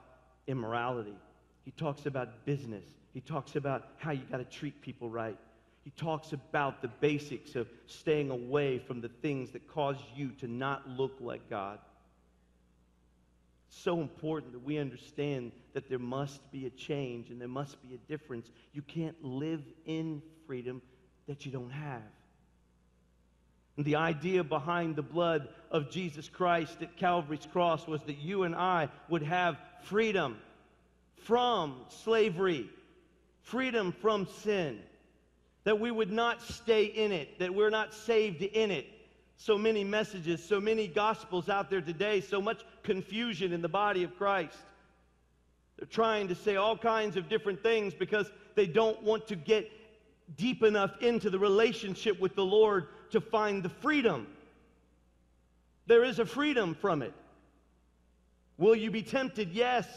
immorality. 0.47 1.15
He 1.65 1.71
talks 1.71 2.05
about 2.05 2.45
business. 2.45 2.85
He 3.13 3.21
talks 3.21 3.55
about 3.55 3.87
how 3.97 4.11
you 4.11 4.21
got 4.29 4.37
to 4.37 4.45
treat 4.45 4.79
people 4.81 5.09
right. 5.09 5.37
He 5.83 5.91
talks 5.91 6.33
about 6.33 6.81
the 6.81 6.87
basics 6.87 7.55
of 7.55 7.67
staying 7.87 8.29
away 8.29 8.77
from 8.77 9.01
the 9.01 9.09
things 9.09 9.51
that 9.51 9.67
cause 9.67 9.97
you 10.15 10.29
to 10.39 10.47
not 10.47 10.87
look 10.87 11.13
like 11.19 11.49
God. 11.49 11.79
So 13.73 14.01
important 14.01 14.51
that 14.51 14.63
we 14.63 14.77
understand 14.77 15.53
that 15.73 15.89
there 15.89 15.97
must 15.97 16.51
be 16.51 16.65
a 16.65 16.69
change 16.69 17.29
and 17.29 17.39
there 17.39 17.47
must 17.47 17.81
be 17.81 17.95
a 17.95 17.97
difference. 17.97 18.51
You 18.73 18.81
can't 18.81 19.15
live 19.23 19.61
in 19.85 20.21
freedom 20.45 20.81
that 21.27 21.45
you 21.45 21.53
don't 21.53 21.71
have. 21.71 22.01
And 23.77 23.85
the 23.85 23.95
idea 23.95 24.43
behind 24.43 24.97
the 24.97 25.01
blood 25.01 25.47
of 25.71 25.89
Jesus 25.89 26.27
Christ 26.27 26.81
at 26.81 26.97
Calvary's 26.97 27.47
cross 27.51 27.87
was 27.87 28.01
that 28.03 28.17
you 28.17 28.43
and 28.43 28.53
I 28.53 28.89
would 29.07 29.23
have 29.23 29.57
freedom 29.83 30.37
from 31.23 31.77
slavery, 32.03 32.69
freedom 33.43 33.93
from 33.93 34.27
sin, 34.43 34.79
that 35.63 35.79
we 35.79 35.91
would 35.91 36.11
not 36.11 36.41
stay 36.41 36.83
in 36.83 37.13
it, 37.13 37.39
that 37.39 37.55
we're 37.55 37.69
not 37.69 37.93
saved 37.93 38.41
in 38.41 38.69
it. 38.69 38.85
So 39.43 39.57
many 39.57 39.83
messages, 39.83 40.43
so 40.43 40.61
many 40.61 40.87
gospels 40.87 41.49
out 41.49 41.71
there 41.71 41.81
today, 41.81 42.21
so 42.21 42.39
much 42.39 42.61
confusion 42.83 43.53
in 43.53 43.63
the 43.63 43.67
body 43.67 44.03
of 44.03 44.15
Christ. 44.15 44.55
They're 45.79 45.87
trying 45.87 46.27
to 46.27 46.35
say 46.35 46.57
all 46.57 46.77
kinds 46.77 47.17
of 47.17 47.27
different 47.27 47.63
things 47.63 47.95
because 47.95 48.29
they 48.53 48.67
don't 48.67 49.01
want 49.01 49.27
to 49.29 49.35
get 49.35 49.67
deep 50.37 50.61
enough 50.61 50.91
into 51.01 51.31
the 51.31 51.39
relationship 51.39 52.19
with 52.19 52.35
the 52.35 52.45
Lord 52.45 52.89
to 53.09 53.19
find 53.19 53.63
the 53.63 53.69
freedom. 53.69 54.27
There 55.87 56.03
is 56.03 56.19
a 56.19 56.25
freedom 56.25 56.75
from 56.75 57.01
it. 57.01 57.13
Will 58.59 58.75
you 58.75 58.91
be 58.91 59.01
tempted? 59.01 59.53
Yes. 59.53 59.87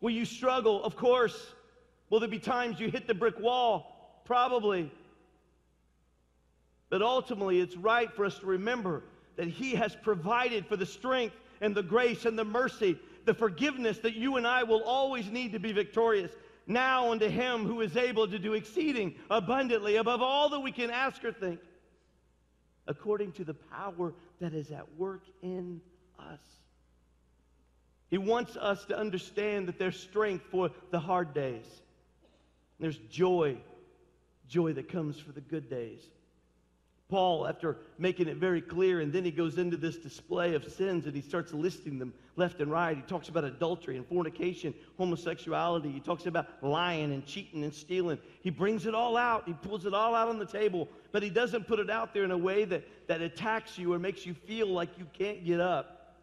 Will 0.00 0.10
you 0.10 0.24
struggle? 0.24 0.82
Of 0.82 0.96
course. 0.96 1.54
Will 2.10 2.18
there 2.18 2.28
be 2.28 2.40
times 2.40 2.80
you 2.80 2.90
hit 2.90 3.06
the 3.06 3.14
brick 3.14 3.38
wall? 3.38 4.20
Probably. 4.24 4.90
But 6.94 7.02
ultimately, 7.02 7.58
it's 7.58 7.76
right 7.76 8.08
for 8.14 8.24
us 8.24 8.38
to 8.38 8.46
remember 8.46 9.02
that 9.34 9.48
He 9.48 9.74
has 9.74 9.96
provided 9.96 10.64
for 10.64 10.76
the 10.76 10.86
strength 10.86 11.34
and 11.60 11.74
the 11.74 11.82
grace 11.82 12.24
and 12.24 12.38
the 12.38 12.44
mercy, 12.44 12.96
the 13.24 13.34
forgiveness 13.34 13.98
that 13.98 14.14
you 14.14 14.36
and 14.36 14.46
I 14.46 14.62
will 14.62 14.84
always 14.84 15.28
need 15.28 15.54
to 15.54 15.58
be 15.58 15.72
victorious. 15.72 16.30
Now 16.68 17.10
unto 17.10 17.28
Him 17.28 17.66
who 17.66 17.80
is 17.80 17.96
able 17.96 18.28
to 18.28 18.38
do 18.38 18.54
exceeding 18.54 19.16
abundantly 19.28 19.96
above 19.96 20.22
all 20.22 20.50
that 20.50 20.60
we 20.60 20.70
can 20.70 20.88
ask 20.88 21.24
or 21.24 21.32
think, 21.32 21.58
according 22.86 23.32
to 23.32 23.44
the 23.44 23.54
power 23.54 24.14
that 24.40 24.54
is 24.54 24.70
at 24.70 24.86
work 24.96 25.24
in 25.42 25.80
us. 26.16 26.38
He 28.08 28.18
wants 28.18 28.56
us 28.56 28.84
to 28.84 28.96
understand 28.96 29.66
that 29.66 29.80
there's 29.80 29.98
strength 29.98 30.44
for 30.48 30.70
the 30.92 31.00
hard 31.00 31.34
days. 31.34 31.66
There's 32.78 32.98
joy, 33.10 33.56
joy 34.46 34.74
that 34.74 34.88
comes 34.88 35.18
for 35.18 35.32
the 35.32 35.40
good 35.40 35.68
days. 35.68 35.98
Paul, 37.10 37.46
after 37.46 37.76
making 37.98 38.28
it 38.28 38.38
very 38.38 38.62
clear, 38.62 39.00
and 39.00 39.12
then 39.12 39.24
he 39.24 39.30
goes 39.30 39.58
into 39.58 39.76
this 39.76 39.96
display 39.96 40.54
of 40.54 40.64
sins 40.64 41.04
and 41.04 41.14
he 41.14 41.20
starts 41.20 41.52
listing 41.52 41.98
them 41.98 42.14
left 42.36 42.60
and 42.60 42.70
right. 42.70 42.96
He 42.96 43.02
talks 43.02 43.28
about 43.28 43.44
adultery 43.44 43.96
and 43.96 44.06
fornication, 44.06 44.74
homosexuality. 44.96 45.92
He 45.92 46.00
talks 46.00 46.24
about 46.24 46.46
lying 46.62 47.12
and 47.12 47.24
cheating 47.26 47.62
and 47.62 47.74
stealing. 47.74 48.18
He 48.40 48.48
brings 48.48 48.86
it 48.86 48.94
all 48.94 49.18
out. 49.18 49.46
He 49.46 49.52
pulls 49.52 49.84
it 49.84 49.92
all 49.92 50.14
out 50.14 50.28
on 50.28 50.38
the 50.38 50.46
table, 50.46 50.88
but 51.12 51.22
he 51.22 51.28
doesn't 51.28 51.66
put 51.68 51.78
it 51.78 51.90
out 51.90 52.14
there 52.14 52.24
in 52.24 52.30
a 52.30 52.38
way 52.38 52.64
that, 52.64 52.84
that 53.06 53.20
attacks 53.20 53.76
you 53.76 53.92
or 53.92 53.98
makes 53.98 54.24
you 54.24 54.32
feel 54.32 54.68
like 54.68 54.98
you 54.98 55.06
can't 55.12 55.44
get 55.44 55.60
up. 55.60 56.16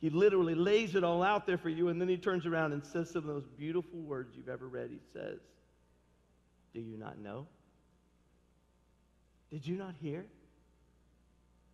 He 0.00 0.10
literally 0.10 0.54
lays 0.54 0.94
it 0.94 1.02
all 1.02 1.22
out 1.22 1.44
there 1.46 1.58
for 1.58 1.70
you, 1.70 1.88
and 1.88 2.00
then 2.00 2.08
he 2.08 2.18
turns 2.18 2.46
around 2.46 2.72
and 2.72 2.84
says 2.84 3.10
some 3.10 3.28
of 3.28 3.34
those 3.34 3.48
beautiful 3.58 3.98
words 4.00 4.36
you've 4.36 4.48
ever 4.48 4.68
read. 4.68 4.90
He 4.90 5.00
says, 5.12 5.40
Do 6.72 6.80
you 6.80 6.96
not 6.96 7.18
know? 7.18 7.46
Did 9.50 9.66
you 9.66 9.76
not 9.76 9.94
hear? 10.00 10.26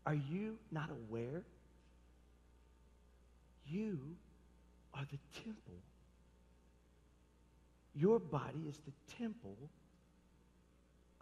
Are 0.06 0.14
you 0.14 0.56
not 0.70 0.90
aware? 0.90 1.42
You 3.66 3.98
are 4.94 5.04
the 5.10 5.40
temple. 5.42 5.74
Your 7.94 8.18
body 8.18 8.66
is 8.68 8.78
the 8.78 9.14
temple 9.18 9.56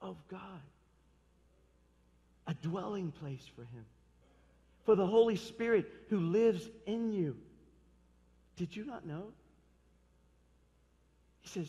of 0.01 0.16
God, 0.29 0.41
a 2.47 2.55
dwelling 2.55 3.12
place 3.12 3.45
for 3.57 3.62
Him, 3.62 3.85
for 4.85 4.95
the 4.95 5.07
Holy 5.07 5.37
Spirit 5.37 5.87
who 6.09 6.20
lives 6.20 6.69
in 6.87 7.12
you. 7.12 7.37
Did 8.57 8.75
you 8.75 8.85
not 8.85 9.07
know? 9.07 9.33
He 11.41 11.49
says, 11.49 11.69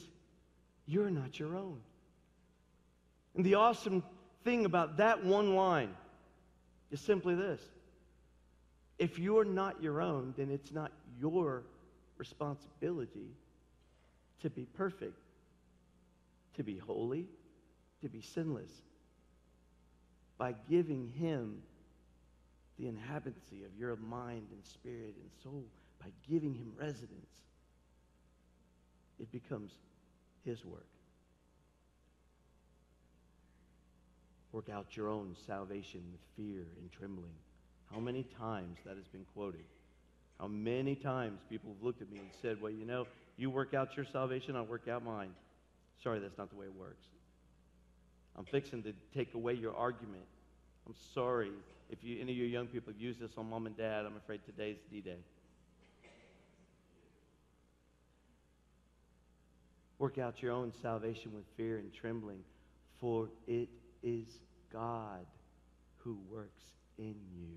You're 0.85 1.09
not 1.09 1.39
your 1.39 1.55
own. 1.55 1.79
And 3.35 3.45
the 3.45 3.55
awesome 3.55 4.03
thing 4.43 4.65
about 4.65 4.97
that 4.97 5.23
one 5.23 5.55
line 5.55 5.95
is 6.91 6.99
simply 6.99 7.35
this 7.35 7.61
If 8.97 9.19
you're 9.19 9.45
not 9.45 9.81
your 9.81 10.01
own, 10.01 10.33
then 10.37 10.49
it's 10.51 10.71
not 10.71 10.91
your 11.19 11.63
responsibility 12.17 13.31
to 14.41 14.49
be 14.49 14.65
perfect, 14.65 15.17
to 16.55 16.63
be 16.63 16.77
holy, 16.77 17.25
to 18.01 18.09
be 18.09 18.21
sinless. 18.21 18.71
By 20.37 20.55
giving 20.69 21.11
Him 21.17 21.61
the 22.77 22.87
inhabitancy 22.87 23.65
of 23.65 23.77
your 23.77 23.97
mind 23.97 24.47
and 24.51 24.65
spirit 24.65 25.15
and 25.21 25.29
soul, 25.43 25.65
by 26.01 26.07
giving 26.29 26.53
Him 26.53 26.71
residence, 26.77 27.43
it 29.19 29.29
becomes 29.31 29.73
His 30.45 30.63
work. 30.63 30.87
Work 34.51 34.69
out 34.69 34.97
your 34.97 35.09
own 35.09 35.35
salvation 35.45 36.01
with 36.11 36.21
fear 36.35 36.65
and 36.79 36.91
trembling. 36.91 37.33
How 37.91 37.99
many 37.99 38.23
times 38.37 38.77
that 38.85 38.95
has 38.95 39.07
been 39.07 39.25
quoted? 39.33 39.65
How 40.39 40.47
many 40.47 40.95
times 40.95 41.39
people 41.49 41.73
have 41.73 41.83
looked 41.83 42.01
at 42.01 42.11
me 42.11 42.19
and 42.19 42.29
said, 42.41 42.61
Well, 42.61 42.71
you 42.71 42.85
know, 42.85 43.05
you 43.37 43.49
work 43.49 43.73
out 43.73 43.95
your 43.95 44.05
salvation, 44.05 44.55
I'll 44.55 44.65
work 44.65 44.87
out 44.87 45.03
mine. 45.03 45.31
Sorry, 46.03 46.19
that's 46.19 46.37
not 46.37 46.49
the 46.49 46.55
way 46.55 46.65
it 46.65 46.75
works. 46.75 47.05
I'm 48.37 48.45
fixing 48.45 48.83
to 48.83 48.93
take 49.13 49.33
away 49.33 49.53
your 49.53 49.75
argument. 49.75 50.23
I'm 50.87 50.95
sorry 51.13 51.51
if 51.89 52.03
you, 52.03 52.21
any 52.21 52.31
of 52.31 52.37
you 52.37 52.45
young 52.45 52.67
people 52.67 52.93
have 52.93 53.01
used 53.01 53.19
this 53.19 53.31
on 53.37 53.49
mom 53.49 53.65
and 53.65 53.75
dad. 53.75 54.05
I'm 54.05 54.15
afraid 54.15 54.41
today's 54.45 54.77
D 54.91 55.01
Day. 55.01 55.17
Work 59.97 60.17
out 60.17 60.41
your 60.41 60.53
own 60.53 60.71
salvation 60.81 61.33
with 61.35 61.43
fear 61.57 61.77
and 61.77 61.93
trembling, 61.93 62.39
for 63.01 63.27
it 63.47 63.67
is 64.03 64.39
God 64.71 65.25
who 65.97 66.17
works 66.31 66.63
in 66.97 67.15
you. 67.33 67.49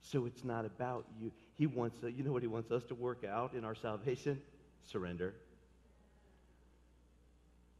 So 0.00 0.26
it's 0.26 0.44
not 0.44 0.64
about 0.64 1.06
you. 1.18 1.32
He 1.54 1.66
wants, 1.66 1.98
you 2.02 2.22
know 2.24 2.32
what 2.32 2.42
he 2.42 2.48
wants 2.48 2.70
us 2.70 2.84
to 2.84 2.94
work 2.94 3.24
out 3.24 3.54
in 3.54 3.64
our 3.64 3.74
salvation? 3.74 4.40
Surrender. 4.84 5.34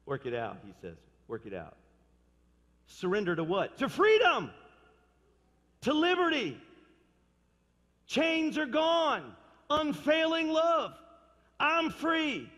Work 0.06 0.27
it 0.27 0.35
out, 0.35 0.59
he 0.65 0.73
says. 0.81 0.97
Work 1.28 1.47
it 1.47 1.55
out. 1.55 1.77
Surrender 2.86 3.35
to 3.36 3.44
what? 3.44 3.78
To 3.78 3.89
freedom, 3.89 4.51
to 5.82 5.93
liberty. 5.93 6.59
Chains 8.06 8.59
are 8.59 8.66
gone. 8.66 9.35
Unfailing 9.70 10.51
love. 10.51 10.93
I'm 11.59 11.90
free. 11.90 12.51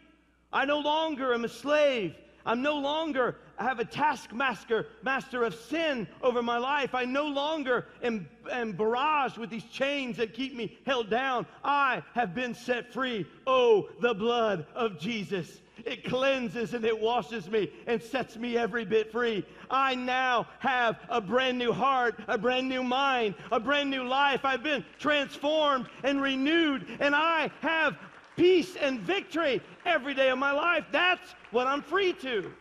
I 0.53 0.65
no 0.65 0.81
longer 0.81 1.33
am 1.33 1.45
a 1.45 1.49
slave. 1.49 2.17
I'm 2.47 2.63
no 2.63 2.79
longer 2.79 3.37
I 3.59 3.65
have 3.65 3.81
a 3.81 3.85
taskmaster, 3.85 4.87
master 5.03 5.45
of 5.45 5.55
sin 5.55 6.07
over 6.23 6.43
my 6.43 6.59
life. 6.59 6.95
I 6.95 7.05
no 7.05 7.27
longer 7.27 7.87
am, 8.03 8.29
am 8.51 8.75
barraged 8.75 9.39
with 9.39 9.51
these 9.51 9.65
chains 9.65 10.19
that 10.19 10.35
keep 10.35 10.55
me 10.55 10.79
held 10.85 11.09
down. 11.09 11.47
I 11.65 12.03
have 12.15 12.35
been 12.35 12.55
set 12.55 12.93
free. 12.93 13.27
Oh, 13.47 13.89
the 14.01 14.15
blood 14.15 14.67
of 14.75 14.99
Jesus. 14.99 15.61
It 15.85 16.05
cleanses 16.05 16.75
and 16.75 16.85
it 16.85 16.99
washes 16.99 17.49
me 17.49 17.71
and 17.87 18.03
sets 18.03 18.37
me 18.37 18.57
every 18.57 18.85
bit 18.85 19.13
free. 19.13 19.45
I 19.71 19.95
now 19.95 20.47
have 20.59 20.99
a 21.09 21.21
brand 21.21 21.59
new 21.59 21.73
heart, 21.73 22.19
a 22.29 22.39
brand 22.39 22.69
new 22.69 22.83
mind, 22.83 23.35
a 23.53 23.61
brand 23.61 23.91
new 23.91 24.05
life. 24.05 24.45
I've 24.45 24.63
been 24.63 24.85
transformed 24.99 25.87
and 26.03 26.21
renewed, 26.21 26.87
and 26.99 27.15
I 27.15 27.51
have 27.61 27.97
peace 28.37 28.77
and 28.77 29.01
victory 29.01 29.61
every 29.85 30.15
day 30.15 30.31
of 30.31 30.39
my 30.39 30.53
life. 30.53 30.85
That's 30.93 31.35
what 31.51 31.67
I'm 31.67 31.83
free 31.83 32.13
to. 32.15 32.53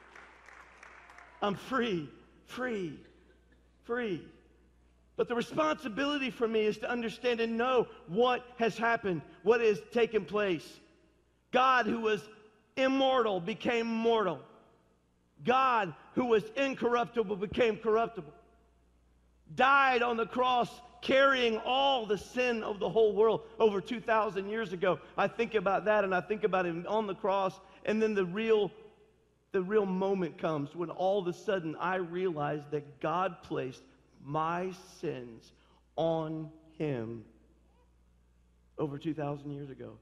I'm 1.42 1.56
free, 1.56 2.10
free, 2.48 2.98
free. 3.84 4.26
But 5.18 5.28
the 5.28 5.36
responsibility 5.36 6.30
for 6.30 6.48
me 6.48 6.62
is 6.62 6.78
to 6.80 6.90
understand 6.90 7.40
and 7.40 7.58
know 7.58 7.88
what 8.08 8.46
has 8.58 8.78
happened, 8.78 9.22
what 9.44 9.62
has 9.62 9.80
taken 9.94 10.26
place. 10.26 10.80
God, 11.52 11.86
who 11.86 12.02
was 12.02 12.22
immortal, 12.76 13.40
became 13.40 13.88
mortal. 13.88 14.40
God, 15.44 15.94
who 16.16 16.26
was 16.26 16.44
incorruptible, 16.58 17.36
became 17.38 17.78
corruptible. 17.78 18.34
Died 19.56 20.02
on 20.02 20.18
the 20.18 20.26
cross 20.26 20.70
carrying 21.06 21.58
all 21.60 22.08
the 22.08 22.18
sin 22.18 22.64
of 22.64 22.80
the 22.80 22.90
whole 22.90 23.14
world 23.14 23.42
over 23.60 23.80
2,000 23.80 24.50
years 24.50 24.74
ago. 24.74 25.00
I 25.16 25.28
think 25.28 25.54
about 25.54 25.86
that 25.86 26.04
and 26.04 26.16
I 26.16 26.20
think 26.20 26.44
about 26.44 26.66
him 26.66 26.84
on 26.88 27.06
the 27.06 27.14
cross, 27.14 27.54
and 27.86 28.02
then 28.02 28.16
the 28.16 28.26
real 28.26 28.72
the 29.52 29.62
real 29.62 29.86
moment 29.86 30.38
comes 30.38 30.76
when 30.76 30.90
all 30.90 31.20
of 31.20 31.28
a 31.28 31.34
sudden 31.34 31.78
I 31.80 31.96
realize 31.96 32.62
that 32.72 33.00
God 33.00 33.42
placed 33.42 33.84
my 34.22 34.74
sins 35.00 35.50
on 35.96 36.50
him 36.78 37.24
over 38.78 38.98
2,000 38.98 39.50
years 39.52 39.70
ago. 39.70 39.94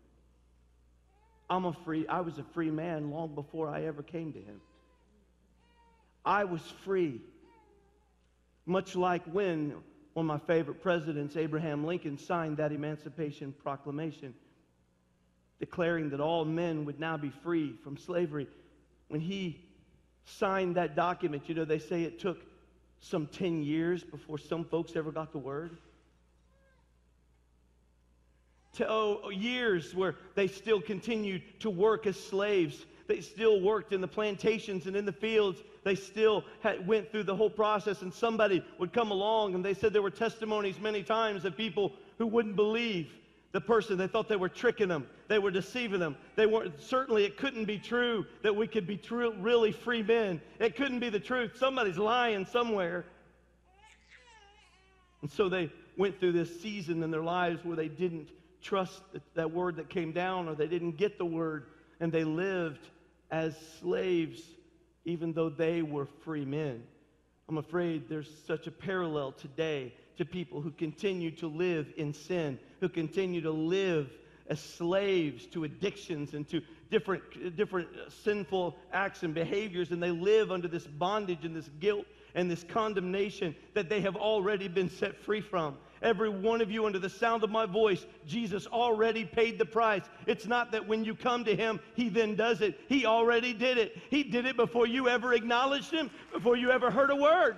I'm 1.52 1.66
a 1.66 1.74
free, 1.86 2.08
I 2.08 2.22
was 2.22 2.40
a 2.40 2.44
free 2.56 2.72
man 2.72 3.12
long 3.12 3.36
before 3.36 3.70
I 3.70 3.84
ever 3.84 4.02
came 4.02 4.34
to 4.34 4.40
him. 4.40 4.60
I 6.26 6.46
was 6.46 6.64
free. 6.84 7.22
Much 8.66 8.96
like 8.96 9.22
when 9.26 9.76
one 10.14 10.30
of 10.30 10.42
my 10.42 10.46
favorite 10.48 10.82
presidents, 10.82 11.36
Abraham 11.36 11.86
Lincoln, 11.86 12.18
signed 12.18 12.58
that 12.58 12.72
Emancipation 12.72 13.54
Proclamation, 13.64 14.34
declaring 15.60 16.10
that 16.12 16.20
all 16.20 16.46
men 16.46 16.86
would 16.86 17.00
now 17.00 17.18
be 17.18 17.32
free 17.44 17.76
from 17.84 17.98
slavery 17.98 18.48
when 19.14 19.22
he 19.22 19.64
signed 20.26 20.76
that 20.76 20.96
document, 20.96 21.44
you 21.48 21.54
know, 21.54 21.66
they 21.66 21.78
say 21.78 22.02
it 22.02 22.20
took 22.20 22.40
some 23.00 23.28
10 23.28 23.62
years 23.62 24.04
before 24.04 24.40
some 24.40 24.66
folks 24.66 24.96
ever 24.96 25.12
got 25.12 25.32
the 25.32 25.38
word. 25.38 25.78
To, 28.78 28.90
oh, 28.90 29.30
years 29.30 29.94
where 29.94 30.16
they 30.34 30.48
still 30.48 30.82
continued 30.82 31.44
to 31.60 31.70
work 31.70 32.08
as 32.08 32.20
slaves. 32.20 32.84
They 33.08 33.22
still 33.22 33.60
worked 33.60 33.92
in 33.92 34.02
the 34.02 34.08
plantations 34.08 34.88
and 34.88 34.96
in 34.96 35.06
the 35.06 35.12
fields. 35.12 35.62
They 35.84 35.96
still 35.96 36.46
had, 36.62 36.88
went 36.88 37.12
through 37.12 37.24
the 37.24 37.36
whole 37.36 37.50
process, 37.50 38.02
and 38.02 38.14
somebody 38.14 38.64
would 38.80 38.94
come 38.94 39.12
along, 39.12 39.56
and 39.56 39.64
they 39.64 39.74
said 39.74 39.92
there 39.92 40.02
were 40.02 40.10
testimonies 40.10 40.80
many 40.80 41.04
times 41.04 41.44
of 41.44 41.58
people 41.58 41.92
who 42.18 42.28
wouldn't 42.28 42.56
believe 42.56 43.12
the 43.52 43.62
person. 43.62 43.98
They 43.98 44.08
thought 44.08 44.30
they 44.30 44.38
were 44.38 44.50
tricking 44.50 44.88
them. 44.88 45.08
They 45.28 45.40
were 45.40 45.52
deceiving 45.52 46.00
them. 46.00 46.16
They 46.36 46.46
weren't, 46.46 46.82
certainly 46.82 47.26
it 47.26 47.38
couldn't 47.38 47.66
be 47.66 47.78
true 47.78 48.26
that 48.42 48.56
we 48.56 48.68
could 48.68 48.88
be 48.88 48.98
true, 48.98 49.34
really 49.40 49.72
free 49.72 50.04
men. 50.04 50.42
It 50.60 50.76
couldn't 50.76 51.00
be 51.00 51.10
the 51.10 51.20
truth. 51.20 51.58
Somebody's 51.58 51.98
lying 51.98 52.46
somewhere. 52.46 53.06
And 55.22 55.32
so 55.32 55.50
they 55.50 55.72
went 55.98 56.20
through 56.20 56.34
this 56.34 56.62
season 56.62 57.04
in 57.04 57.12
their 57.12 57.24
lives 57.24 57.64
where 57.64 57.76
they 57.76 57.88
didn't 57.88 58.30
trust 58.62 59.02
that 59.36 59.52
word 59.52 59.76
that 59.76 59.90
came 59.90 60.12
down 60.12 60.48
or 60.48 60.56
they 60.56 60.68
didn't 60.68 60.98
get 60.98 61.18
the 61.18 61.26
word 61.26 61.66
and 62.04 62.12
they 62.12 62.26
lived 62.26 62.90
as 63.32 63.56
slaves 63.80 64.42
even 65.06 65.32
though 65.32 65.48
they 65.48 65.82
were 65.82 66.06
free 66.06 66.44
men. 66.44 66.84
I'm 67.48 67.58
afraid 67.58 68.10
there's 68.10 68.30
such 68.46 68.68
a 68.68 68.72
parallel 68.72 69.32
today 69.32 69.94
to 70.18 70.26
people 70.26 70.60
who 70.60 70.72
continue 70.72 71.32
to 71.38 71.48
live 71.48 71.94
in 71.96 72.14
sin, 72.14 72.60
who 72.82 72.90
continue 72.90 73.40
to 73.40 73.52
live 73.52 74.12
as 74.48 74.60
slaves 74.60 75.46
to 75.48 75.64
addictions 75.64 76.34
and 76.34 76.46
to 76.50 76.62
different, 76.92 77.56
different 77.56 77.88
sinful 78.10 78.76
acts 78.92 79.24
and 79.24 79.34
behaviors, 79.34 79.92
and 79.92 80.04
they 80.04 80.12
live 80.12 80.52
under 80.52 80.68
this 80.68 80.86
bondage 80.86 81.46
and 81.46 81.56
this 81.56 81.70
guilt 81.80 82.06
and 82.36 82.52
this 82.52 82.66
condemnation 82.66 83.56
that 83.76 83.88
they 83.88 84.02
have 84.02 84.18
already 84.18 84.68
been 84.68 84.90
set 84.90 85.16
free 85.16 85.40
from. 85.40 85.78
Every 86.04 86.30
one 86.30 86.60
of 86.60 86.70
you, 86.70 86.86
under 86.86 87.00
the 87.00 87.10
sound 87.10 87.44
of 87.44 87.50
my 87.50 87.66
voice, 87.66 88.06
Jesus 88.28 88.68
already 88.68 89.24
paid 89.24 89.58
the 89.58 89.66
price. 89.66 90.04
It's 90.28 90.46
not 90.46 90.74
that 90.74 90.86
when 90.86 91.06
you 91.06 91.16
come 91.16 91.46
to 91.46 91.56
Him, 91.56 91.80
He 91.96 92.10
then 92.10 92.36
does 92.36 92.62
it. 92.62 92.78
He 92.90 93.06
already 93.06 93.54
did 93.54 93.78
it. 93.78 93.98
He 94.10 94.24
did 94.24 94.46
it 94.46 94.58
before 94.58 94.86
you 94.86 95.08
ever 95.08 95.34
acknowledged 95.34 95.92
Him, 95.92 96.12
before 96.34 96.58
you 96.58 96.72
ever 96.72 96.92
heard 96.92 97.10
a 97.10 97.16
word. 97.16 97.58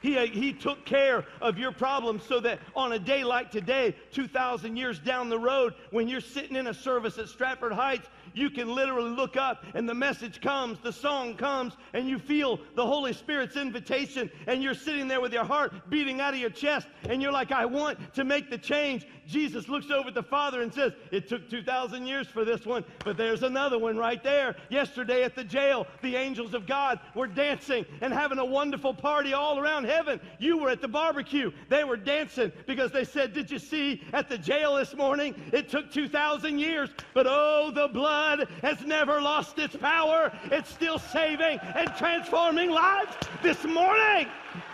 He, 0.00 0.16
uh, 0.16 0.26
he 0.26 0.52
took 0.52 0.84
care 0.86 1.26
of 1.40 1.58
your 1.58 1.72
problems 1.72 2.22
so 2.24 2.40
that 2.40 2.60
on 2.74 2.92
a 2.92 2.98
day 2.98 3.22
like 3.24 3.50
today, 3.50 3.94
2,000 4.12 4.76
years 4.76 4.98
down 4.98 5.28
the 5.28 5.38
road, 5.38 5.74
when 5.90 6.08
you're 6.08 6.20
sitting 6.20 6.56
in 6.56 6.68
a 6.68 6.74
service 6.74 7.18
at 7.18 7.28
Stratford 7.28 7.72
Heights, 7.72 8.08
you 8.34 8.50
can 8.50 8.74
literally 8.74 9.10
look 9.10 9.36
up 9.36 9.64
and 9.74 9.88
the 9.88 9.94
message 9.94 10.40
comes, 10.40 10.78
the 10.80 10.92
song 10.92 11.36
comes, 11.36 11.74
and 11.94 12.08
you 12.08 12.18
feel 12.18 12.58
the 12.74 12.86
Holy 12.86 13.12
Spirit's 13.12 13.56
invitation, 13.56 14.30
and 14.46 14.62
you're 14.62 14.74
sitting 14.74 15.08
there 15.08 15.20
with 15.20 15.32
your 15.32 15.44
heart 15.44 15.72
beating 15.90 16.20
out 16.20 16.34
of 16.34 16.40
your 16.40 16.50
chest, 16.50 16.88
and 17.08 17.20
you're 17.22 17.32
like, 17.32 17.52
I 17.52 17.64
want 17.66 18.14
to 18.14 18.24
make 18.24 18.50
the 18.50 18.58
change. 18.58 19.06
Jesus 19.30 19.68
looks 19.68 19.90
over 19.90 20.08
at 20.08 20.14
the 20.14 20.22
Father 20.22 20.60
and 20.62 20.74
says, 20.74 20.92
It 21.12 21.28
took 21.28 21.48
2,000 21.48 22.06
years 22.06 22.26
for 22.26 22.44
this 22.44 22.66
one, 22.66 22.84
but 23.04 23.16
there's 23.16 23.44
another 23.44 23.78
one 23.78 23.96
right 23.96 24.22
there. 24.22 24.56
Yesterday 24.68 25.22
at 25.22 25.36
the 25.36 25.44
jail, 25.44 25.86
the 26.02 26.16
angels 26.16 26.52
of 26.52 26.66
God 26.66 26.98
were 27.14 27.28
dancing 27.28 27.86
and 28.00 28.12
having 28.12 28.38
a 28.38 28.44
wonderful 28.44 28.92
party 28.92 29.32
all 29.32 29.58
around 29.58 29.84
heaven. 29.84 30.20
You 30.38 30.58
were 30.58 30.70
at 30.70 30.80
the 30.80 30.88
barbecue. 30.88 31.52
They 31.68 31.84
were 31.84 31.96
dancing 31.96 32.50
because 32.66 32.90
they 32.90 33.04
said, 33.04 33.32
Did 33.32 33.50
you 33.50 33.60
see 33.60 34.02
at 34.12 34.28
the 34.28 34.36
jail 34.36 34.74
this 34.74 34.96
morning? 34.96 35.34
It 35.52 35.68
took 35.68 35.92
2,000 35.92 36.58
years, 36.58 36.90
but 37.14 37.26
oh, 37.28 37.70
the 37.72 37.88
blood 37.88 38.48
has 38.62 38.80
never 38.84 39.20
lost 39.20 39.58
its 39.60 39.76
power. 39.76 40.32
It's 40.50 40.70
still 40.70 40.98
saving 40.98 41.60
and 41.76 41.94
transforming 41.96 42.70
lives 42.70 43.12
this 43.42 43.62
morning. 43.64 44.26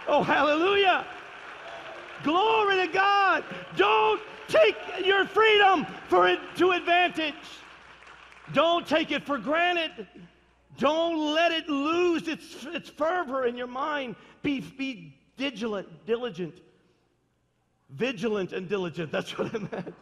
Oh, 0.09 0.23
hallelujah. 0.23 1.05
Glory 2.23 2.87
to 2.87 2.93
God. 2.93 3.45
Don't 3.77 4.21
take 4.49 4.77
your 5.05 5.27
freedom 5.27 5.87
for 6.09 6.29
it 6.29 6.39
to 6.57 6.73
advantage. 6.73 7.35
Don't 8.53 8.87
take 8.87 9.11
it 9.11 9.25
for 9.25 9.39
granted. 9.39 10.07
Don't 10.79 11.35
let 11.35 11.53
it 11.53 11.69
lose 11.69 12.29
its, 12.29 12.65
its 12.67 12.89
fervor 12.89 13.47
in 13.47 13.57
your 13.57 13.67
mind. 13.67 14.15
Be, 14.43 14.61
be 14.61 15.15
vigilant, 15.37 15.89
diligent. 16.07 16.61
Vigilant 17.91 18.53
and 18.53 18.69
diligent. 18.69 19.11
That's 19.11 19.37
what 19.39 19.55
I 19.55 19.59
meant. 19.59 19.95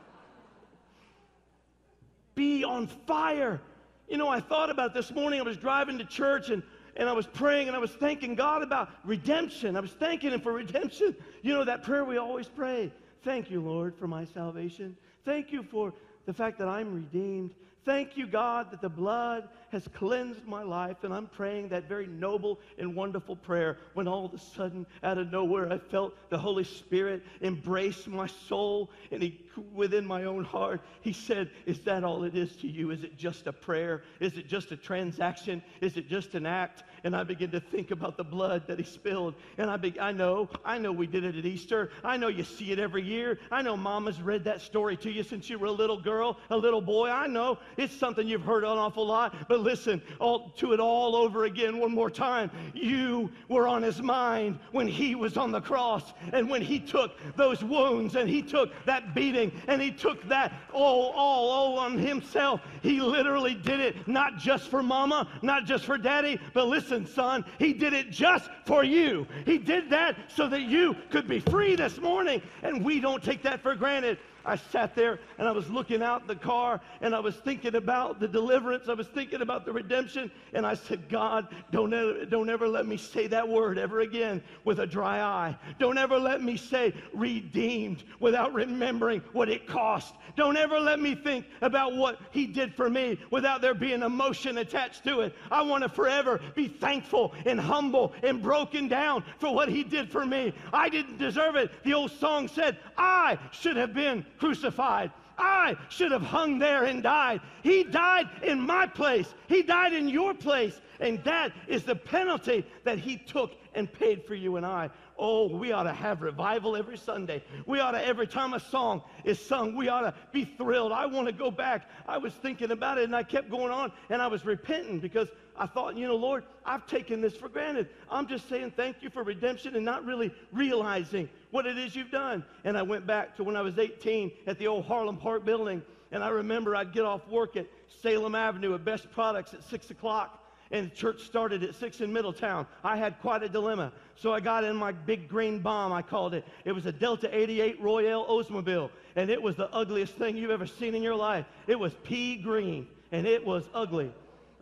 Be 2.35 2.65
on 2.65 2.87
fire. 2.87 3.61
You 4.09 4.19
know, 4.19 4.29
I 4.29 4.41
thought 4.41 4.71
about 4.71 4.95
this 4.95 5.11
morning. 5.13 5.41
I 5.41 5.45
was 5.45 5.57
driving 5.57 5.99
to 5.99 6.05
church 6.05 6.51
and, 6.51 6.63
and 6.97 7.09
I 7.09 7.13
was 7.13 7.27
praying 7.27 7.69
and 7.69 7.77
I 7.77 7.81
was 7.81 7.93
thanking 7.93 8.35
God 8.35 8.63
about 8.63 8.91
redemption. 9.05 9.77
I 9.77 9.81
was 9.81 9.93
thanking 9.93 10.33
Him 10.33 10.41
for 10.41 10.53
redemption. 10.53 11.15
You 11.43 11.55
know, 11.55 11.65
that 11.65 11.83
prayer 11.83 12.05
we 12.05 12.19
always 12.19 12.49
pray. 12.49 12.93
Thank 13.25 13.51
you, 13.51 13.63
Lord, 13.63 13.95
for 13.97 14.07
my 14.07 14.27
salvation. 14.27 14.97
Thank 15.25 15.51
you 15.51 15.63
for 15.63 15.95
the 16.27 16.33
fact 16.33 16.59
that 16.59 16.69
I'm 16.69 16.95
redeemed. 16.95 17.51
Thank 17.85 18.17
you, 18.17 18.27
God, 18.27 18.71
that 18.71 18.81
the 18.81 18.89
blood 18.89 19.47
has 19.71 19.87
cleansed 19.89 20.47
my 20.47 20.63
life. 20.63 21.03
And 21.03 21.13
I'm 21.13 21.27
praying 21.27 21.69
that 21.69 21.89
very 21.89 22.07
noble 22.07 22.59
and 22.79 22.95
wonderful 22.95 23.37
prayer 23.37 23.77
when 23.93 24.09
all 24.09 24.25
of 24.25 24.33
a 24.33 24.39
sudden, 24.39 24.87
out 25.03 25.19
of 25.19 25.31
nowhere, 25.31 25.71
I 25.71 25.79
felt 25.79 26.15
the 26.31 26.39
Holy 26.39 26.65
Spirit 26.65 27.23
embrace 27.43 28.07
my 28.07 28.27
soul. 28.49 28.91
And 29.11 29.23
he, 29.23 29.45
within 29.75 30.07
my 30.07 30.25
own 30.25 30.45
heart, 30.45 30.81
He 31.03 31.13
said, 31.13 31.51
Is 31.67 31.81
that 31.81 32.05
all 32.05 32.25
it 32.25 32.35
is 32.35 32.55
to 32.57 32.69
you? 32.69 32.91
Is 32.91 33.03
it 33.03 33.19
just 33.19 33.47
a 33.47 33.53
prayer? 33.53 34.03
Is 34.21 34.39
it 34.39 34.49
just 34.49 34.71
a 34.73 34.77
transaction? 34.77 35.63
Is 35.81 35.97
it 35.97 36.09
just 36.09 36.35
an 36.35 36.47
act? 36.47 36.85
And 37.03 37.15
I 37.15 37.25
begin 37.25 37.51
to 37.51 37.61
think 37.61 37.91
about 37.91 38.17
the 38.17 38.25
blood 38.25 38.67
that 38.69 38.79
He 38.79 38.85
spilled. 38.85 39.35
And 39.59 39.69
I, 39.69 39.77
be, 39.77 39.99
I 40.01 40.13
know, 40.13 40.49
I 40.65 40.79
know 40.79 40.93
we 40.93 41.07
did 41.07 41.25
it 41.25 41.37
at 41.37 41.45
Easter. 41.45 41.91
I 42.03 42.17
know 42.17 42.29
you 42.29 42.45
see 42.45 42.71
it 42.71 42.79
every 42.79 43.03
year. 43.03 43.39
I 43.51 43.61
know 43.61 43.77
Mama's 43.77 44.23
read 44.23 44.45
that 44.45 44.63
story 44.63 44.97
to 44.99 45.11
you 45.11 45.25
since 45.25 45.51
you 45.51 45.59
were 45.59 45.67
a 45.67 45.73
little 45.73 46.01
girl, 46.01 46.14
a 46.23 46.57
little 46.57 46.81
boy. 46.81 47.09
I 47.09 47.27
know 47.27 47.59
it's 47.77 47.95
something 47.95 48.27
you've 48.27 48.43
heard 48.43 48.65
an 48.65 48.71
awful 48.71 49.07
lot. 49.07 49.49
But 49.49 49.61
listen 49.61 50.03
all, 50.19 50.51
to 50.57 50.73
it 50.73 50.81
all 50.81 51.17
over 51.17 51.45
again 51.45 51.79
one 51.79 51.93
more 51.93 52.11
time. 52.11 52.51
You 52.75 53.31
were 53.49 53.67
on 53.67 53.83
his 53.83 54.01
mind 54.03 54.59
when 54.73 54.87
he 54.87 55.15
was 55.15 55.37
on 55.37 55.53
the 55.53 55.61
cross 55.61 56.13
and 56.33 56.49
when 56.49 56.63
he 56.63 56.79
took 56.79 57.13
those 57.37 57.63
wounds 57.63 58.17
and 58.17 58.29
he 58.29 58.43
took 58.43 58.73
that 58.85 59.15
beating 59.15 59.53
and 59.69 59.81
he 59.81 59.91
took 59.91 60.27
that 60.29 60.53
all, 60.73 61.13
all, 61.13 61.51
all 61.51 61.79
on 61.79 61.99
himself. 61.99 62.61
He 62.83 63.01
literally 63.01 63.55
did 63.55 63.81
it 63.81 64.09
not 64.09 64.39
just 64.39 64.69
for 64.69 64.83
mama, 64.83 65.29
not 65.43 65.65
just 65.65 65.85
for 65.85 65.99
daddy, 65.99 66.39
but 66.53 66.67
listen, 66.67 67.07
son, 67.07 67.45
he 67.59 67.73
did 67.73 67.93
it 67.93 68.11
just 68.11 68.51
for 68.67 68.85
you. 68.85 69.27
He 69.45 69.59
did 69.59 69.91
that 69.91 70.17
so 70.29 70.49
that 70.49 70.63
you 70.63 70.97
could 71.11 71.29
be 71.29 71.41
free 71.41 71.77
this 71.77 71.99
morning. 71.99 72.43
And 72.63 72.85
we 72.85 73.01
don't 73.01 73.23
take 73.23 73.43
that 73.43 73.63
for 73.63 73.75
granted. 73.75 74.19
I 74.45 74.57
sat 74.57 74.95
there 74.95 75.19
and 75.39 75.49
I 75.49 75.53
was 75.53 75.69
looking 75.71 76.03
out 76.03 76.27
the 76.27 76.37
car 76.37 76.81
and 77.01 77.15
I 77.15 77.21
was 77.21 77.37
thinking 77.37 77.75
about 77.75 78.21
the 78.21 78.29
deliverance. 78.29 78.89
I 78.89 78.95
was 78.95 79.07
thinking 79.09 79.41
about 79.41 79.65
the 79.65 79.73
redemption. 79.73 80.31
And 80.53 80.67
I 80.67 80.75
said, 80.75 81.09
God, 81.09 81.49
don't 81.71 81.93
ever, 81.95 82.25
don't 82.27 82.51
ever 82.51 82.69
let 82.69 82.87
me 82.87 82.97
say 82.97 83.27
that 83.29 83.49
word 83.49 83.79
ever 83.79 84.01
again 84.01 84.43
with 84.65 84.81
a 84.81 84.87
dry 84.87 85.21
eye. 85.21 85.57
Don't 85.79 85.99
ever 85.99 86.19
let 86.19 86.43
me 86.43 86.57
say 86.57 86.93
redeemed 87.13 88.05
without 88.21 88.53
remembering 88.53 89.23
what 89.33 89.49
it 89.49 89.67
cost. 89.67 90.15
Don't 90.37 90.57
ever 90.57 90.79
let 90.79 91.01
me 91.01 91.15
think 91.15 91.47
about 91.63 91.97
what 91.97 92.19
He 92.31 92.47
did 92.47 92.75
for 92.75 92.91
me 92.91 93.19
without 93.31 93.61
there 93.61 93.75
being 93.75 94.03
emotion 94.03 94.59
attached 94.59 95.05
to 95.05 95.21
it. 95.21 95.35
I 95.51 95.63
want 95.63 95.83
to 95.85 95.89
forever 95.89 96.41
be 96.55 96.69
thankful 96.69 97.35
and 97.47 97.59
humble 97.59 98.15
and 98.23 98.43
broken 98.43 98.89
down 98.89 99.25
for 99.39 99.55
what 99.55 99.69
He 99.69 99.85
did 99.85 100.11
for 100.11 100.27
me. 100.27 100.53
I 100.73 100.89
didn't 100.89 101.19
deserve 101.19 101.57
it. 101.57 101.71
The 101.85 101.95
old 101.95 102.11
song 102.11 102.49
said, 102.49 102.79
I 102.99 103.39
should 103.53 103.77
have 103.77 103.95
been 103.95 104.27
crucified. 104.45 105.11
I 105.39 105.75
should 105.89 106.13
have 106.13 106.23
hung 106.23 106.59
there 106.59 106.85
and 106.85 107.03
died. 107.03 107.41
He 107.63 107.83
died 107.83 108.29
in 108.43 108.61
my 108.61 108.87
place. 108.87 109.35
He 109.49 109.63
died 109.63 109.95
in 109.95 110.07
your 110.07 110.35
place. 110.35 110.81
And 111.01 111.25
that 111.25 111.53
is 111.67 111.83
the 111.83 111.97
penalty 111.97 112.65
that 112.85 112.99
He 112.99 113.17
took 113.17 113.55
and 113.75 113.91
paid 113.91 114.25
for 114.25 114.35
you 114.35 114.57
and 114.57 114.67
I. 114.67 114.91
Oh, 115.17 115.47
we 115.47 115.71
ought 115.73 115.85
to 115.85 115.93
have 115.93 116.23
revival 116.23 116.77
every 116.77 116.99
Sunday. 116.99 117.45
We 117.67 117.79
ought 117.79 117.93
to, 117.93 118.05
every 118.05 118.27
time 118.27 118.53
a 118.53 118.61
song 118.61 119.03
is 119.25 119.39
sung, 119.39 119.77
we 119.77 119.89
ought 119.89 120.01
to 120.01 120.15
be 120.33 120.45
thrilled. 120.45 120.91
I 120.91 121.07
want 121.07 121.27
to 121.29 121.33
go 121.33 121.51
back. 121.51 121.89
I 122.09 122.19
was 122.19 122.33
thinking 122.35 122.73
about 122.73 122.99
it 122.99 123.05
and 123.05 123.15
I 123.15 123.23
kept 123.23 123.49
going 123.49 123.71
on 123.71 123.93
and 124.11 124.21
I 124.21 124.27
was 124.27 124.45
repenting 124.45 124.99
because 124.99 125.29
I 125.57 125.67
thought, 125.67 125.97
you 125.97 126.09
know, 126.09 126.17
Lord, 126.17 126.45
I've 126.67 126.87
taken 126.87 127.21
this 127.21 127.37
for 127.37 127.49
granted. 127.49 127.89
I'm 128.11 128.27
just 128.27 128.49
saying 128.49 128.73
thank 128.77 129.03
you 129.03 129.11
for 129.11 129.23
redemption 129.23 129.77
and 129.77 129.85
not 129.85 130.05
really 130.05 130.33
realizing 130.53 131.29
what 131.53 131.65
it 131.65 131.79
is 131.79 131.95
you've 131.95 132.11
done. 132.11 132.45
And 132.65 132.77
I 132.77 132.83
went 132.83 133.07
back 133.07 133.37
to 133.37 133.45
when 133.45 133.55
I 133.55 133.63
was 133.63 133.79
18 133.79 134.33
at 134.49 134.59
the 134.59 134.67
old 134.67 134.85
Harlem 134.87 135.17
Park 135.17 135.45
building. 135.45 135.83
And 136.11 136.25
I 136.25 136.29
remember 136.29 136.75
I'd 136.75 136.93
get 136.93 137.05
off 137.05 137.27
work 137.29 137.57
at 137.57 137.67
Salem 138.03 138.35
Avenue 138.35 138.75
at 138.75 138.85
Best 138.85 139.11
Products 139.13 139.55
at 139.55 139.63
6 139.65 139.91
o'clock 139.91 140.44
and 140.71 140.95
church 140.95 141.23
started 141.23 141.63
at 141.63 141.75
6 141.75 142.01
in 142.01 142.13
Middletown. 142.13 142.67
I 142.83 142.97
had 142.97 143.21
quite 143.21 143.43
a 143.43 143.49
dilemma. 143.49 143.93
So 144.17 144.33
I 144.33 144.41
got 144.41 144.65
in 144.65 144.77
my 144.77 144.93
big 144.93 145.29
green 145.29 145.61
bomb, 145.61 145.93
I 145.93 146.03
called 146.03 146.35
it. 146.35 146.45
It 146.65 146.73
was 146.73 146.87
a 146.87 146.93
Delta 146.93 147.29
88 147.37 147.81
Royale 147.81 148.27
Oldsmobile, 148.27 148.91
and 149.17 149.31
it 149.31 149.41
was 149.41 149.57
the 149.57 149.71
ugliest 149.75 150.15
thing 150.15 150.37
you've 150.37 150.51
ever 150.51 150.67
seen 150.67 150.95
in 150.95 151.03
your 151.03 151.17
life. 151.17 151.47
It 151.67 151.79
was 151.79 151.93
pea 152.05 152.37
green, 152.37 152.87
and 153.13 153.27
it 153.27 153.45
was 153.45 153.65
ugly. 153.75 154.13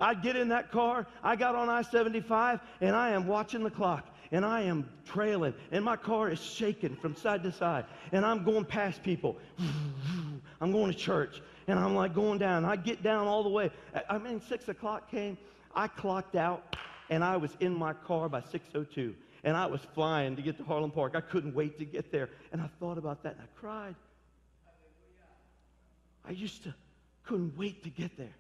I 0.01 0.15
get 0.15 0.37
in 0.37 0.49
that 0.49 0.73
car, 0.73 1.07
I 1.23 1.37
got 1.37 1.55
on 1.55 1.69
I 1.69 1.83
75, 1.83 2.61
and 2.81 2.97
I 2.97 3.11
am 3.11 3.27
watching 3.27 3.63
the 3.63 3.71
clock. 3.71 4.09
And 4.35 4.47
I 4.47 4.63
am 4.63 4.89
trailing, 5.05 5.53
and 5.73 5.85
my 5.85 5.95
car 5.95 6.31
is 6.31 6.43
shaking 6.43 6.97
from 6.97 7.15
side 7.15 7.43
to 7.43 7.53
side. 7.53 7.85
And 8.13 8.25
I'm 8.25 8.45
going 8.45 8.65
past 8.65 9.03
people. 9.03 9.37
I'm 10.59 10.73
going 10.73 10.91
to 10.91 10.97
church, 10.97 11.43
and 11.67 11.79
I'm 11.79 11.95
like 11.95 12.15
going 12.15 12.39
down. 12.39 12.65
I 12.65 12.77
get 12.77 13.03
down 13.03 13.27
all 13.27 13.43
the 13.43 13.51
way. 13.51 13.71
I 14.09 14.17
mean, 14.17 14.41
six 14.41 14.71
o'clock 14.71 15.11
came. 15.11 15.37
I 15.75 15.89
clocked 15.89 16.37
out, 16.37 16.77
and 17.11 17.25
I 17.25 17.37
was 17.37 17.57
in 17.61 17.75
my 17.75 17.93
car 17.93 18.29
by 18.29 18.41
6:02, 18.41 19.15
and 19.45 19.57
I 19.57 19.67
was 19.67 19.81
flying 19.95 20.37
to 20.37 20.43
get 20.43 20.57
to 20.59 20.65
Harlem 20.65 20.91
Park. 20.91 21.15
I 21.15 21.21
couldn't 21.21 21.55
wait 21.55 21.79
to 21.79 21.85
get 21.85 22.13
there, 22.13 22.29
and 22.53 22.61
I 22.61 22.69
thought 22.79 22.99
about 22.99 23.23
that, 23.23 23.35
and 23.35 23.43
I 23.43 23.61
cried. 23.61 23.97
I 26.25 26.31
used 26.33 26.63
to 26.65 26.75
couldn't 27.25 27.57
wait 27.57 27.83
to 27.85 27.91
get 27.91 28.17
there. 28.17 28.35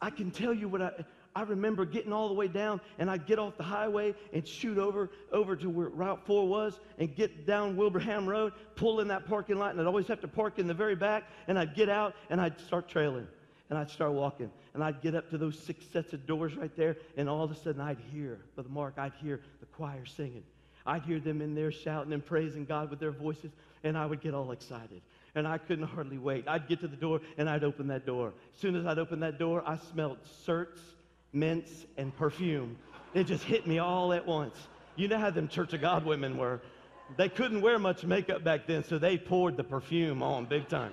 I 0.00 0.10
can 0.10 0.30
tell 0.30 0.52
you 0.52 0.68
what 0.68 0.82
I, 0.82 0.90
I 1.34 1.42
remember 1.42 1.84
getting 1.84 2.12
all 2.12 2.28
the 2.28 2.34
way 2.34 2.48
down 2.48 2.80
and 2.98 3.10
I'd 3.10 3.26
get 3.26 3.38
off 3.38 3.56
the 3.56 3.62
highway 3.62 4.14
and 4.32 4.46
shoot 4.46 4.78
over, 4.78 5.10
over 5.32 5.56
to 5.56 5.68
where 5.68 5.88
Route 5.88 6.26
4 6.26 6.46
was 6.46 6.78
and 6.98 7.14
get 7.14 7.46
down 7.46 7.76
Wilbraham 7.76 8.26
Road, 8.26 8.52
pull 8.74 9.00
in 9.00 9.08
that 9.08 9.26
parking 9.26 9.58
lot, 9.58 9.72
and 9.72 9.80
I'd 9.80 9.86
always 9.86 10.06
have 10.08 10.20
to 10.20 10.28
park 10.28 10.58
in 10.58 10.66
the 10.66 10.74
very 10.74 10.96
back, 10.96 11.24
and 11.48 11.58
I'd 11.58 11.74
get 11.74 11.88
out 11.88 12.14
and 12.30 12.40
I'd 12.40 12.60
start 12.60 12.88
trailing 12.88 13.26
and 13.68 13.78
I'd 13.78 13.90
start 13.90 14.12
walking 14.12 14.50
and 14.74 14.82
I'd 14.84 15.00
get 15.00 15.14
up 15.14 15.30
to 15.30 15.38
those 15.38 15.58
six 15.58 15.84
sets 15.92 16.12
of 16.12 16.26
doors 16.26 16.54
right 16.54 16.74
there, 16.76 16.96
and 17.16 17.28
all 17.28 17.42
of 17.42 17.50
a 17.50 17.54
sudden 17.54 17.80
I'd 17.80 17.98
hear, 18.12 18.38
Brother 18.54 18.70
Mark, 18.70 18.94
I'd 18.98 19.14
hear 19.22 19.40
the 19.60 19.66
choir 19.66 20.04
singing. 20.04 20.44
I'd 20.84 21.02
hear 21.02 21.18
them 21.18 21.40
in 21.40 21.54
there 21.54 21.72
shouting 21.72 22.12
and 22.12 22.24
praising 22.24 22.64
God 22.64 22.90
with 22.90 23.00
their 23.00 23.10
voices, 23.10 23.50
and 23.82 23.96
I 23.96 24.06
would 24.06 24.20
get 24.20 24.34
all 24.34 24.52
excited 24.52 25.02
and 25.36 25.46
I 25.46 25.58
couldn't 25.58 25.86
hardly 25.86 26.18
wait. 26.18 26.48
I'd 26.48 26.66
get 26.66 26.80
to 26.80 26.88
the 26.88 26.96
door 26.96 27.20
and 27.36 27.48
I'd 27.48 27.62
open 27.62 27.86
that 27.88 28.06
door. 28.06 28.32
As 28.54 28.60
soon 28.60 28.74
as 28.74 28.86
I'd 28.86 28.98
open 28.98 29.20
that 29.20 29.38
door, 29.38 29.62
I 29.64 29.76
smelled 29.76 30.18
certs, 30.46 30.80
mints, 31.32 31.84
and 31.96 32.16
perfume. 32.16 32.76
It 33.14 33.24
just 33.24 33.44
hit 33.44 33.66
me 33.66 33.78
all 33.78 34.12
at 34.12 34.26
once. 34.26 34.56
You 34.96 35.08
know 35.08 35.18
how 35.18 35.30
them 35.30 35.46
Church 35.46 35.74
of 35.74 35.82
God 35.82 36.06
women 36.06 36.38
were. 36.38 36.62
They 37.18 37.28
couldn't 37.28 37.60
wear 37.60 37.78
much 37.78 38.02
makeup 38.02 38.42
back 38.42 38.66
then, 38.66 38.82
so 38.82 38.98
they 38.98 39.18
poured 39.18 39.56
the 39.56 39.62
perfume 39.62 40.22
on 40.22 40.46
big 40.46 40.68
time. 40.68 40.92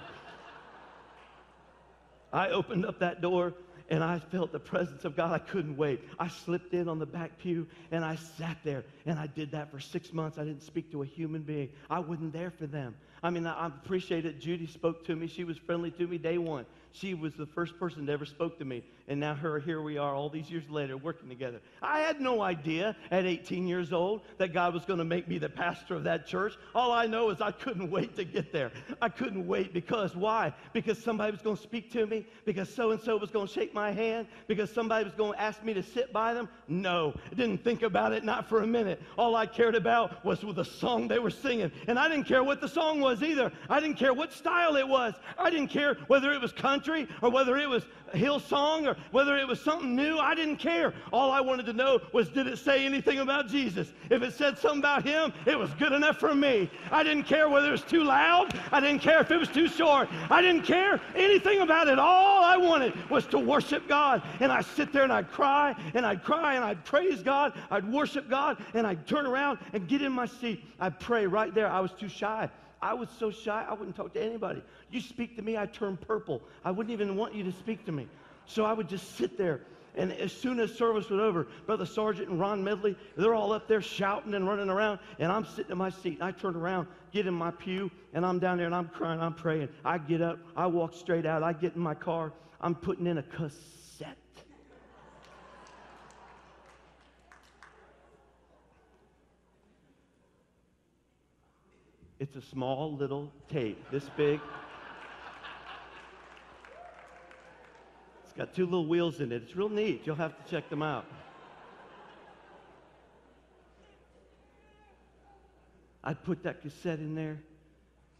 I 2.33 2.49
opened 2.49 2.85
up 2.85 2.99
that 2.99 3.21
door 3.21 3.53
and 3.89 4.03
I 4.03 4.19
felt 4.19 4.51
the 4.51 4.59
presence 4.59 5.05
of 5.05 5.15
God. 5.15 5.31
I 5.31 5.37
couldn't 5.37 5.77
wait. 5.77 6.01
I 6.17 6.27
slipped 6.27 6.73
in 6.73 6.89
on 6.89 6.97
the 6.99 7.05
back 7.05 7.37
pew 7.37 7.67
and 7.91 8.03
I 8.03 8.15
sat 8.15 8.57
there 8.63 8.83
and 9.05 9.19
I 9.19 9.27
did 9.27 9.51
that 9.51 9.71
for 9.71 9.79
six 9.79 10.11
months. 10.11 10.37
I 10.37 10.43
didn't 10.43 10.63
speak 10.63 10.91
to 10.91 11.03
a 11.03 11.05
human 11.05 11.43
being. 11.43 11.69
I 11.89 11.99
wasn't 11.99 12.33
there 12.33 12.49
for 12.49 12.65
them. 12.65 12.95
I 13.21 13.29
mean, 13.29 13.45
I 13.45 13.67
appreciate 13.67 14.25
it. 14.25 14.41
Judy 14.41 14.67
spoke 14.67 15.05
to 15.05 15.15
me. 15.15 15.27
She 15.27 15.43
was 15.43 15.57
friendly 15.57 15.91
to 15.91 16.07
me 16.07 16.17
day 16.17 16.37
one. 16.37 16.65
She 16.95 17.15
was 17.15 17.33
the 17.33 17.47
first 17.47 17.79
person 17.79 18.05
that 18.05 18.11
ever 18.11 18.25
spoke 18.25 18.59
to 18.59 18.65
me. 18.65 18.83
And 19.07 19.19
now 19.19 19.33
her, 19.33 19.59
here 19.59 19.81
we 19.81 19.97
are 19.97 20.13
all 20.13 20.29
these 20.29 20.49
years 20.49 20.63
later 20.69 20.95
working 20.95 21.27
together. 21.27 21.59
I 21.81 21.99
had 22.01 22.21
no 22.21 22.41
idea 22.41 22.95
at 23.09 23.25
18 23.25 23.67
years 23.67 23.91
old 23.91 24.21
that 24.37 24.53
God 24.53 24.75
was 24.75 24.85
going 24.85 24.99
to 24.99 25.05
make 25.05 25.27
me 25.27 25.39
the 25.39 25.49
pastor 25.49 25.95
of 25.95 26.03
that 26.03 26.27
church. 26.27 26.53
All 26.75 26.91
I 26.91 27.07
know 27.07 27.31
is 27.31 27.41
I 27.41 27.49
couldn't 27.51 27.89
wait 27.89 28.15
to 28.15 28.23
get 28.23 28.53
there. 28.53 28.71
I 29.01 29.09
couldn't 29.09 29.47
wait 29.47 29.73
because 29.73 30.15
why? 30.15 30.53
Because 30.71 30.99
somebody 30.99 31.31
was 31.31 31.41
going 31.41 31.57
to 31.57 31.63
speak 31.63 31.91
to 31.93 32.05
me? 32.05 32.27
Because 32.45 32.73
so 32.73 32.91
and 32.91 33.01
so 33.01 33.17
was 33.17 33.31
going 33.31 33.47
to 33.47 33.53
shake 33.53 33.73
my 33.73 33.91
hand? 33.91 34.27
Because 34.47 34.71
somebody 34.71 35.03
was 35.03 35.15
going 35.15 35.33
to 35.33 35.41
ask 35.41 35.63
me 35.63 35.73
to 35.73 35.83
sit 35.83 36.13
by 36.13 36.35
them? 36.35 36.47
No. 36.67 37.15
I 37.31 37.33
didn't 37.33 37.63
think 37.63 37.81
about 37.81 38.13
it, 38.13 38.23
not 38.23 38.47
for 38.47 38.61
a 38.61 38.67
minute. 38.67 39.01
All 39.17 39.35
I 39.35 39.47
cared 39.47 39.75
about 39.75 40.23
was 40.23 40.41
the 40.41 40.63
song 40.63 41.07
they 41.07 41.19
were 41.19 41.31
singing. 41.31 41.71
And 41.87 41.97
I 41.97 42.07
didn't 42.07 42.25
care 42.25 42.43
what 42.43 42.61
the 42.61 42.69
song 42.69 43.01
was 43.01 43.23
either. 43.23 43.51
I 43.67 43.79
didn't 43.79 43.97
care 43.97 44.13
what 44.13 44.31
style 44.31 44.75
it 44.75 44.87
was. 44.87 45.15
I 45.39 45.49
didn't 45.49 45.69
care 45.69 45.97
whether 46.05 46.31
it 46.31 46.39
was 46.39 46.51
country 46.53 46.82
country 46.83 47.07
or 47.21 47.29
whether 47.29 47.57
it 47.57 47.69
was 47.69 47.85
Hillsong 48.13 48.87
or 48.87 48.95
whether 49.11 49.37
it 49.37 49.47
was 49.47 49.59
something 49.59 49.95
new. 49.95 50.17
I 50.17 50.35
didn't 50.35 50.57
care. 50.57 50.93
All 51.11 51.31
I 51.31 51.41
wanted 51.41 51.65
to 51.67 51.73
know 51.73 51.99
was 52.11 52.29
did 52.29 52.47
it 52.47 52.57
say 52.57 52.85
anything 52.85 53.19
about 53.19 53.47
Jesus? 53.47 53.91
If 54.09 54.21
it 54.21 54.33
said 54.33 54.57
something 54.57 54.79
about 54.79 55.03
him, 55.03 55.33
it 55.45 55.57
was 55.57 55.69
good 55.75 55.93
enough 55.93 56.19
for 56.19 56.35
me. 56.35 56.69
I 56.91 57.03
didn't 57.03 57.23
care 57.23 57.49
whether 57.49 57.69
it 57.69 57.71
was 57.71 57.83
too 57.83 58.03
loud. 58.03 58.59
I 58.71 58.79
didn't 58.79 58.99
care 58.99 59.21
if 59.21 59.31
it 59.31 59.37
was 59.37 59.49
too 59.49 59.67
short. 59.67 60.09
I 60.29 60.41
didn't 60.41 60.63
care 60.63 61.01
anything 61.15 61.61
about 61.61 61.87
it. 61.87 61.97
All 61.97 62.43
I 62.43 62.57
wanted 62.57 62.93
was 63.09 63.25
to 63.27 63.39
worship 63.39 63.87
God. 63.87 64.21
And 64.39 64.51
I'd 64.51 64.65
sit 64.65 64.93
there 64.93 65.03
and 65.03 65.13
I'd 65.13 65.31
cry 65.31 65.75
and 65.93 66.05
I'd 66.05 66.23
cry 66.23 66.55
and 66.55 66.63
I'd 66.63 66.83
praise 66.85 67.23
God. 67.23 67.53
I'd 67.71 67.91
worship 67.91 68.29
God 68.29 68.57
and 68.73 68.85
I'd 68.85 69.07
turn 69.07 69.25
around 69.25 69.59
and 69.73 69.87
get 69.87 70.01
in 70.01 70.11
my 70.11 70.25
seat. 70.25 70.63
I'd 70.79 70.99
pray 70.99 71.25
right 71.25 71.53
there. 71.53 71.67
I 71.67 71.79
was 71.79 71.91
too 71.93 72.09
shy. 72.09 72.49
I 72.83 72.93
was 72.93 73.07
so 73.17 73.31
shy, 73.31 73.65
I 73.67 73.73
wouldn't 73.73 73.95
talk 73.95 74.13
to 74.13 74.21
anybody. 74.21 74.61
You 74.91 74.99
speak 74.99 75.37
to 75.37 75.41
me, 75.41 75.57
I 75.57 75.65
turn 75.67 75.95
purple. 75.95 76.41
I 76.65 76.71
wouldn't 76.71 76.91
even 76.91 77.15
want 77.15 77.33
you 77.33 77.41
to 77.45 77.51
speak 77.53 77.85
to 77.85 77.93
me. 77.93 78.07
So 78.45 78.65
I 78.65 78.73
would 78.73 78.89
just 78.89 79.15
sit 79.15 79.37
there. 79.37 79.61
And 79.95 80.11
as 80.11 80.33
soon 80.33 80.59
as 80.59 80.73
service 80.75 81.09
was 81.09 81.21
over, 81.21 81.47
Brother 81.65 81.85
Sergeant 81.85 82.27
and 82.27 82.41
Ron 82.41 82.61
Medley, 82.61 82.97
they're 83.15 83.35
all 83.35 83.53
up 83.53 83.69
there 83.69 83.81
shouting 83.81 84.33
and 84.33 84.45
running 84.45 84.69
around. 84.69 84.99
And 85.17 85.31
I'm 85.31 85.45
sitting 85.45 85.71
in 85.71 85.77
my 85.77 85.91
seat. 85.91 86.15
And 86.15 86.23
I 86.23 86.31
turn 86.31 86.57
around, 86.57 86.87
get 87.13 87.25
in 87.25 87.33
my 87.33 87.51
pew, 87.51 87.89
and 88.13 88.25
I'm 88.25 88.37
down 88.37 88.57
there 88.57 88.65
and 88.65 88.75
I'm 88.75 88.89
crying, 88.89 89.21
I'm 89.21 89.33
praying. 89.33 89.69
I 89.85 89.97
get 89.97 90.21
up, 90.21 90.39
I 90.57 90.67
walk 90.67 90.93
straight 90.93 91.25
out, 91.25 91.41
I 91.41 91.53
get 91.53 91.75
in 91.75 91.81
my 91.81 91.93
car, 91.93 92.33
I'm 92.59 92.75
putting 92.75 93.07
in 93.07 93.17
a 93.17 93.23
cassette. 93.23 93.82
It's 102.23 102.37
a 102.37 102.41
small 102.41 102.95
little 102.95 103.29
tape, 103.49 103.91
this 103.91 104.09
big. 104.15 104.39
It's 108.23 108.31
got 108.31 108.53
two 108.53 108.63
little 108.63 108.87
wheels 108.87 109.19
in 109.19 109.33
it. 109.33 109.43
It's 109.43 109.57
real 109.57 109.67
neat. 109.67 110.03
You'll 110.05 110.15
have 110.15 110.41
to 110.41 110.49
check 110.49 110.69
them 110.69 110.81
out. 110.81 111.05
I'd 116.01 116.23
put 116.23 116.43
that 116.43 116.61
cassette 116.61 116.99
in 116.99 117.13
there, 117.13 117.39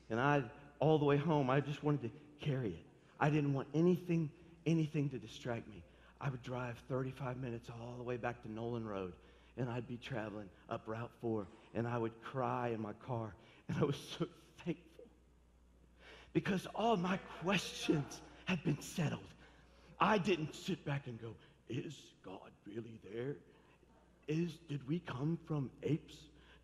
and 0.10 0.20
I, 0.20 0.44
all 0.82 1.00
the 1.00 1.06
way 1.06 1.16
home, 1.16 1.50
I 1.50 1.62
just 1.62 1.82
wanted 1.82 2.02
to 2.02 2.46
carry 2.46 2.72
it. 2.72 2.86
I 3.22 3.30
didn't 3.30 3.54
want 3.54 3.70
anything, 3.74 4.30
anything 4.66 5.08
to 5.12 5.18
distract 5.18 5.70
me. 5.70 5.82
I 6.20 6.30
would 6.30 6.44
drive 6.44 6.76
35 6.90 7.38
minutes 7.38 7.70
all 7.70 7.96
the 7.96 8.04
way 8.04 8.18
back 8.18 8.42
to 8.42 8.52
Nolan 8.52 8.86
Road, 8.86 9.14
and 9.56 9.70
I'd 9.70 9.88
be 9.88 9.96
traveling 9.96 10.50
up 10.70 10.82
Route 10.88 11.12
4, 11.22 11.48
and 11.74 11.88
I 11.88 11.98
would 11.98 12.22
cry 12.22 12.72
in 12.74 12.82
my 12.82 12.92
car, 13.08 13.34
and 13.68 13.78
I 13.78 13.84
was 13.84 13.98
so 14.18 14.26
thankful 14.66 15.06
because 16.34 16.68
all 16.76 16.98
my 16.98 17.18
questions 17.42 18.22
had 18.46 18.64
been 18.64 18.82
settled. 18.82 19.22
I 20.00 20.18
didn't 20.18 20.56
sit 20.56 20.84
back 20.86 21.08
and 21.08 21.22
go, 21.22 21.34
Is 21.70 21.96
God 22.26 22.52
really 22.66 23.00
there? 23.14 23.36
Is, 24.28 24.54
did 24.70 24.88
we 24.88 25.00
come 25.00 25.38
from 25.46 25.70
apes? 25.84 26.16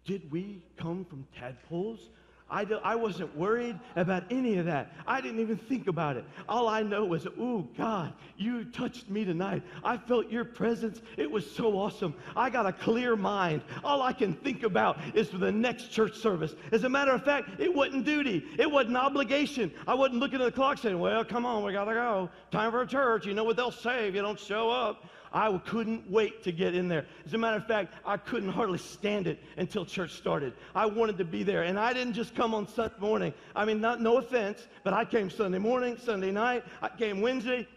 Did 0.06 0.32
we 0.32 0.62
come 0.78 1.06
from 1.06 1.28
tadpoles? 1.38 2.10
I, 2.52 2.66
do, 2.66 2.80
I 2.84 2.96
wasn't 2.96 3.36
worried 3.36 3.80
about 3.96 4.24
any 4.32 4.58
of 4.58 4.66
that. 4.66 4.94
I 5.08 5.22
didn't 5.22 5.40
even 5.40 5.58
think 5.58 5.88
about 5.88 6.18
it. 6.18 6.26
All 6.48 6.68
I 6.68 6.82
know 6.82 7.06
was, 7.06 7.28
oh, 7.40 7.68
God, 7.78 8.14
you 8.38 8.66
touched 8.66 9.10
me 9.10 9.24
tonight. 9.24 9.62
I 9.84 9.98
felt 9.98 10.30
your 10.30 10.46
presence. 10.46 11.02
It 11.18 11.30
was 11.30 11.50
so 11.50 11.78
awesome. 11.78 12.16
I 12.36 12.50
got 12.50 12.66
a 12.66 12.74
clear 12.74 13.16
mind. 13.16 13.62
All 13.84 14.02
I 14.02 14.14
can 14.14 14.34
think 14.34 14.64
about 14.64 14.98
is 15.14 15.30
for 15.30 15.38
the 15.38 15.52
next 15.52 15.92
church 15.92 16.16
service. 16.18 16.56
As 16.72 16.84
a 16.84 16.90
matter 16.90 17.12
of 17.12 17.24
fact, 17.24 17.60
it 17.60 17.74
wasn't 17.74 18.06
duty, 18.06 18.46
it 18.58 18.70
wasn't 18.70 18.98
obligation. 18.98 19.72
I 19.88 19.94
wasn't 19.94 20.20
looking 20.20 20.42
at 20.42 20.46
the 20.46 20.52
clock 20.52 20.80
saying, 20.80 21.00
well, 21.00 21.24
come 21.24 21.46
on, 21.46 21.64
we 21.64 21.74
got 21.74 21.86
to 21.86 21.94
go. 21.94 22.30
Time 22.52 22.72
for 22.72 22.86
church. 22.86 23.26
You 23.26 23.34
know 23.34 23.44
what 23.44 23.56
they'll 23.56 23.72
say 23.72 24.08
if 24.08 24.16
you 24.16 24.22
don't 24.22 24.40
show 24.40 24.70
up. 24.70 25.06
I 25.32 25.56
couldn't 25.60 26.10
wait 26.10 26.44
to 26.44 26.52
get 26.52 26.74
in 26.74 26.88
there. 26.88 27.06
As 27.26 27.34
a 27.34 27.38
matter 27.38 27.58
of 27.58 27.68
fact, 27.68 27.94
I 28.06 28.18
couldn't 28.18 28.50
hardly 28.50 28.80
stand 28.80 29.28
it 29.28 29.40
until 29.58 29.86
church 29.86 30.14
started. 30.14 30.54
I 30.74 30.86
wanted 30.88 31.18
to 31.20 31.26
be 31.26 31.44
there. 31.44 31.64
And 31.64 31.80
I 31.80 31.94
didn't 31.94 32.14
just 32.14 32.36
come 32.36 32.54
on 32.54 32.68
Sunday 32.68 32.96
morning. 33.00 33.34
I 33.56 33.66
mean, 33.66 33.80
not, 33.80 34.02
no 34.02 34.18
offense, 34.18 34.68
but 34.84 34.94
I 34.94 35.06
came 35.06 35.30
Sunday 35.30 35.60
morning, 35.60 35.98
Sunday 35.98 36.32
night, 36.32 36.64
I 36.82 36.90
came 36.90 37.22
Wednesday. 37.22 37.68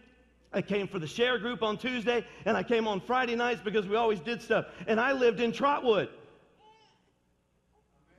I 0.55 0.61
came 0.61 0.87
for 0.87 0.99
the 0.99 1.07
share 1.07 1.39
group 1.39 1.63
on 1.63 1.77
Tuesday, 1.77 2.23
and 2.45 2.55
I 2.55 2.61
came 2.61 2.87
on 2.87 3.01
Friday 3.01 3.35
nights 3.35 3.61
because 3.63 3.87
we 3.87 3.95
always 3.95 4.19
did 4.19 4.39
stuff. 4.39 4.67
And 4.85 4.99
I 4.99 5.11
lived 5.11 5.39
in 5.39 5.51
Trotwood. 5.51 6.09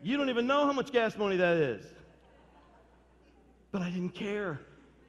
You 0.03 0.17
don't 0.17 0.29
even 0.29 0.47
know 0.47 0.67
how 0.67 0.73
much 0.73 0.91
gas 0.91 1.17
money 1.17 1.37
that 1.37 1.57
is. 1.57 1.87
But 3.71 3.83
I 3.83 3.91
didn't 3.91 4.15
care 4.15 4.61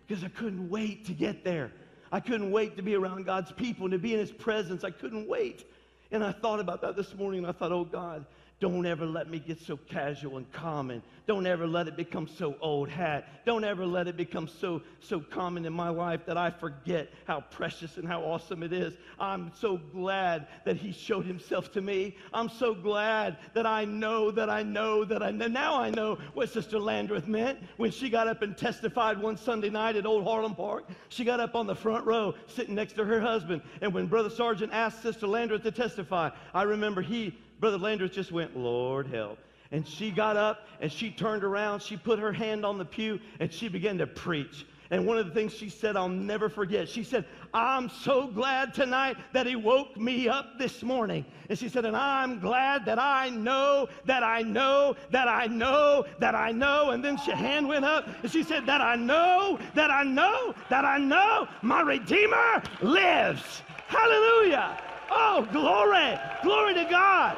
because 0.08 0.24
I 0.24 0.28
couldn't 0.28 0.70
wait 0.70 1.06
to 1.06 1.14
get 1.14 1.44
there. 1.44 1.72
I 2.12 2.20
couldn't 2.20 2.52
wait 2.52 2.78
to 2.78 2.84
be 2.84 2.96
around 2.96 3.26
God's 3.26 3.52
people 3.52 3.86
and 3.86 3.92
to 3.94 4.00
be 4.00 4.14
in 4.14 4.20
His 4.20 4.32
presence. 4.32 4.84
I 4.84 4.92
couldn't 4.92 5.28
wait. 5.28 5.66
And 6.12 6.24
I 6.24 6.32
thought 6.32 6.60
about 6.60 6.82
that 6.82 6.96
this 6.96 7.14
morning 7.16 7.40
and 7.40 7.48
I 7.48 7.52
thought, 7.52 7.72
oh 7.72 7.86
God, 7.86 8.26
don't 8.62 8.86
ever 8.86 9.06
let 9.06 9.30
me 9.30 9.40
get 9.40 9.60
so 9.60 9.76
casual 9.76 10.38
and 10.38 10.50
common. 10.54 11.04
Don't 11.28 11.46
ever 11.46 11.68
let 11.68 11.90
it 11.90 11.98
become 11.98 12.26
so 12.26 12.56
old 12.62 12.88
hat. 12.88 13.28
Don't 13.46 13.66
ever 13.66 13.86
let 13.86 14.08
it 14.08 14.16
become 14.16 14.48
so 14.48 14.82
so 15.02 15.20
common 15.20 15.66
in 15.66 15.74
my 15.74 15.90
life 15.90 16.22
that 16.26 16.38
I 16.38 16.52
forget 16.52 17.12
how 17.26 17.42
precious 17.42 17.98
and 17.98 18.08
how 18.08 18.22
awesome 18.22 18.64
it 18.64 18.72
is. 18.72 18.94
I'm 19.20 19.52
so 19.60 19.78
glad 19.78 20.48
that 20.64 20.78
he 20.78 20.94
showed 20.94 21.26
himself 21.26 21.74
to 21.74 21.82
me. 21.82 22.16
I'm 22.34 22.48
so 22.48 22.74
glad 22.74 23.38
that 23.54 23.66
I 23.66 23.84
know 23.84 24.32
that 24.32 24.50
I 24.50 24.64
know 24.64 25.04
that 25.04 25.22
I 25.22 25.32
know. 25.32 25.48
Now 25.48 25.76
I 25.76 25.90
know 25.90 26.18
what 26.34 26.50
Sister 26.50 26.80
Landreth 26.80 27.28
meant 27.28 27.60
when 27.76 27.92
she 27.92 28.10
got 28.10 28.30
up 28.30 28.42
and 28.42 28.58
testified 28.58 29.22
one 29.22 29.36
Sunday 29.36 29.70
night 29.70 29.98
at 29.98 30.06
Old 30.06 30.24
Harlem 30.24 30.56
Park. 30.56 30.88
She 31.10 31.26
got 31.26 31.42
up 31.42 31.56
on 31.56 31.68
the 31.68 31.76
front 31.76 32.06
row 32.06 32.36
sitting 32.48 32.76
next 32.76 32.94
to 32.94 33.04
her 33.04 33.20
husband. 33.20 33.64
And 33.82 33.94
when 33.94 34.08
Brother 34.08 34.30
Sergeant 34.30 34.72
asked 34.72 35.02
Sister 35.02 35.28
Landreth 35.28 35.64
to 35.64 35.72
testify, 35.72 36.30
I 36.54 36.64
remember 36.64 37.02
he 37.02 37.38
Brother 37.60 37.78
Landers 37.78 38.12
just 38.12 38.32
went, 38.32 38.58
Lord 38.58 39.08
help. 39.08 39.40
And 39.72 39.88
she 39.88 40.12
got 40.12 40.38
up 40.38 40.68
and 40.80 40.92
she 40.92 41.12
turned 41.12 41.44
around, 41.44 41.82
she 41.82 41.98
put 41.98 42.20
her 42.20 42.32
hand 42.32 42.66
on 42.66 42.78
the 42.78 42.86
pew, 42.86 43.20
and 43.40 43.52
she 43.52 43.68
began 43.68 43.98
to 43.98 44.08
preach. 44.08 44.66
And 44.92 45.08
one 45.08 45.18
of 45.18 45.26
the 45.26 45.34
things 45.34 45.54
she 45.54 45.70
said, 45.70 45.98
I'll 45.98 46.08
never 46.08 46.48
forget. 46.48 46.88
She 46.88 47.04
said, 47.04 47.26
I'm 47.54 47.90
so 47.90 48.28
glad 48.28 48.74
tonight 48.74 49.18
that 49.34 49.48
he 49.48 49.56
woke 49.56 49.98
me 49.98 50.30
up 50.30 50.60
this 50.60 50.84
morning. 50.84 51.26
And 51.50 51.58
she 51.58 51.70
said, 51.70 51.86
and 51.86 51.98
I'm 51.98 52.40
glad 52.40 52.86
that 52.86 53.00
I 53.00 53.30
know, 53.30 53.90
that 54.06 54.22
I 54.22 54.44
know, 54.44 54.96
that 55.10 55.28
I 55.28 55.48
know, 55.48 56.06
that 56.20 56.36
I 56.36 56.52
know. 56.52 56.92
And 56.92 57.04
then 57.04 57.18
her 57.18 57.36
hand 57.36 57.68
went 57.68 57.84
up 57.84 58.08
and 58.22 58.32
she 58.32 58.44
said, 58.44 58.68
that 58.68 58.82
I 58.82 58.96
know, 58.96 59.58
that 59.74 59.90
I 59.90 60.04
know, 60.04 60.54
that 60.70 60.86
I 60.86 61.00
know 61.00 61.48
my 61.64 61.82
Redeemer 61.82 62.62
lives. 62.82 63.64
Hallelujah. 63.88 64.78
Oh, 65.12 65.48
glory. 65.52 66.20
Glory 66.44 66.74
to 66.74 66.86
God. 66.86 67.38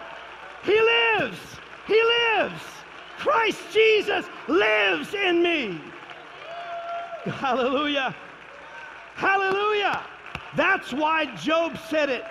He 0.64 0.80
lives. 0.80 1.40
He 1.88 2.02
lives. 2.04 2.62
Christ 3.18 3.62
Jesus 3.72 4.26
lives 4.48 5.14
in 5.14 5.42
me. 5.42 5.82
Hallelujah. 7.26 8.16
Hallelujah. 9.16 10.04
That's 10.56 10.94
why 10.94 11.26
Job 11.38 11.78
said 11.90 12.10
it. 12.10 12.24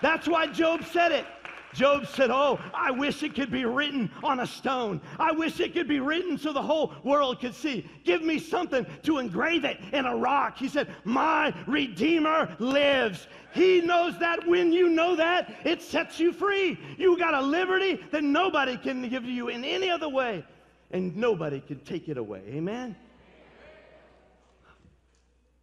That's 0.00 0.26
why 0.26 0.46
Job 0.46 0.84
said 0.84 1.12
it. 1.12 1.26
Job 1.74 2.06
said, 2.06 2.30
Oh, 2.30 2.60
I 2.74 2.90
wish 2.90 3.22
it 3.22 3.34
could 3.34 3.50
be 3.50 3.64
written 3.64 4.10
on 4.22 4.40
a 4.40 4.46
stone. 4.46 5.00
I 5.18 5.32
wish 5.32 5.60
it 5.60 5.72
could 5.72 5.88
be 5.88 6.00
written 6.00 6.36
so 6.36 6.52
the 6.52 6.62
whole 6.62 6.92
world 7.02 7.40
could 7.40 7.54
see. 7.54 7.88
Give 8.04 8.22
me 8.22 8.38
something 8.38 8.86
to 9.04 9.18
engrave 9.18 9.64
it 9.64 9.78
in 9.92 10.04
a 10.04 10.16
rock. 10.16 10.58
He 10.58 10.68
said, 10.68 10.88
My 11.04 11.54
Redeemer 11.66 12.54
lives. 12.58 13.26
He 13.54 13.80
knows 13.80 14.18
that 14.18 14.46
when 14.46 14.72
you 14.72 14.88
know 14.88 15.16
that, 15.16 15.54
it 15.64 15.82
sets 15.82 16.18
you 16.18 16.32
free. 16.32 16.78
You 16.96 17.18
got 17.18 17.34
a 17.34 17.40
liberty 17.40 18.00
that 18.10 18.24
nobody 18.24 18.76
can 18.76 19.08
give 19.08 19.24
to 19.24 19.30
you 19.30 19.48
in 19.48 19.64
any 19.64 19.90
other 19.90 20.08
way, 20.08 20.44
and 20.90 21.14
nobody 21.16 21.60
can 21.60 21.80
take 21.80 22.08
it 22.08 22.16
away. 22.16 22.42
Amen? 22.48 22.96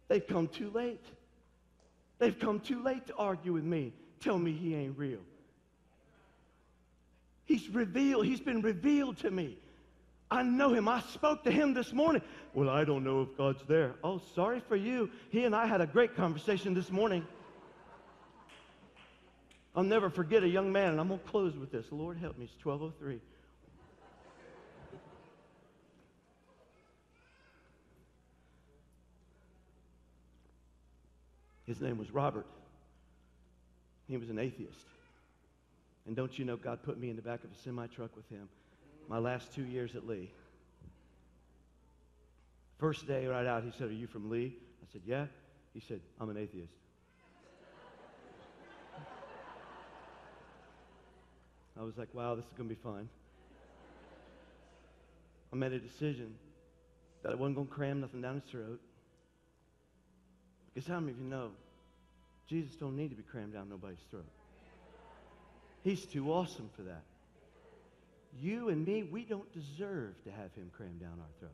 They've 0.08 0.26
come 0.26 0.48
too 0.48 0.70
late. 0.70 1.04
They've 2.18 2.38
come 2.38 2.60
too 2.60 2.82
late 2.82 3.06
to 3.06 3.14
argue 3.16 3.52
with 3.52 3.64
me. 3.64 3.92
Tell 4.20 4.38
me 4.38 4.52
he 4.52 4.74
ain't 4.74 4.98
real. 4.98 5.20
He's 7.50 7.68
revealed, 7.68 8.26
he's 8.26 8.38
been 8.38 8.62
revealed 8.62 9.18
to 9.18 9.30
me. 9.32 9.58
I 10.30 10.44
know 10.44 10.72
him. 10.72 10.86
I 10.86 11.00
spoke 11.00 11.42
to 11.42 11.50
him 11.50 11.74
this 11.74 11.92
morning. 11.92 12.22
Well, 12.54 12.70
I 12.70 12.84
don't 12.84 13.02
know 13.02 13.22
if 13.22 13.36
God's 13.36 13.64
there. 13.66 13.96
Oh, 14.04 14.22
sorry 14.36 14.60
for 14.68 14.76
you. 14.76 15.10
He 15.30 15.42
and 15.42 15.52
I 15.52 15.66
had 15.66 15.80
a 15.80 15.86
great 15.88 16.14
conversation 16.14 16.74
this 16.74 16.92
morning. 16.92 17.26
I'll 19.74 19.82
never 19.82 20.10
forget 20.10 20.44
a 20.44 20.48
young 20.48 20.70
man, 20.70 20.92
and 20.92 21.00
I'm 21.00 21.08
going 21.08 21.18
to 21.18 21.26
close 21.26 21.56
with 21.56 21.72
this. 21.72 21.86
Lord 21.90 22.18
help 22.18 22.38
me. 22.38 22.44
It's 22.44 22.64
1203. 22.64 23.20
His 31.66 31.80
name 31.80 31.98
was 31.98 32.12
Robert. 32.12 32.46
He 34.06 34.16
was 34.16 34.30
an 34.30 34.38
atheist. 34.38 34.86
And 36.10 36.16
don't 36.16 36.36
you 36.36 36.44
know, 36.44 36.56
God 36.56 36.82
put 36.82 36.98
me 36.98 37.08
in 37.08 37.14
the 37.14 37.22
back 37.22 37.44
of 37.44 37.52
a 37.52 37.62
semi 37.62 37.86
truck 37.86 38.16
with 38.16 38.28
him 38.28 38.48
my 39.08 39.18
last 39.18 39.54
two 39.54 39.62
years 39.62 39.94
at 39.94 40.08
Lee. 40.08 40.28
First 42.80 43.06
day 43.06 43.28
right 43.28 43.46
out, 43.46 43.62
he 43.62 43.70
said, 43.78 43.90
Are 43.90 43.92
you 43.92 44.08
from 44.08 44.28
Lee? 44.28 44.56
I 44.82 44.86
said, 44.90 45.02
Yeah. 45.06 45.26
He 45.72 45.78
said, 45.78 46.00
I'm 46.20 46.28
an 46.28 46.36
atheist. 46.36 46.72
I 51.78 51.84
was 51.84 51.96
like, 51.96 52.12
wow, 52.12 52.34
this 52.34 52.44
is 52.44 52.50
going 52.56 52.68
to 52.68 52.74
be 52.74 52.80
fun. 52.82 53.08
I 55.52 55.56
made 55.56 55.72
a 55.72 55.78
decision 55.78 56.34
that 57.22 57.30
I 57.30 57.36
wasn't 57.36 57.54
going 57.54 57.68
to 57.68 57.72
cram 57.72 58.00
nothing 58.00 58.20
down 58.20 58.34
his 58.34 58.50
throat. 58.50 58.80
Because 60.74 60.88
how 60.88 60.98
many 60.98 61.12
of 61.12 61.20
you 61.20 61.26
know 61.26 61.50
Jesus 62.48 62.74
don't 62.74 62.96
need 62.96 63.10
to 63.10 63.16
be 63.16 63.22
crammed 63.22 63.52
down 63.52 63.68
nobody's 63.68 64.02
throat? 64.10 64.26
He's 65.82 66.04
too 66.04 66.32
awesome 66.32 66.68
for 66.76 66.82
that. 66.82 67.02
You 68.38 68.68
and 68.68 68.86
me, 68.86 69.02
we 69.02 69.24
don't 69.24 69.50
deserve 69.52 70.22
to 70.24 70.30
have 70.30 70.52
him 70.54 70.70
crammed 70.76 71.00
down 71.00 71.18
our 71.18 71.38
throat. 71.38 71.50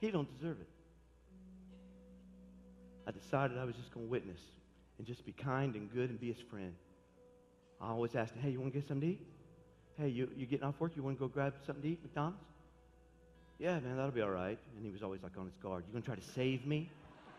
He 0.00 0.10
don't 0.10 0.28
deserve 0.38 0.60
it. 0.60 0.68
I 3.06 3.10
decided 3.10 3.58
I 3.58 3.64
was 3.64 3.76
just 3.76 3.92
going 3.92 4.06
to 4.06 4.10
witness 4.10 4.40
and 4.98 5.06
just 5.06 5.26
be 5.26 5.32
kind 5.32 5.74
and 5.74 5.92
good 5.92 6.10
and 6.10 6.20
be 6.20 6.32
his 6.32 6.42
friend. 6.50 6.72
I 7.80 7.90
always 7.90 8.14
asked 8.14 8.34
him, 8.34 8.42
hey, 8.42 8.50
you 8.50 8.60
want 8.60 8.72
to 8.72 8.80
get 8.80 8.88
something 8.88 9.08
to 9.08 9.14
eat? 9.14 9.20
Hey, 9.98 10.08
you, 10.08 10.28
you 10.36 10.46
getting 10.46 10.64
off 10.64 10.80
work? 10.80 10.92
You 10.96 11.02
want 11.02 11.18
to 11.18 11.20
go 11.20 11.28
grab 11.28 11.54
something 11.66 11.82
to 11.82 11.88
eat, 11.88 12.02
McDonald's? 12.02 12.38
Yeah, 13.58 13.78
man, 13.80 13.96
that'll 13.96 14.10
be 14.10 14.22
all 14.22 14.30
right. 14.30 14.58
And 14.76 14.84
he 14.84 14.90
was 14.90 15.02
always 15.02 15.22
like 15.22 15.32
on 15.38 15.46
his 15.46 15.56
guard. 15.56 15.84
You 15.86 15.92
going 15.92 16.02
to 16.02 16.06
try 16.06 16.16
to 16.16 16.32
save 16.34 16.66
me? 16.66 16.90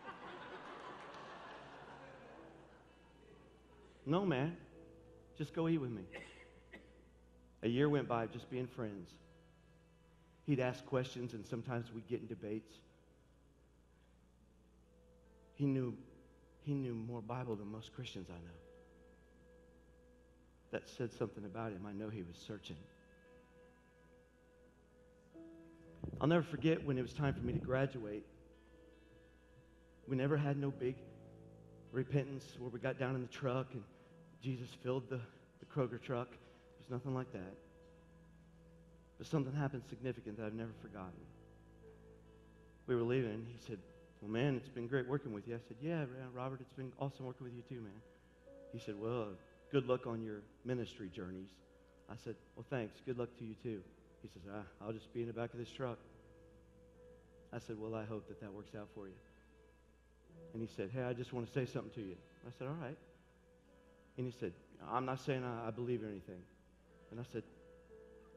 no, 4.06 4.24
man. 4.24 4.56
Just 5.36 5.54
go 5.54 5.68
eat 5.68 5.78
with 5.78 5.90
me. 5.90 6.02
A 7.62 7.68
year 7.68 7.88
went 7.88 8.08
by 8.08 8.26
just 8.26 8.50
being 8.50 8.66
friends. 8.66 9.10
He'd 10.46 10.60
ask 10.60 10.84
questions, 10.86 11.34
and 11.34 11.44
sometimes 11.46 11.92
we'd 11.92 12.06
get 12.06 12.20
in 12.20 12.26
debates. 12.26 12.72
He 15.54 15.66
knew, 15.66 15.94
he 16.62 16.74
knew 16.74 16.94
more 16.94 17.20
Bible 17.20 17.56
than 17.56 17.70
most 17.70 17.92
Christians 17.94 18.28
I 18.30 18.34
know. 18.34 18.58
That 20.70 20.88
said 20.88 21.12
something 21.12 21.44
about 21.44 21.72
him. 21.72 21.86
I 21.86 21.92
know 21.92 22.08
he 22.08 22.22
was 22.22 22.36
searching. 22.36 22.76
I'll 26.20 26.28
never 26.28 26.42
forget 26.42 26.84
when 26.84 26.98
it 26.98 27.02
was 27.02 27.12
time 27.12 27.34
for 27.34 27.44
me 27.44 27.52
to 27.52 27.58
graduate. 27.58 28.24
We 30.08 30.16
never 30.16 30.36
had 30.36 30.56
no 30.56 30.70
big 30.70 30.96
repentance 31.92 32.44
where 32.58 32.70
we 32.70 32.78
got 32.78 32.98
down 32.98 33.14
in 33.14 33.22
the 33.22 33.28
truck 33.28 33.66
and 33.72 33.82
Jesus 34.42 34.68
filled 34.82 35.08
the, 35.08 35.20
the 35.60 35.66
Kroger 35.66 36.00
truck. 36.00 36.28
There's 36.78 36.90
nothing 36.90 37.14
like 37.14 37.32
that. 37.32 37.54
But 39.18 39.26
something 39.26 39.52
happened 39.52 39.82
significant 39.88 40.36
that 40.38 40.46
I've 40.46 40.54
never 40.54 40.72
forgotten. 40.82 41.20
We 42.86 42.94
were 42.94 43.02
leaving. 43.02 43.46
He 43.48 43.66
said, 43.66 43.78
Well, 44.20 44.30
man, 44.30 44.56
it's 44.56 44.68
been 44.68 44.86
great 44.86 45.08
working 45.08 45.32
with 45.32 45.48
you. 45.48 45.54
I 45.54 45.60
said, 45.66 45.76
Yeah, 45.80 46.04
Robert, 46.34 46.60
it's 46.60 46.72
been 46.74 46.92
awesome 46.98 47.26
working 47.26 47.44
with 47.44 47.54
you 47.54 47.62
too, 47.68 47.82
man. 47.82 48.00
He 48.72 48.78
said, 48.78 48.94
Well, 49.00 49.28
good 49.72 49.86
luck 49.86 50.06
on 50.06 50.22
your 50.22 50.42
ministry 50.64 51.10
journeys. 51.14 51.48
I 52.10 52.14
said, 52.22 52.36
Well, 52.54 52.66
thanks. 52.68 53.00
Good 53.04 53.18
luck 53.18 53.30
to 53.38 53.44
you 53.44 53.54
too. 53.62 53.80
He 54.22 54.28
says, 54.28 54.42
ah, 54.52 54.84
I'll 54.84 54.92
just 54.92 55.12
be 55.12 55.20
in 55.20 55.26
the 55.28 55.32
back 55.32 55.52
of 55.52 55.58
this 55.58 55.70
truck. 55.70 55.98
I 57.52 57.58
said, 57.58 57.76
Well, 57.80 57.94
I 57.94 58.04
hope 58.04 58.28
that 58.28 58.40
that 58.40 58.52
works 58.52 58.74
out 58.78 58.88
for 58.94 59.06
you. 59.06 59.14
And 60.52 60.62
he 60.62 60.68
said, 60.74 60.90
Hey, 60.92 61.02
I 61.02 61.12
just 61.12 61.32
want 61.32 61.46
to 61.46 61.52
say 61.52 61.70
something 61.70 61.92
to 61.94 62.00
you. 62.00 62.16
I 62.46 62.50
said, 62.58 62.68
All 62.68 62.74
right. 62.74 62.96
And 64.16 64.26
he 64.26 64.32
said, 64.38 64.52
I'm 64.90 65.04
not 65.04 65.20
saying 65.20 65.44
I, 65.44 65.70
believe 65.70 66.02
or 66.02 66.06
anything. 66.06 66.40
And 67.10 67.20
I 67.20 67.24
said, 67.32 67.42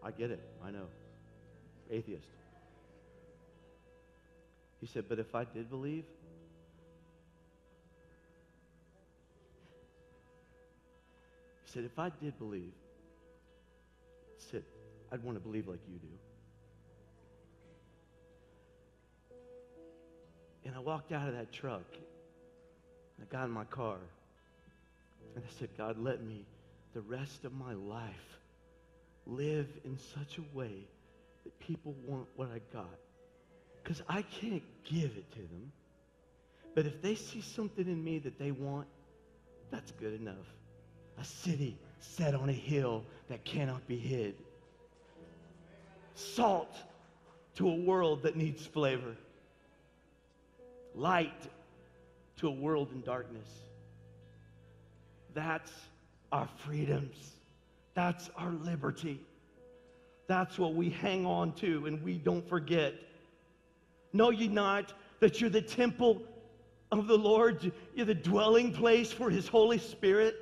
I 0.04 0.12
get 0.12 0.32
it. 0.32 0.42
I 0.64 0.72
know. 0.72 0.88
Atheist. 1.90 2.28
He 4.80 4.88
said, 4.88 5.06
But 5.08 5.20
if 5.20 5.36
I 5.36 5.44
did 5.44 5.70
believe, 5.70 6.06
he 11.66 11.72
said, 11.72 11.84
If 11.84 11.98
I 11.98 12.10
did 12.22 12.38
believe, 12.38 12.74
he 14.38 14.52
said, 14.52 14.64
I'd 15.12 15.24
want 15.24 15.38
to 15.38 15.42
believe 15.42 15.68
like 15.68 15.80
you 15.92 15.98
do. 15.98 16.08
And 20.66 20.76
I 20.76 20.80
walked 20.80 21.12
out 21.12 21.28
of 21.28 21.34
that 21.36 21.52
truck. 21.52 21.86
And 23.18 23.28
I 23.28 23.32
got 23.32 23.46
in 23.46 23.52
my 23.52 23.66
car. 23.66 23.98
And 25.36 25.44
I 25.44 25.60
said, 25.60 25.70
God, 25.78 25.98
let 25.98 26.24
me, 26.24 26.46
the 26.94 27.02
rest 27.02 27.46
of 27.46 27.54
my 27.54 27.74
life, 27.74 28.40
live 29.26 29.68
in 29.86 29.98
such 29.98 30.38
a 30.38 30.58
way 30.58 30.88
that 31.44 31.60
people 31.60 31.96
want 32.06 32.28
what 32.36 32.50
I 32.50 32.60
got. 32.74 32.98
Because 33.84 34.02
I 34.10 34.24
can't 34.24 34.64
give 34.84 35.12
it 35.18 35.32
to 35.32 35.40
them. 35.40 35.72
But 36.76 36.86
if 36.86 37.02
they 37.02 37.16
see 37.16 37.42
something 37.42 37.86
in 37.86 38.04
me 38.04 38.20
that 38.20 38.38
they 38.38 38.52
want, 38.52 38.88
that's 39.72 39.92
good 39.94 40.20
enough. 40.20 40.36
A 41.20 41.24
city 41.24 41.78
set 42.00 42.34
on 42.34 42.50
a 42.50 42.54
hill 42.54 43.04
that 43.28 43.44
cannot 43.44 43.88
be 43.88 43.98
hid. 43.98 44.36
Salt 46.16 46.76
to 47.56 47.70
a 47.70 47.76
world 47.76 48.24
that 48.24 48.36
needs 48.36 48.66
flavor. 48.66 49.16
Light 50.96 51.42
to 52.38 52.48
a 52.48 52.52
world 52.52 52.90
in 52.94 53.02
darkness. 53.02 53.48
That's 55.40 55.72
our 56.34 56.50
freedoms. 56.58 57.16
That's 57.94 58.30
our 58.36 58.52
liberty. 58.52 59.22
That's 60.28 60.60
what 60.60 60.74
we 60.74 60.90
hang 60.90 61.26
on 61.26 61.54
to 61.54 61.86
and 61.86 62.04
we 62.04 62.16
don't 62.16 62.46
forget. 62.48 62.94
Know 64.12 64.32
ye 64.32 64.50
not 64.50 64.92
that 65.22 65.40
you're 65.40 65.50
the 65.50 65.62
temple 65.62 66.22
of 66.92 67.08
the 67.08 67.18
Lord? 67.18 67.72
You're 67.96 68.06
the 68.06 68.14
dwelling 68.14 68.74
place 68.74 69.14
for 69.14 69.30
His 69.30 69.48
Holy 69.48 69.78
Spirit. 69.78 70.36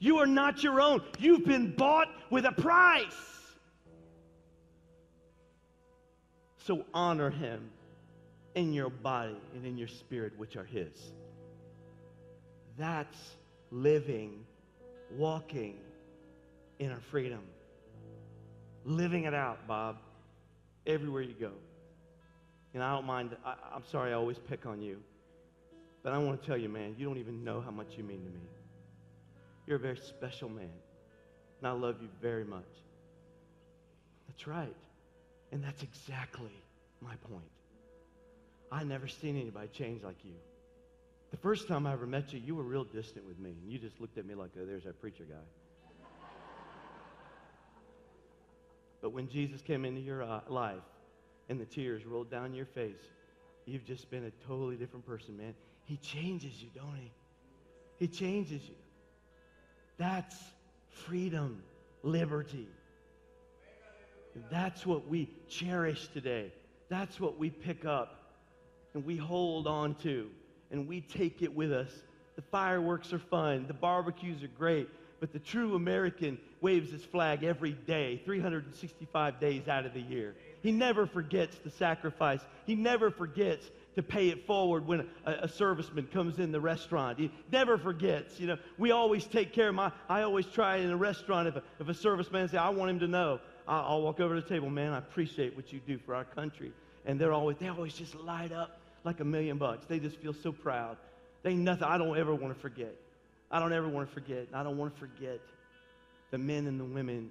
You 0.00 0.18
are 0.18 0.26
not 0.26 0.62
your 0.62 0.82
own. 0.82 1.00
You've 1.18 1.46
been 1.46 1.74
bought 1.74 2.08
with 2.30 2.44
a 2.44 2.52
price. 2.52 3.04
So 6.58 6.84
honor 6.92 7.30
Him 7.30 7.70
in 8.54 8.74
your 8.74 8.90
body 8.90 9.40
and 9.54 9.64
in 9.64 9.78
your 9.78 9.88
spirit, 9.88 10.34
which 10.36 10.56
are 10.56 10.64
His. 10.64 11.10
That's 12.76 13.16
living, 13.70 14.44
walking 15.16 15.76
in 16.78 16.90
our 16.90 17.00
freedom. 17.10 17.42
Living 18.84 19.24
it 19.24 19.34
out, 19.34 19.66
Bob, 19.66 19.96
everywhere 20.86 21.22
you 21.22 21.34
go. 21.34 21.52
And 22.74 22.82
I 22.82 22.94
don't 22.94 23.06
mind, 23.06 23.36
I, 23.44 23.54
am 23.74 23.82
sorry 23.90 24.10
I 24.10 24.14
always 24.14 24.38
pick 24.38 24.66
on 24.66 24.80
you. 24.80 24.98
But 26.02 26.12
I 26.12 26.18
want 26.18 26.40
to 26.40 26.46
tell 26.46 26.56
you, 26.56 26.68
man, 26.68 26.94
you 26.96 27.06
don't 27.06 27.18
even 27.18 27.42
know 27.42 27.60
how 27.60 27.70
much 27.70 27.94
you 27.96 28.04
mean 28.04 28.22
to 28.22 28.30
me. 28.30 28.46
You're 29.66 29.76
a 29.76 29.80
very 29.80 29.96
special 29.96 30.48
man. 30.48 30.70
And 31.58 31.68
I 31.68 31.72
love 31.72 31.96
you 32.00 32.08
very 32.22 32.44
much. 32.44 32.62
That's 34.28 34.46
right. 34.46 34.76
And 35.50 35.64
that's 35.64 35.82
exactly 35.82 36.52
my 37.00 37.14
point. 37.30 37.50
I 38.70 38.84
never 38.84 39.08
seen 39.08 39.40
anybody 39.40 39.68
change 39.68 40.02
like 40.02 40.24
you. 40.24 40.34
The 41.30 41.36
first 41.36 41.68
time 41.68 41.86
I 41.86 41.92
ever 41.92 42.06
met 42.06 42.32
you, 42.32 42.40
you 42.44 42.54
were 42.54 42.62
real 42.62 42.84
distant 42.84 43.26
with 43.26 43.38
me. 43.38 43.50
And 43.62 43.70
you 43.70 43.78
just 43.78 44.00
looked 44.00 44.18
at 44.18 44.26
me 44.26 44.34
like, 44.34 44.50
oh, 44.60 44.64
there's 44.64 44.84
that 44.84 45.00
preacher 45.00 45.24
guy. 45.24 46.06
but 49.02 49.10
when 49.10 49.28
Jesus 49.28 49.60
came 49.60 49.84
into 49.84 50.00
your 50.00 50.22
uh, 50.22 50.40
life 50.48 50.82
and 51.48 51.60
the 51.60 51.64
tears 51.64 52.06
rolled 52.06 52.30
down 52.30 52.54
your 52.54 52.66
face, 52.66 53.02
you've 53.64 53.84
just 53.84 54.10
been 54.10 54.24
a 54.24 54.30
totally 54.46 54.76
different 54.76 55.06
person, 55.06 55.36
man. 55.36 55.54
He 55.84 55.96
changes 55.96 56.62
you, 56.62 56.68
don't 56.74 56.96
he? 56.96 57.12
He 57.98 58.08
changes 58.08 58.62
you. 58.66 58.74
That's 59.98 60.36
freedom, 60.90 61.62
liberty. 62.02 62.68
That's 64.50 64.84
what 64.84 65.08
we 65.08 65.30
cherish 65.48 66.08
today. 66.08 66.52
That's 66.88 67.18
what 67.18 67.38
we 67.38 67.50
pick 67.50 67.84
up 67.84 68.26
and 68.94 69.04
we 69.04 69.16
hold 69.16 69.66
on 69.66 69.94
to 69.96 70.30
and 70.70 70.88
we 70.88 71.00
take 71.00 71.42
it 71.42 71.54
with 71.54 71.72
us. 71.72 71.90
The 72.36 72.42
fireworks 72.42 73.12
are 73.12 73.18
fun, 73.18 73.66
the 73.66 73.74
barbecues 73.74 74.42
are 74.42 74.50
great, 74.58 74.88
but 75.20 75.32
the 75.32 75.38
true 75.38 75.74
American 75.74 76.38
waves 76.60 76.90
his 76.90 77.04
flag 77.04 77.44
every 77.44 77.72
day, 77.72 78.20
365 78.24 79.40
days 79.40 79.68
out 79.68 79.86
of 79.86 79.94
the 79.94 80.00
year. 80.00 80.34
He 80.62 80.72
never 80.72 81.06
forgets 81.06 81.56
the 81.58 81.70
sacrifice. 81.70 82.40
He 82.66 82.74
never 82.74 83.10
forgets 83.10 83.70
to 83.94 84.02
pay 84.02 84.28
it 84.28 84.46
forward 84.46 84.86
when 84.86 85.08
a, 85.24 85.32
a, 85.32 85.48
serviceman 85.48 86.10
comes 86.10 86.38
in 86.38 86.52
the 86.52 86.60
restaurant. 86.60 87.18
He 87.18 87.30
never 87.50 87.78
forgets. 87.78 88.38
You 88.38 88.48
know, 88.48 88.58
we 88.76 88.90
always 88.90 89.24
take 89.26 89.52
care 89.52 89.68
of 89.68 89.74
my, 89.74 89.90
I 90.08 90.22
always 90.22 90.44
try 90.46 90.76
in 90.76 90.90
a 90.90 90.96
restaurant 90.96 91.48
if 91.48 91.56
a, 91.56 91.62
if 91.80 91.88
a 91.88 91.94
serviceman 91.94 92.50
says, 92.50 92.56
I 92.56 92.68
want 92.70 92.90
him 92.90 92.98
to 93.00 93.08
know, 93.08 93.40
I'll, 93.66 93.84
I'll 93.84 94.02
walk 94.02 94.20
over 94.20 94.34
to 94.34 94.40
the 94.40 94.48
table, 94.48 94.68
man, 94.68 94.92
I 94.92 94.98
appreciate 94.98 95.56
what 95.56 95.72
you 95.72 95.80
do 95.86 95.98
for 95.98 96.14
our 96.14 96.24
country. 96.24 96.72
And 97.06 97.18
they're 97.18 97.32
always, 97.32 97.56
they 97.58 97.68
always 97.68 97.94
just 97.94 98.14
light 98.16 98.52
up 98.52 98.78
like 99.06 99.20
a 99.20 99.24
million 99.24 99.56
bucks. 99.56 99.86
They 99.86 99.98
just 99.98 100.16
feel 100.18 100.34
so 100.34 100.52
proud. 100.52 100.96
They 101.42 101.54
nothing 101.54 101.84
I 101.84 101.96
don't 101.96 102.18
ever 102.18 102.34
want 102.34 102.54
to 102.54 102.60
forget. 102.60 102.94
I 103.50 103.60
don't 103.60 103.72
ever 103.72 103.88
want 103.88 104.08
to 104.08 104.14
forget. 104.14 104.48
I 104.52 104.62
don't 104.62 104.76
want 104.76 104.94
to 104.94 105.00
forget 105.00 105.40
the 106.30 106.38
men 106.38 106.66
and 106.66 106.78
the 106.78 106.84
women, 106.84 107.30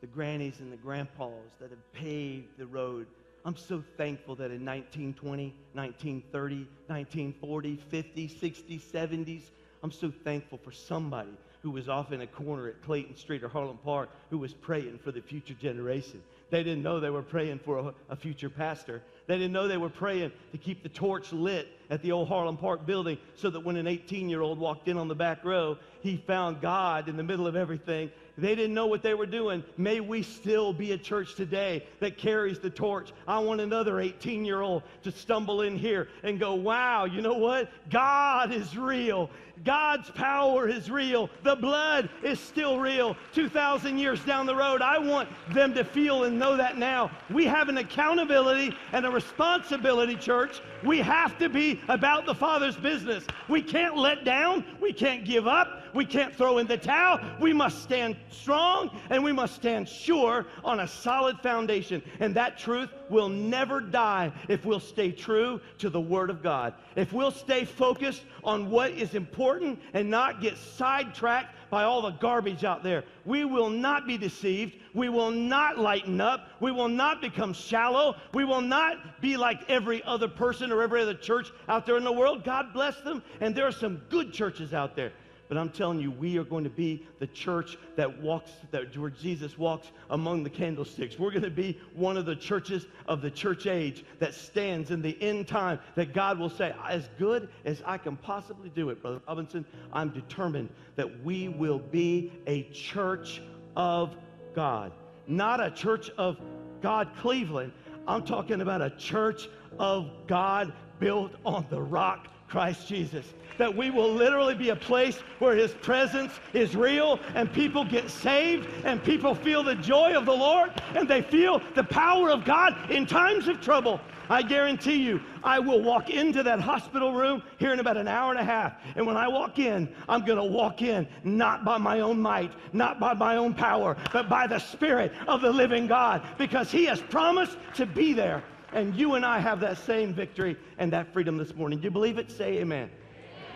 the 0.00 0.06
grannies 0.06 0.60
and 0.60 0.72
the 0.72 0.76
grandpas 0.76 1.52
that 1.60 1.70
have 1.70 1.92
paved 1.92 2.56
the 2.56 2.66
road 2.66 3.06
I'm 3.44 3.56
so 3.56 3.82
thankful 3.96 4.34
that 4.36 4.50
in 4.50 4.64
1920, 4.64 5.54
1930, 5.72 6.56
1940, 6.88 7.76
50, 7.76 8.28
60, 8.28 8.78
70s, 8.78 9.42
I'm 9.82 9.92
so 9.92 10.12
thankful 10.24 10.58
for 10.58 10.72
somebody 10.72 11.32
who 11.62 11.70
was 11.70 11.88
off 11.88 12.12
in 12.12 12.20
a 12.20 12.26
corner 12.26 12.68
at 12.68 12.82
Clayton 12.82 13.16
Street 13.16 13.42
or 13.42 13.48
Harlem 13.48 13.78
Park 13.78 14.10
who 14.28 14.38
was 14.38 14.52
praying 14.52 14.98
for 15.02 15.10
the 15.10 15.22
future 15.22 15.54
generation. 15.54 16.22
They 16.50 16.62
didn't 16.62 16.82
know 16.82 17.00
they 17.00 17.10
were 17.10 17.22
praying 17.22 17.60
for 17.60 17.78
a, 17.78 17.94
a, 18.10 18.16
future 18.16 18.50
pastor. 18.50 19.02
They 19.30 19.38
didn't 19.38 19.52
know 19.52 19.68
they 19.68 19.76
were 19.76 19.88
praying 19.88 20.32
to 20.50 20.58
keep 20.58 20.82
the 20.82 20.88
torch 20.88 21.32
lit 21.32 21.68
at 21.88 22.02
the 22.02 22.10
old 22.10 22.26
Harlem 22.26 22.56
Park 22.56 22.84
building 22.84 23.16
so 23.36 23.48
that 23.50 23.60
when 23.60 23.76
an 23.76 23.86
18 23.86 24.28
year 24.28 24.40
old 24.40 24.58
walked 24.58 24.88
in 24.88 24.98
on 24.98 25.06
the 25.06 25.14
back 25.14 25.44
row, 25.44 25.78
he 26.00 26.16
found 26.16 26.60
God 26.60 27.08
in 27.08 27.16
the 27.16 27.22
middle 27.22 27.46
of 27.46 27.54
everything 27.54 28.10
they 28.40 28.54
didn't 28.54 28.74
know 28.74 28.86
what 28.86 29.02
they 29.02 29.14
were 29.14 29.26
doing. 29.26 29.62
May 29.76 30.00
we 30.00 30.22
still 30.22 30.72
be 30.72 30.92
a 30.92 30.98
church 30.98 31.34
today 31.34 31.86
that 32.00 32.18
carries 32.18 32.58
the 32.58 32.70
torch. 32.70 33.12
I 33.26 33.38
want 33.38 33.60
another 33.60 34.00
18 34.00 34.44
year 34.44 34.60
old 34.60 34.82
to 35.02 35.12
stumble 35.12 35.62
in 35.62 35.76
here 35.76 36.08
and 36.22 36.38
go, 36.38 36.54
wow, 36.54 37.04
you 37.04 37.22
know 37.22 37.34
what? 37.34 37.70
God 37.90 38.52
is 38.52 38.76
real. 38.76 39.30
God's 39.64 40.10
power 40.10 40.68
is 40.68 40.90
real. 40.90 41.28
The 41.42 41.56
blood 41.56 42.08
is 42.22 42.40
still 42.40 42.78
real. 42.78 43.16
2,000 43.34 43.98
years 43.98 44.24
down 44.24 44.46
the 44.46 44.54
road, 44.54 44.80
I 44.80 44.98
want 44.98 45.28
them 45.52 45.74
to 45.74 45.84
feel 45.84 46.24
and 46.24 46.38
know 46.38 46.56
that 46.56 46.78
now. 46.78 47.10
We 47.28 47.44
have 47.46 47.68
an 47.68 47.78
accountability 47.78 48.74
and 48.92 49.04
a 49.04 49.10
responsibility, 49.10 50.16
church. 50.16 50.60
We 50.82 50.98
have 51.00 51.38
to 51.38 51.48
be 51.48 51.80
about 51.88 52.24
the 52.24 52.34
Father's 52.34 52.76
business. 52.76 53.24
We 53.48 53.60
can't 53.60 53.96
let 53.96 54.24
down. 54.24 54.64
We 54.80 54.92
can't 54.92 55.24
give 55.24 55.46
up. 55.46 55.79
We 55.94 56.04
can't 56.04 56.34
throw 56.34 56.58
in 56.58 56.66
the 56.66 56.76
towel. 56.76 57.20
We 57.40 57.52
must 57.52 57.82
stand 57.82 58.16
strong 58.30 58.98
and 59.10 59.22
we 59.22 59.32
must 59.32 59.54
stand 59.54 59.88
sure 59.88 60.46
on 60.64 60.80
a 60.80 60.88
solid 60.88 61.38
foundation. 61.40 62.02
And 62.20 62.34
that 62.36 62.58
truth 62.58 62.90
will 63.08 63.28
never 63.28 63.80
die 63.80 64.32
if 64.48 64.64
we'll 64.64 64.80
stay 64.80 65.12
true 65.12 65.60
to 65.78 65.90
the 65.90 66.00
Word 66.00 66.30
of 66.30 66.42
God. 66.42 66.74
If 66.96 67.12
we'll 67.12 67.30
stay 67.30 67.64
focused 67.64 68.22
on 68.44 68.70
what 68.70 68.92
is 68.92 69.14
important 69.14 69.80
and 69.94 70.10
not 70.10 70.40
get 70.40 70.56
sidetracked 70.56 71.54
by 71.70 71.84
all 71.84 72.02
the 72.02 72.10
garbage 72.10 72.64
out 72.64 72.82
there. 72.82 73.04
We 73.24 73.44
will 73.44 73.70
not 73.70 74.06
be 74.06 74.18
deceived. 74.18 74.76
We 74.92 75.08
will 75.08 75.30
not 75.30 75.78
lighten 75.78 76.20
up. 76.20 76.48
We 76.58 76.72
will 76.72 76.88
not 76.88 77.20
become 77.20 77.52
shallow. 77.52 78.16
We 78.34 78.44
will 78.44 78.60
not 78.60 79.20
be 79.20 79.36
like 79.36 79.70
every 79.70 80.02
other 80.02 80.28
person 80.28 80.72
or 80.72 80.82
every 80.82 81.00
other 81.00 81.14
church 81.14 81.52
out 81.68 81.86
there 81.86 81.96
in 81.96 82.04
the 82.04 82.12
world. 82.12 82.44
God 82.44 82.72
bless 82.72 83.00
them. 83.02 83.22
And 83.40 83.54
there 83.54 83.66
are 83.66 83.72
some 83.72 84.02
good 84.10 84.32
churches 84.32 84.74
out 84.74 84.96
there. 84.96 85.12
But 85.50 85.58
I'm 85.58 85.70
telling 85.70 85.98
you, 85.98 86.12
we 86.12 86.38
are 86.38 86.44
going 86.44 86.62
to 86.62 86.70
be 86.70 87.04
the 87.18 87.26
church 87.26 87.76
that 87.96 88.22
walks, 88.22 88.52
that 88.70 88.96
where 88.96 89.10
Jesus 89.10 89.58
walks 89.58 89.88
among 90.10 90.44
the 90.44 90.48
candlesticks. 90.48 91.18
We're 91.18 91.32
going 91.32 91.42
to 91.42 91.50
be 91.50 91.76
one 91.92 92.16
of 92.16 92.24
the 92.24 92.36
churches 92.36 92.86
of 93.06 93.20
the 93.20 93.32
church 93.32 93.66
age 93.66 94.04
that 94.20 94.32
stands 94.32 94.92
in 94.92 95.02
the 95.02 95.20
end 95.20 95.48
time 95.48 95.80
that 95.96 96.14
God 96.14 96.38
will 96.38 96.50
say, 96.50 96.72
as 96.88 97.10
good 97.18 97.48
as 97.64 97.82
I 97.84 97.98
can 97.98 98.16
possibly 98.16 98.68
do 98.68 98.90
it, 98.90 99.02
Brother 99.02 99.20
Robinson, 99.26 99.64
I'm 99.92 100.10
determined 100.10 100.68
that 100.94 101.24
we 101.24 101.48
will 101.48 101.80
be 101.80 102.30
a 102.46 102.62
church 102.70 103.42
of 103.74 104.14
God. 104.54 104.92
Not 105.26 105.60
a 105.60 105.72
church 105.72 106.10
of 106.16 106.38
God 106.80 107.08
Cleveland. 107.18 107.72
I'm 108.06 108.22
talking 108.22 108.60
about 108.60 108.82
a 108.82 108.90
church 108.90 109.48
of 109.80 110.08
God 110.28 110.72
built 111.00 111.32
on 111.44 111.66
the 111.70 111.82
rock, 111.82 112.28
Christ 112.50 112.88
Jesus 112.88 113.24
that 113.60 113.76
we 113.76 113.90
will 113.90 114.10
literally 114.10 114.54
be 114.54 114.70
a 114.70 114.76
place 114.76 115.18
where 115.38 115.54
His 115.54 115.72
presence 115.74 116.32
is 116.54 116.74
real 116.74 117.20
and 117.34 117.52
people 117.52 117.84
get 117.84 118.08
saved 118.08 118.66
and 118.84 119.04
people 119.04 119.34
feel 119.34 119.62
the 119.62 119.74
joy 119.74 120.14
of 120.14 120.24
the 120.24 120.32
Lord 120.32 120.70
and 120.94 121.06
they 121.06 121.20
feel 121.20 121.60
the 121.74 121.84
power 121.84 122.30
of 122.30 122.46
God 122.46 122.90
in 122.90 123.04
times 123.04 123.48
of 123.48 123.60
trouble. 123.60 124.00
I 124.30 124.40
guarantee 124.42 125.02
you, 125.02 125.20
I 125.44 125.58
will 125.58 125.82
walk 125.82 126.08
into 126.08 126.42
that 126.44 126.60
hospital 126.60 127.12
room 127.12 127.42
here 127.58 127.72
in 127.72 127.80
about 127.80 127.98
an 127.98 128.08
hour 128.08 128.30
and 128.30 128.40
a 128.40 128.44
half. 128.44 128.74
And 128.96 129.06
when 129.06 129.16
I 129.16 129.28
walk 129.28 129.58
in, 129.58 129.92
I'm 130.08 130.24
going 130.24 130.38
to 130.38 130.44
walk 130.44 130.80
in 130.80 131.06
not 131.22 131.62
by 131.62 131.76
my 131.76 132.00
own 132.00 132.18
might, 132.18 132.52
not 132.72 132.98
by 132.98 133.12
my 133.12 133.36
own 133.36 133.52
power, 133.52 133.94
but 134.10 134.30
by 134.30 134.46
the 134.46 134.58
Spirit 134.58 135.12
of 135.26 135.42
the 135.42 135.50
living 135.50 135.86
God 135.86 136.22
because 136.38 136.70
He 136.70 136.86
has 136.86 137.00
promised 137.02 137.58
to 137.74 137.84
be 137.84 138.14
there. 138.14 138.42
And 138.72 138.94
you 138.94 139.14
and 139.14 139.24
I 139.24 139.40
have 139.40 139.60
that 139.60 139.78
same 139.78 140.14
victory 140.14 140.56
and 140.78 140.92
that 140.92 141.12
freedom 141.12 141.38
this 141.38 141.54
morning. 141.54 141.80
Do 141.80 141.84
you 141.84 141.90
believe 141.90 142.18
it? 142.18 142.30
Say 142.30 142.58
amen. 142.58 142.90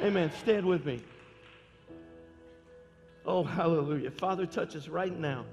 Amen. 0.02 0.30
Stand 0.40 0.66
with 0.66 0.84
me. 0.84 1.02
Oh, 3.24 3.44
hallelujah. 3.44 4.10
Father, 4.10 4.44
touch 4.44 4.76
us 4.76 4.88
right 4.88 5.16
now. 5.16 5.44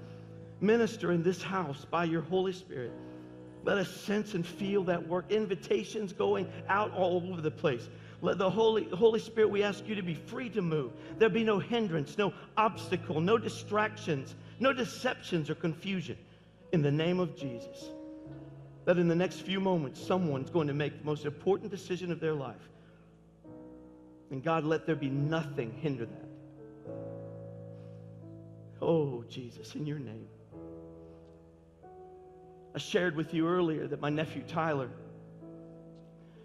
Minister 0.60 1.12
in 1.12 1.22
this 1.22 1.42
house 1.42 1.86
by 1.90 2.04
your 2.04 2.22
Holy 2.22 2.52
Spirit. 2.52 2.92
Let 3.64 3.78
us 3.78 3.88
sense 3.88 4.34
and 4.34 4.44
feel 4.44 4.84
that 4.84 5.06
work. 5.06 5.30
Invitations 5.30 6.12
going 6.12 6.50
out 6.68 6.92
all 6.94 7.22
over 7.30 7.40
the 7.40 7.50
place. 7.50 7.88
Let 8.20 8.38
the 8.38 8.50
Holy, 8.50 8.84
Holy 8.90 9.20
Spirit, 9.20 9.50
we 9.50 9.62
ask 9.62 9.86
you 9.86 9.94
to 9.94 10.02
be 10.02 10.14
free 10.14 10.50
to 10.50 10.62
move. 10.62 10.92
There 11.18 11.28
be 11.28 11.44
no 11.44 11.58
hindrance, 11.58 12.18
no 12.18 12.32
obstacle, 12.56 13.20
no 13.20 13.38
distractions, 13.38 14.34
no 14.60 14.72
deceptions 14.72 15.48
or 15.48 15.54
confusion. 15.54 16.16
In 16.72 16.82
the 16.82 16.90
name 16.90 17.20
of 17.20 17.36
Jesus. 17.36 17.90
That 18.84 18.98
in 18.98 19.08
the 19.08 19.14
next 19.14 19.40
few 19.42 19.60
moments, 19.60 20.00
someone's 20.04 20.50
going 20.50 20.66
to 20.68 20.74
make 20.74 20.98
the 20.98 21.04
most 21.04 21.24
important 21.24 21.70
decision 21.70 22.10
of 22.10 22.20
their 22.20 22.34
life. 22.34 22.68
And 24.30 24.42
God, 24.42 24.64
let 24.64 24.86
there 24.86 24.96
be 24.96 25.10
nothing 25.10 25.72
hinder 25.72 26.06
that. 26.06 26.28
Oh, 28.80 29.24
Jesus, 29.28 29.74
in 29.74 29.86
your 29.86 29.98
name. 29.98 30.26
I 32.74 32.78
shared 32.78 33.14
with 33.14 33.34
you 33.34 33.46
earlier 33.46 33.86
that 33.86 34.00
my 34.00 34.08
nephew 34.08 34.42
Tyler, 34.48 34.88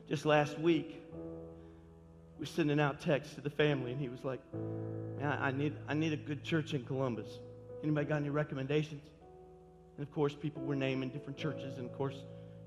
just 0.07 0.26
last 0.26 0.59
week, 0.59 1.01
was 2.39 2.49
sending 2.49 2.80
out 2.80 3.01
texts 3.01 3.35
to 3.35 3.41
the 3.41 3.49
family, 3.49 3.91
and 3.91 3.99
he 3.99 4.09
was 4.09 4.23
like, 4.23 4.41
Man, 5.18 5.38
I 5.41 5.51
need, 5.51 5.73
I 5.88 5.95
need 5.95 6.14
a 6.14 6.18
good 6.18 6.43
church 6.43 6.73
in 6.73 6.84
Columbus. 6.84 7.39
Anybody 7.81 8.05
got 8.05 8.18
any 8.18 8.30
recommendations? 8.30 9.01
And 9.98 10.06
of 10.06 10.14
course, 10.14 10.36
people 10.36 10.61
were 10.61 10.76
naming 10.76 11.10
different 11.10 11.38
churches, 11.38 11.78
and 11.78 11.90
of 11.90 11.98
course, 11.98 12.15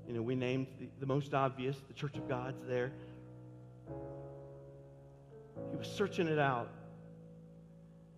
you 0.07 0.13
know, 0.13 0.21
we 0.21 0.35
named 0.35 0.67
the, 0.79 0.87
the 0.99 1.05
most 1.05 1.33
obvious, 1.33 1.77
the 1.87 1.93
Church 1.93 2.15
of 2.17 2.27
God's 2.27 2.61
there 2.67 2.91
he 5.69 5.77
was 5.77 5.87
searching 5.87 6.27
it 6.27 6.39
out. 6.39 6.69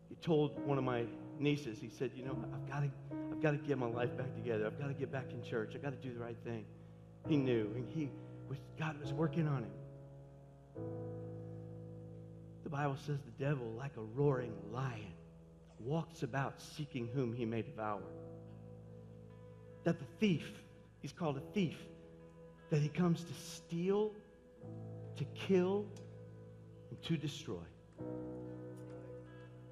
He 0.09 0.15
told 0.15 0.59
one 0.65 0.77
of 0.77 0.83
my 0.83 1.05
nieces, 1.39 1.79
he 1.79 1.89
said, 1.89 2.11
You 2.15 2.25
know, 2.25 2.37
I've 2.53 2.69
got 2.69 2.81
to, 2.81 2.89
I've 3.31 3.41
got 3.41 3.51
to 3.51 3.57
get 3.57 3.77
my 3.77 3.87
life 3.87 4.15
back 4.17 4.33
together. 4.35 4.65
I've 4.65 4.79
got 4.79 4.87
to 4.87 4.93
get 4.93 5.11
back 5.11 5.31
in 5.31 5.43
church. 5.43 5.73
I've 5.75 5.81
got 5.81 5.91
to 5.99 6.07
do 6.07 6.13
the 6.13 6.19
right 6.19 6.37
thing. 6.43 6.65
He 7.27 7.37
knew, 7.37 7.71
and 7.75 7.87
he 7.89 8.09
was, 8.49 8.57
God 8.77 8.99
was 8.99 9.11
working 9.13 9.47
on 9.47 9.63
him. 9.63 9.71
The 12.63 12.69
Bible 12.69 12.97
says 13.05 13.17
the 13.25 13.43
devil, 13.43 13.67
like 13.77 13.95
a 13.97 14.01
roaring 14.01 14.53
lion, 14.71 15.13
walks 15.79 16.23
about 16.23 16.61
seeking 16.61 17.09
whom 17.13 17.33
he 17.33 17.45
may 17.45 17.61
devour. 17.61 18.01
That 19.83 19.99
the 19.99 20.05
thief, 20.19 20.49
he's 21.01 21.11
called 21.11 21.37
a 21.37 21.53
thief, 21.53 21.77
that 22.69 22.81
he 22.81 22.89
comes 22.89 23.23
to 23.23 23.33
steal, 23.33 24.11
to 25.17 25.25
kill, 25.35 25.85
and 26.89 27.01
to 27.03 27.17
destroy. 27.17 27.63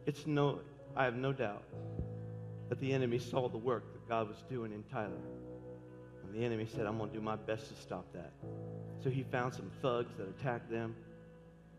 It's 0.05 0.25
no, 0.27 0.59
I 0.95 1.05
have 1.05 1.15
no 1.15 1.31
doubt 1.31 1.63
that 2.69 2.79
the 2.79 2.93
enemy 2.93 3.19
saw 3.19 3.49
the 3.49 3.57
work 3.57 3.91
that 3.93 4.07
God 4.07 4.27
was 4.27 4.43
doing 4.49 4.71
in 4.71 4.83
Tyler. 4.83 5.21
And 6.23 6.33
the 6.33 6.45
enemy 6.45 6.65
said, 6.65 6.85
I'm 6.85 6.97
going 6.97 7.09
to 7.09 7.15
do 7.15 7.21
my 7.21 7.35
best 7.35 7.67
to 7.69 7.81
stop 7.81 8.05
that. 8.13 8.31
So 9.03 9.09
he 9.09 9.23
found 9.23 9.53
some 9.53 9.69
thugs 9.81 10.13
that 10.17 10.29
attacked 10.29 10.71
them, 10.71 10.95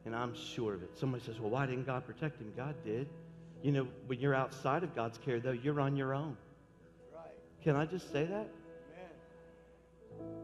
and 0.04 0.14
I'm 0.14 0.34
sure 0.34 0.74
of 0.74 0.82
it. 0.82 0.90
Somebody 0.98 1.24
says, 1.24 1.40
Well, 1.40 1.50
why 1.50 1.66
didn't 1.66 1.86
God 1.86 2.06
protect 2.06 2.40
him? 2.40 2.52
God 2.56 2.74
did. 2.84 3.09
You 3.62 3.72
know, 3.72 3.86
when 4.06 4.18
you're 4.20 4.34
outside 4.34 4.82
of 4.82 4.94
God's 4.94 5.18
care, 5.18 5.40
though, 5.40 5.52
you're 5.52 5.80
on 5.80 5.96
your 5.96 6.14
own. 6.14 6.36
Can 7.62 7.76
I 7.76 7.86
just 7.86 8.10
say 8.12 8.24
that? 8.24 8.48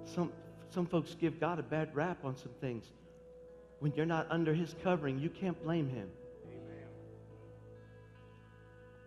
Some, 0.04 0.32
some 0.70 0.86
folks 0.86 1.14
give 1.14 1.40
God 1.40 1.58
a 1.58 1.62
bad 1.62 1.94
rap 1.94 2.24
on 2.24 2.36
some 2.36 2.52
things 2.60 2.84
when 3.80 3.92
you're 3.94 4.06
not 4.06 4.26
under 4.30 4.54
his 4.54 4.74
covering, 4.82 5.18
you 5.18 5.30
can't 5.30 5.60
blame 5.62 5.88
him. 5.88 6.08
Amen. 6.46 6.86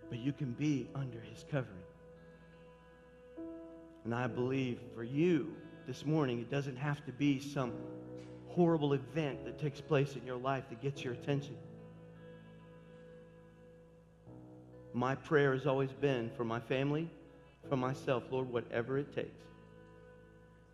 But 0.10 0.20
you 0.20 0.32
can 0.32 0.52
be 0.52 0.90
under 0.96 1.20
his 1.20 1.46
covering. 1.52 1.84
And 4.06 4.16
I 4.16 4.28
believe 4.28 4.80
for 4.96 5.04
you 5.04 5.54
this 5.88 6.06
morning, 6.06 6.40
it 6.40 6.50
doesn't 6.50 6.78
have 6.78 7.06
to 7.06 7.12
be 7.12 7.40
some 7.40 7.74
horrible 8.48 8.94
event 8.94 9.46
that 9.46 9.60
takes 9.60 9.82
place 9.82 10.16
in 10.16 10.26
your 10.26 10.38
life 10.38 10.64
that 10.70 10.82
gets 10.82 11.04
your 11.04 11.14
attention. 11.14 11.56
My 14.94 15.16
prayer 15.16 15.54
has 15.54 15.66
always 15.66 15.92
been 15.92 16.32
for 16.36 16.44
my 16.44 16.60
family, 16.60 17.10
for 17.72 17.78
myself, 17.78 18.24
Lord, 18.32 18.52
whatever 18.52 18.98
it 18.98 19.16
takes. 19.16 19.46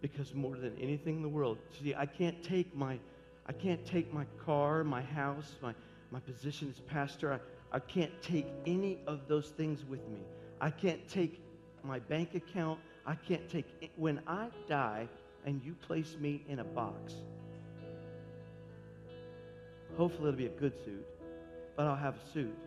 Because 0.01 0.33
more 0.33 0.55
than 0.55 0.75
anything 0.81 1.17
in 1.17 1.21
the 1.21 1.29
world, 1.29 1.59
see, 1.79 1.93
I 1.93 2.07
can't 2.07 2.41
take 2.43 2.75
my 2.75 2.97
I 3.45 3.53
can't 3.53 3.85
take 3.85 4.11
my 4.11 4.25
car, 4.43 4.83
my 4.83 5.03
house, 5.03 5.57
my, 5.61 5.75
my 6.09 6.19
position 6.19 6.73
as 6.75 6.79
pastor. 6.81 7.33
I, 7.33 7.39
I 7.71 7.79
can't 7.79 8.11
take 8.23 8.47
any 8.65 8.97
of 9.05 9.27
those 9.27 9.49
things 9.49 9.85
with 9.87 9.99
me. 10.09 10.21
I 10.59 10.71
can't 10.71 11.07
take 11.07 11.39
my 11.83 11.99
bank 11.99 12.33
account. 12.33 12.79
I 13.05 13.13
can't 13.13 13.47
take. 13.47 13.91
When 13.95 14.19
I 14.25 14.47
die 14.67 15.07
and 15.45 15.61
you 15.63 15.75
place 15.75 16.17
me 16.19 16.41
in 16.49 16.59
a 16.59 16.63
box, 16.63 17.13
hopefully 19.95 20.29
it'll 20.29 20.37
be 20.37 20.47
a 20.47 20.59
good 20.59 20.73
suit, 20.83 21.05
but 21.75 21.85
I'll 21.85 21.95
have 21.95 22.15
a 22.15 22.33
suit. 22.33 22.57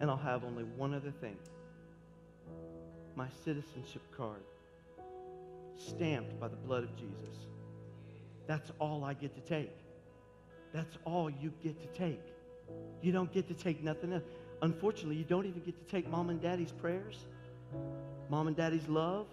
And 0.00 0.08
I'll 0.08 0.16
have 0.16 0.44
only 0.44 0.62
one 0.62 0.94
other 0.94 1.10
thing 1.20 1.36
my 3.18 3.26
citizenship 3.44 4.02
card, 4.16 4.44
stamped 5.76 6.38
by 6.38 6.46
the 6.46 6.56
blood 6.56 6.84
of 6.84 6.94
Jesus. 6.94 7.34
That's 8.46 8.70
all 8.78 9.02
I 9.02 9.12
get 9.12 9.34
to 9.34 9.40
take. 9.40 9.76
That's 10.72 10.96
all 11.04 11.28
you 11.28 11.52
get 11.60 11.80
to 11.82 11.98
take. 11.98 12.22
You 13.02 13.10
don't 13.10 13.32
get 13.32 13.48
to 13.48 13.54
take 13.54 13.82
nothing 13.82 14.12
else. 14.12 14.22
Unfortunately, 14.62 15.16
you 15.16 15.24
don't 15.24 15.46
even 15.46 15.62
get 15.62 15.76
to 15.76 15.92
take 15.92 16.08
mom 16.08 16.30
and 16.30 16.40
daddy's 16.40 16.70
prayers, 16.70 17.26
mom 18.30 18.46
and 18.46 18.56
daddy's 18.56 18.86
love. 18.88 19.26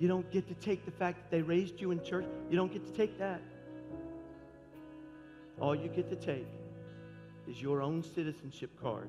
You 0.00 0.08
don't 0.08 0.28
get 0.32 0.48
to 0.48 0.54
take 0.54 0.84
the 0.84 0.90
fact 0.90 1.18
that 1.22 1.30
they 1.30 1.42
raised 1.42 1.80
you 1.80 1.92
in 1.92 2.02
church. 2.02 2.26
You 2.50 2.56
don't 2.56 2.72
get 2.72 2.84
to 2.84 2.92
take 2.92 3.16
that. 3.20 3.40
All 5.60 5.74
you 5.76 5.88
get 5.88 6.10
to 6.10 6.16
take 6.16 6.48
is 7.48 7.62
your 7.62 7.80
own 7.80 8.02
citizenship 8.02 8.70
card 8.82 9.08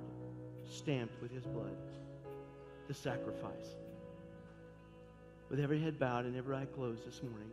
stamped 0.69 1.19
with 1.23 1.31
his 1.31 1.43
blood. 1.43 1.75
The 2.87 2.93
sacrifice. 2.93 3.75
With 5.49 5.59
every 5.59 5.81
head 5.81 5.99
bowed 5.99 6.25
and 6.25 6.37
every 6.37 6.55
eye 6.55 6.67
closed 6.73 7.05
this 7.05 7.21
morning, 7.21 7.51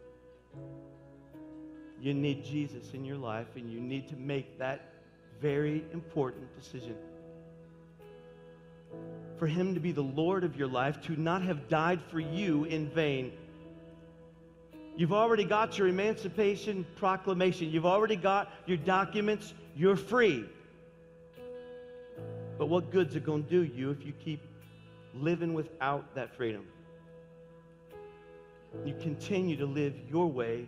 you 2.00 2.14
need 2.14 2.44
Jesus 2.44 2.92
in 2.92 3.04
your 3.04 3.16
life 3.16 3.48
and 3.56 3.70
you 3.70 3.80
need 3.80 4.08
to 4.08 4.16
make 4.16 4.58
that 4.58 4.92
very 5.40 5.84
important 5.92 6.54
decision. 6.56 6.94
For 9.36 9.48
him 9.48 9.74
to 9.74 9.80
be 9.80 9.90
the 9.90 10.02
Lord 10.02 10.44
of 10.44 10.56
your 10.56 10.68
life, 10.68 11.00
to 11.02 11.20
not 11.20 11.42
have 11.42 11.68
died 11.68 12.00
for 12.10 12.20
you 12.20 12.64
in 12.64 12.88
vain. 12.90 13.32
You've 14.96 15.12
already 15.12 15.44
got 15.44 15.76
your 15.76 15.88
emancipation 15.88 16.86
proclamation. 16.94 17.70
You've 17.70 17.86
already 17.86 18.16
got 18.16 18.52
your 18.66 18.76
documents. 18.76 19.52
You're 19.74 19.96
free. 19.96 20.44
But 22.56 22.66
what 22.66 22.92
good's 22.92 23.16
it 23.16 23.24
going 23.24 23.42
to 23.42 23.50
do 23.50 23.64
you 23.64 23.90
if 23.90 24.06
you 24.06 24.12
keep 24.24 24.40
living 25.14 25.54
without 25.54 26.14
that 26.14 26.34
freedom? 26.36 26.66
You 28.84 28.94
continue 29.00 29.56
to 29.56 29.66
live 29.66 29.94
your 30.10 30.26
way 30.26 30.66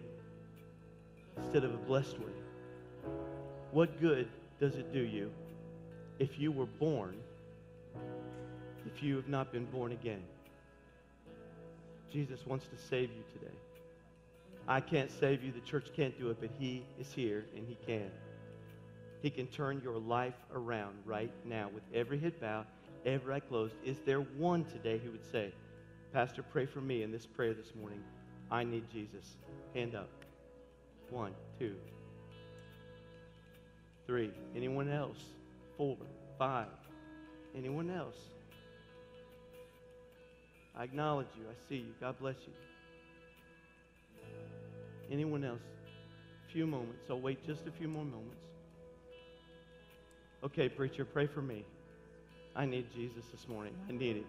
instead 1.36 1.64
of 1.64 1.74
a 1.74 1.78
blessed 1.78 2.18
way. 2.18 2.32
What 3.72 4.00
good 4.00 4.28
does 4.60 4.76
it 4.76 4.92
do 4.92 5.00
you 5.00 5.30
if 6.18 6.38
you 6.38 6.50
were 6.50 6.66
born, 6.66 7.16
if 8.86 9.02
you 9.02 9.16
have 9.16 9.28
not 9.28 9.52
been 9.52 9.66
born 9.66 9.92
again? 9.92 10.22
Jesus 12.12 12.46
wants 12.46 12.66
to 12.68 12.78
save 12.78 13.10
you 13.10 13.24
today. 13.32 13.54
I 14.68 14.80
can't 14.80 15.10
save 15.10 15.42
you, 15.42 15.52
the 15.52 15.60
church 15.60 15.88
can't 15.94 16.18
do 16.18 16.30
it, 16.30 16.38
but 16.40 16.50
He 16.58 16.84
is 16.98 17.12
here 17.12 17.44
and 17.56 17.66
He 17.68 17.76
can. 17.86 18.10
He 19.22 19.30
can 19.30 19.46
turn 19.48 19.80
your 19.82 19.98
life 19.98 20.34
around 20.54 20.94
right 21.04 21.32
now 21.44 21.68
with 21.72 21.82
every 21.92 22.18
head 22.18 22.40
bowed, 22.40 22.66
every 23.06 23.34
eye 23.34 23.40
closed. 23.40 23.74
Is 23.84 23.96
there 24.04 24.20
one 24.20 24.64
today 24.64 25.00
who 25.02 25.12
would 25.12 25.24
say, 25.30 25.52
Pastor, 26.12 26.42
pray 26.42 26.66
for 26.66 26.80
me 26.80 27.02
in 27.02 27.12
this 27.12 27.24
prayer 27.24 27.54
this 27.54 27.74
morning? 27.74 28.02
I 28.50 28.64
need 28.64 28.90
Jesus. 28.92 29.36
Hand 29.74 29.94
up. 29.94 30.10
One, 31.10 31.32
two, 31.58 31.76
three. 34.06 34.32
Anyone 34.54 34.90
else? 34.90 35.18
Four, 35.76 35.96
five. 36.38 36.66
Anyone 37.56 37.90
else? 37.90 38.16
I 40.76 40.84
acknowledge 40.84 41.28
you. 41.38 41.44
I 41.48 41.68
see 41.68 41.76
you. 41.76 41.94
God 42.00 42.18
bless 42.18 42.36
you. 42.46 42.52
Anyone 45.10 45.44
else? 45.44 45.62
A 46.48 46.52
few 46.52 46.66
moments. 46.66 47.06
I'll 47.08 47.20
wait 47.20 47.46
just 47.46 47.66
a 47.66 47.70
few 47.70 47.88
more 47.88 48.04
moments. 48.04 48.42
Okay, 50.44 50.68
preacher, 50.68 51.04
pray 51.04 51.26
for 51.26 51.40
me. 51.40 51.64
I 52.56 52.64
need 52.64 52.86
Jesus 52.94 53.26
this 53.30 53.46
morning. 53.48 53.74
I 53.88 53.92
need 53.92 54.16
it. 54.16 54.26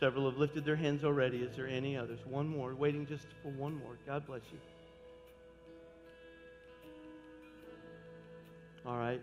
Several 0.00 0.30
have 0.30 0.38
lifted 0.38 0.64
their 0.64 0.76
hands 0.76 1.04
already. 1.04 1.38
Is 1.38 1.54
there 1.54 1.68
any 1.68 1.96
others? 1.96 2.20
One 2.24 2.48
more, 2.48 2.74
waiting 2.74 3.06
just 3.06 3.26
for 3.42 3.50
one 3.50 3.74
more. 3.74 3.98
God 4.06 4.26
bless 4.26 4.40
you. 4.50 4.58
All 8.86 8.96
right. 8.96 9.20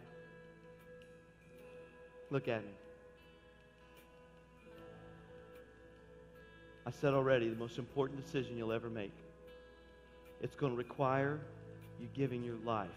Look 2.30 2.48
at 2.48 2.64
me. 2.64 2.72
I 6.86 6.92
said 6.92 7.14
already, 7.16 7.50
the 7.50 7.56
most 7.56 7.80
important 7.80 8.24
decision 8.24 8.58
you'll 8.58 8.72
ever 8.72 8.92
make. 8.92 9.14
It's 10.42 10.56
going 10.56 10.72
to 10.72 10.78
require 10.78 11.40
you 12.00 12.08
giving 12.14 12.44
your 12.44 12.58
life. 12.64 12.90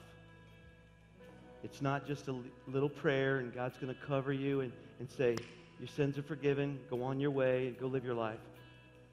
It's 1.65 1.83
not 1.83 2.07
just 2.07 2.29
a 2.29 2.37
little 2.67 2.89
prayer 2.89 3.39
and 3.39 3.53
God's 3.53 3.77
going 3.79 3.95
to 3.95 4.01
cover 4.07 4.33
you 4.33 4.61
and, 4.61 4.73
and 5.01 5.11
say, 5.11 5.37
Your 5.81 5.89
sins 5.89 6.17
are 6.19 6.23
forgiven, 6.23 6.79
go 6.89 7.03
on 7.03 7.19
your 7.19 7.31
way, 7.31 7.69
and 7.69 7.79
go 7.79 7.87
live 7.87 8.05
your 8.05 8.15
life. 8.15 8.39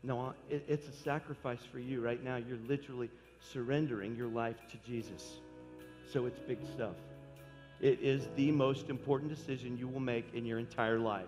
No, 0.03 0.27
uh, 0.27 0.33
it, 0.49 0.63
it's 0.67 0.87
a 0.87 0.91
sacrifice 0.91 1.61
for 1.71 1.79
you 1.79 2.01
right 2.01 2.23
now. 2.23 2.35
You're 2.35 2.59
literally 2.67 3.09
surrendering 3.39 4.15
your 4.15 4.27
life 4.27 4.57
to 4.71 4.77
Jesus. 4.85 5.39
So 6.11 6.27
it's 6.27 6.39
big 6.39 6.59
stuff. 6.73 6.95
It 7.81 7.99
is 8.01 8.27
the 8.35 8.51
most 8.51 8.89
important 8.89 9.35
decision 9.35 9.77
you 9.77 9.87
will 9.87 9.99
make 9.99 10.33
in 10.33 10.45
your 10.45 10.59
entire 10.59 10.99
life. 10.99 11.25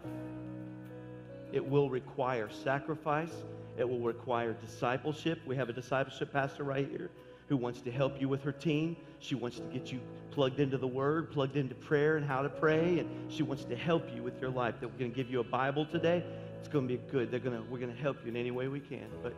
It 1.51 1.67
will 1.67 1.89
require 1.89 2.49
sacrifice. 2.63 3.31
It 3.77 3.89
will 3.89 3.99
require 3.99 4.53
discipleship. 4.53 5.39
We 5.45 5.55
have 5.55 5.69
a 5.69 5.73
discipleship 5.73 6.31
pastor 6.31 6.63
right 6.63 6.87
here 6.87 7.09
who 7.47 7.57
wants 7.57 7.81
to 7.81 7.91
help 7.91 8.19
you 8.19 8.27
with 8.27 8.43
her 8.43 8.51
team. 8.51 8.95
She 9.19 9.35
wants 9.35 9.57
to 9.57 9.63
get 9.63 9.91
you 9.91 9.99
plugged 10.31 10.59
into 10.59 10.77
the 10.77 10.87
Word, 10.87 11.31
plugged 11.31 11.55
into 11.55 11.75
prayer 11.75 12.17
and 12.17 12.25
how 12.25 12.41
to 12.41 12.49
pray, 12.49 12.99
and 12.99 13.31
she 13.31 13.43
wants 13.43 13.63
to 13.65 13.75
help 13.75 14.03
you 14.13 14.21
with 14.21 14.39
your 14.41 14.49
life. 14.49 14.75
That 14.79 14.89
we're 14.89 14.99
going 14.99 15.11
to 15.11 15.17
give 15.17 15.31
you 15.31 15.39
a 15.39 15.45
Bible 15.45 15.85
today. 15.85 16.23
It's 16.59 16.67
going 16.67 16.87
to 16.87 16.93
be 16.93 17.01
good. 17.11 17.31
They're 17.31 17.39
going 17.39 17.57
to, 17.57 17.63
we're 17.71 17.79
going 17.79 17.93
to 17.93 18.01
help 18.01 18.17
you 18.23 18.29
in 18.29 18.35
any 18.35 18.51
way 18.51 18.67
we 18.67 18.79
can. 18.79 19.07
But 19.23 19.33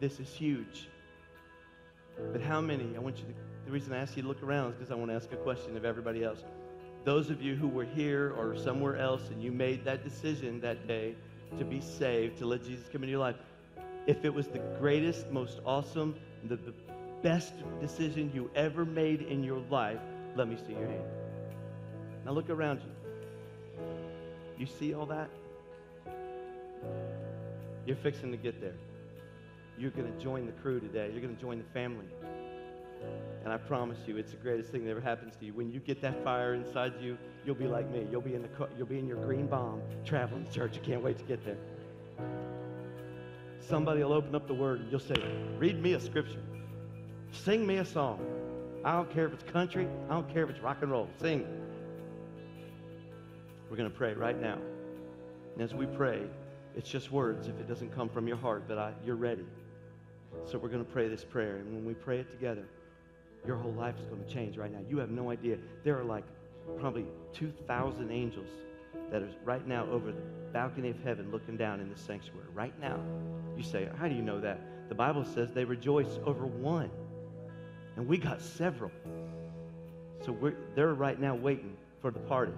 this 0.00 0.18
is 0.20 0.28
huge. 0.28 0.88
But 2.32 2.40
how 2.40 2.60
many? 2.60 2.96
I 2.96 2.98
want 2.98 3.16
you 3.18 3.24
to. 3.24 3.34
The 3.64 3.70
reason 3.70 3.92
I 3.92 3.98
ask 3.98 4.16
you 4.16 4.22
to 4.22 4.28
look 4.28 4.42
around 4.42 4.70
is 4.70 4.76
because 4.76 4.90
I 4.90 4.94
want 4.94 5.10
to 5.10 5.14
ask 5.14 5.30
a 5.32 5.36
question 5.36 5.76
of 5.76 5.84
everybody 5.84 6.24
else. 6.24 6.42
Those 7.04 7.30
of 7.30 7.40
you 7.40 7.54
who 7.54 7.68
were 7.68 7.84
here 7.84 8.34
or 8.36 8.56
somewhere 8.56 8.96
else 8.96 9.28
and 9.30 9.42
you 9.42 9.52
made 9.52 9.84
that 9.84 10.04
decision 10.04 10.60
that 10.62 10.88
day 10.88 11.14
to 11.58 11.64
be 11.64 11.80
saved, 11.80 12.38
to 12.38 12.46
let 12.46 12.64
Jesus 12.64 12.86
come 12.90 13.02
into 13.02 13.10
your 13.10 13.20
life, 13.20 13.36
if 14.06 14.24
it 14.24 14.32
was 14.32 14.48
the 14.48 14.58
greatest, 14.80 15.30
most 15.30 15.60
awesome, 15.64 16.16
the, 16.44 16.56
the 16.56 16.72
best 17.22 17.52
decision 17.80 18.30
you 18.34 18.50
ever 18.54 18.84
made 18.84 19.22
in 19.22 19.42
your 19.42 19.60
life, 19.70 20.00
let 20.36 20.48
me 20.48 20.56
see 20.66 20.72
your 20.72 20.86
hand. 20.86 21.04
Now 22.24 22.32
look 22.32 22.50
around 22.50 22.80
you. 22.80 23.84
You 24.58 24.66
see 24.66 24.94
all 24.94 25.06
that? 25.06 25.30
You're 27.86 27.96
fixing 27.96 28.30
to 28.32 28.36
get 28.36 28.60
there. 28.60 28.74
You're 29.78 29.90
going 29.92 30.12
to 30.12 30.18
join 30.18 30.46
the 30.46 30.52
crew 30.52 30.80
today. 30.80 31.10
You're 31.12 31.22
going 31.22 31.34
to 31.34 31.40
join 31.40 31.58
the 31.58 31.64
family. 31.72 32.06
And 33.44 33.52
I 33.52 33.56
promise 33.56 33.98
you, 34.06 34.16
it's 34.16 34.32
the 34.32 34.36
greatest 34.36 34.70
thing 34.70 34.84
that 34.84 34.90
ever 34.90 35.00
happens 35.00 35.34
to 35.36 35.46
you. 35.46 35.54
When 35.54 35.70
you 35.70 35.78
get 35.78 36.02
that 36.02 36.22
fire 36.24 36.54
inside 36.54 36.94
you, 37.00 37.16
you'll 37.46 37.54
be 37.54 37.68
like 37.68 37.88
me. 37.90 38.06
You'll 38.10 38.20
be 38.20 38.34
in 38.34 38.42
the 38.42 38.48
you'll 38.76 38.86
be 38.86 38.98
in 38.98 39.06
your 39.06 39.24
green 39.24 39.46
bomb 39.46 39.80
traveling 40.04 40.44
to 40.44 40.52
church. 40.52 40.74
You 40.74 40.82
can't 40.82 41.02
wait 41.02 41.16
to 41.18 41.24
get 41.24 41.44
there. 41.44 41.56
Somebody 43.60 44.02
will 44.02 44.12
open 44.12 44.34
up 44.34 44.48
the 44.48 44.54
word 44.54 44.80
and 44.80 44.90
you'll 44.90 45.00
say, 45.00 45.14
"Read 45.58 45.80
me 45.80 45.92
a 45.94 46.00
scripture. 46.00 46.42
Sing 47.32 47.66
me 47.66 47.76
a 47.76 47.84
song. 47.84 48.20
I 48.84 48.92
don't 48.92 49.10
care 49.12 49.26
if 49.26 49.32
it's 49.32 49.44
country. 49.44 49.88
I 50.08 50.14
don't 50.14 50.32
care 50.32 50.44
if 50.44 50.50
it's 50.50 50.60
rock 50.60 50.78
and 50.82 50.90
roll. 50.90 51.08
Sing." 51.20 51.46
We're 53.70 53.76
going 53.76 53.90
to 53.90 53.96
pray 53.96 54.14
right 54.14 54.40
now. 54.40 54.58
And 55.54 55.62
as 55.62 55.74
we 55.74 55.86
pray, 55.86 56.22
it's 56.74 56.88
just 56.88 57.12
words 57.12 57.48
if 57.48 57.60
it 57.60 57.68
doesn't 57.68 57.94
come 57.94 58.08
from 58.08 58.26
your 58.26 58.36
heart, 58.36 58.64
but 58.66 58.78
I, 58.78 58.92
you're 59.04 59.16
ready. 59.16 59.44
So 60.44 60.58
we're 60.58 60.68
going 60.68 60.84
to 60.84 60.90
pray 60.90 61.08
this 61.08 61.24
prayer. 61.24 61.56
And 61.56 61.74
when 61.74 61.84
we 61.84 61.94
pray 61.94 62.18
it 62.18 62.30
together, 62.30 62.64
your 63.46 63.56
whole 63.56 63.72
life 63.72 63.98
is 63.98 64.06
going 64.06 64.24
to 64.24 64.32
change 64.32 64.56
right 64.56 64.72
now. 64.72 64.80
You 64.88 64.98
have 64.98 65.10
no 65.10 65.30
idea. 65.30 65.58
There 65.84 65.98
are 65.98 66.04
like 66.04 66.24
probably 66.78 67.06
2,000 67.34 68.10
angels 68.10 68.48
that 69.10 69.22
are 69.22 69.30
right 69.44 69.66
now 69.66 69.86
over 69.90 70.12
the 70.12 70.20
balcony 70.52 70.90
of 70.90 71.02
heaven 71.02 71.30
looking 71.30 71.56
down 71.56 71.80
in 71.80 71.90
the 71.90 71.98
sanctuary. 71.98 72.46
Right 72.54 72.78
now. 72.80 73.00
You 73.56 73.62
say, 73.62 73.88
How 73.98 74.08
do 74.08 74.14
you 74.14 74.22
know 74.22 74.40
that? 74.40 74.60
The 74.88 74.94
Bible 74.94 75.24
says 75.24 75.52
they 75.52 75.64
rejoice 75.64 76.18
over 76.24 76.46
one. 76.46 76.90
And 77.98 78.06
we 78.06 78.16
got 78.16 78.40
several. 78.40 78.92
So 80.24 80.30
we're, 80.30 80.54
they're 80.76 80.94
right 80.94 81.18
now 81.18 81.34
waiting 81.34 81.76
for 82.00 82.12
the 82.12 82.20
party. 82.20 82.52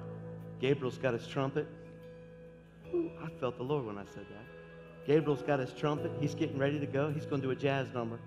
Gabriel's 0.60 0.98
got 0.98 1.14
his 1.14 1.26
trumpet. 1.26 1.66
Ooh, 2.94 3.10
I 3.24 3.30
felt 3.40 3.56
the 3.56 3.62
Lord 3.62 3.86
when 3.86 3.96
I 3.96 4.04
said 4.04 4.26
that. 4.28 5.06
Gabriel's 5.06 5.40
got 5.40 5.58
his 5.58 5.72
trumpet. 5.72 6.12
He's 6.20 6.34
getting 6.34 6.58
ready 6.58 6.78
to 6.78 6.84
go. 6.84 7.10
He's 7.10 7.24
going 7.24 7.40
to 7.40 7.46
do 7.46 7.52
a 7.52 7.56
jazz 7.56 7.88
number. 7.94 8.20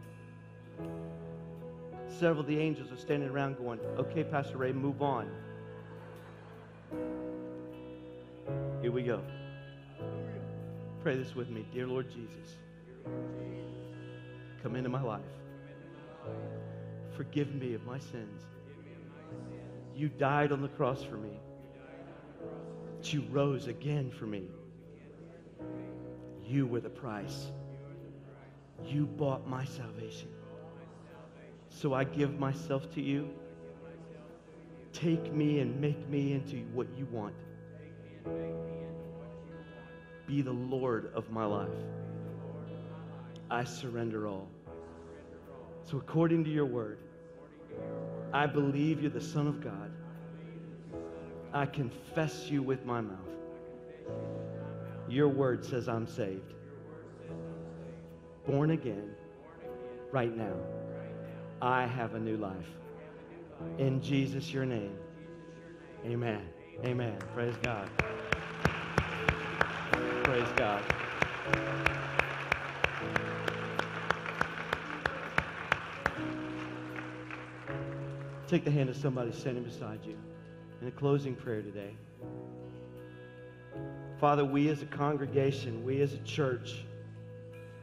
Several 2.07 2.39
of 2.39 2.47
the 2.47 2.57
angels 2.57 2.91
are 2.91 2.97
standing 2.97 3.29
around 3.29 3.59
going, 3.59 3.79
Okay, 3.99 4.23
Pastor 4.23 4.57
Ray, 4.57 4.71
move 4.71 5.03
on. 5.03 5.29
Here 8.81 8.91
we 8.91 9.03
go. 9.03 9.21
Pray 11.03 11.15
this 11.15 11.35
with 11.35 11.51
me. 11.51 11.63
Dear 11.71 11.85
Lord 11.85 12.09
Jesus, 12.09 12.55
come 14.63 14.75
into 14.75 14.89
my 14.89 15.01
life. 15.03 15.21
Forgive 17.15 17.53
me 17.53 17.73
of 17.73 17.85
my 17.85 17.99
sins. 17.99 18.41
You 19.95 20.09
died 20.09 20.51
on 20.51 20.61
the 20.61 20.67
cross 20.67 21.03
for 21.03 21.17
me. 21.17 21.39
But 22.97 23.13
you 23.13 23.23
rose 23.29 23.67
again 23.67 24.11
for 24.11 24.25
me. 24.25 24.47
You 26.45 26.65
were 26.65 26.79
the 26.79 26.89
price. 26.89 27.51
You 28.83 29.05
bought 29.05 29.47
my 29.47 29.65
salvation. 29.65 30.29
So 31.69 31.93
I 31.93 32.03
give 32.03 32.39
myself 32.39 32.89
to 32.95 33.01
you. 33.01 33.29
Take 34.91 35.33
me 35.33 35.59
and 35.59 35.79
make 35.79 36.07
me 36.09 36.33
into 36.33 36.57
what 36.73 36.87
you 36.97 37.05
want. 37.07 37.35
Be 40.27 40.41
the 40.41 40.51
Lord 40.51 41.11
of 41.13 41.29
my 41.29 41.45
life. 41.45 41.69
I 43.51 43.63
surrender 43.63 44.27
all. 44.27 44.47
So, 45.83 45.97
according 45.97 46.45
to 46.45 46.49
your 46.49 46.65
word, 46.65 46.99
I 48.31 48.47
believe 48.47 49.01
you're 49.01 49.11
the 49.11 49.21
Son 49.21 49.47
of 49.47 49.61
God. 49.61 49.91
I 51.53 51.65
confess 51.65 52.49
you 52.49 52.63
with 52.63 52.85
my 52.85 53.01
mouth. 53.01 53.19
Your 55.07 55.27
word 55.27 55.63
says 55.63 55.87
I'm 55.87 56.07
saved. 56.07 56.53
Born 58.47 58.71
again 58.71 59.15
right 60.11 60.35
now. 60.35 60.55
I 61.61 61.85
have 61.85 62.15
a 62.15 62.19
new 62.19 62.37
life. 62.37 62.67
In 63.77 64.01
Jesus, 64.01 64.51
your 64.51 64.65
name. 64.65 64.97
Amen. 66.05 66.41
Amen. 66.83 67.17
Praise 67.33 67.55
God. 67.61 67.89
Praise 70.23 70.49
God. 70.57 70.83
Take 78.53 78.65
the 78.65 78.69
hand 78.69 78.87
of 78.87 78.95
somebody 78.95 79.31
standing 79.31 79.63
beside 79.63 80.05
you 80.05 80.15
in 80.79 80.87
a 80.87 80.91
closing 80.91 81.33
prayer 81.33 81.63
today. 81.63 81.95
Father, 84.19 84.45
we 84.45 84.69
as 84.69 84.83
a 84.83 84.85
congregation, 84.85 85.83
we 85.83 86.01
as 86.01 86.13
a 86.13 86.19
church, 86.19 86.85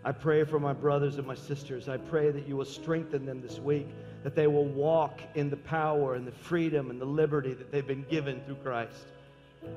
I 0.05 0.13
pray 0.13 0.45
for 0.45 0.61
my 0.61 0.73
brothers 0.73 1.17
and 1.17 1.27
my 1.27 1.35
sisters. 1.35 1.89
I 1.89 1.97
pray 1.97 2.31
that 2.31 2.47
you 2.47 2.57
will 2.57 2.65
strengthen 2.65 3.27
them 3.27 3.43
this 3.43 3.59
week, 3.59 3.89
that 4.23 4.37
they 4.37 4.47
will 4.47 4.65
walk 4.65 5.21
in 5.35 5.51
the 5.51 5.57
power 5.57 6.15
and 6.15 6.25
the 6.25 6.31
freedom 6.31 6.91
and 6.91 7.01
the 7.01 7.05
liberty 7.05 7.53
that 7.53 7.73
they've 7.73 7.85
been 7.85 8.07
given 8.09 8.41
through 8.47 8.59
Christ. 8.63 9.07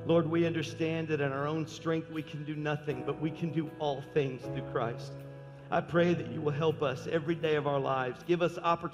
Lord, 0.06 0.30
we 0.30 0.46
understand 0.46 1.08
that 1.08 1.20
in 1.20 1.32
our 1.32 1.48
own 1.48 1.66
strength 1.66 2.08
we 2.12 2.22
can 2.22 2.44
do 2.44 2.54
nothing, 2.54 3.02
but 3.04 3.20
we 3.20 3.32
can 3.32 3.50
do 3.50 3.68
all 3.80 4.00
things 4.14 4.42
through 4.42 4.70
Christ. 4.70 5.10
I 5.72 5.80
pray 5.80 6.14
that 6.14 6.30
you 6.30 6.40
will 6.40 6.52
help 6.52 6.84
us 6.84 7.08
every 7.10 7.34
day 7.34 7.56
of 7.56 7.66
our 7.66 7.80
lives. 7.80 8.22
Give 8.28 8.42
us 8.42 8.58
opportunity. 8.58 8.92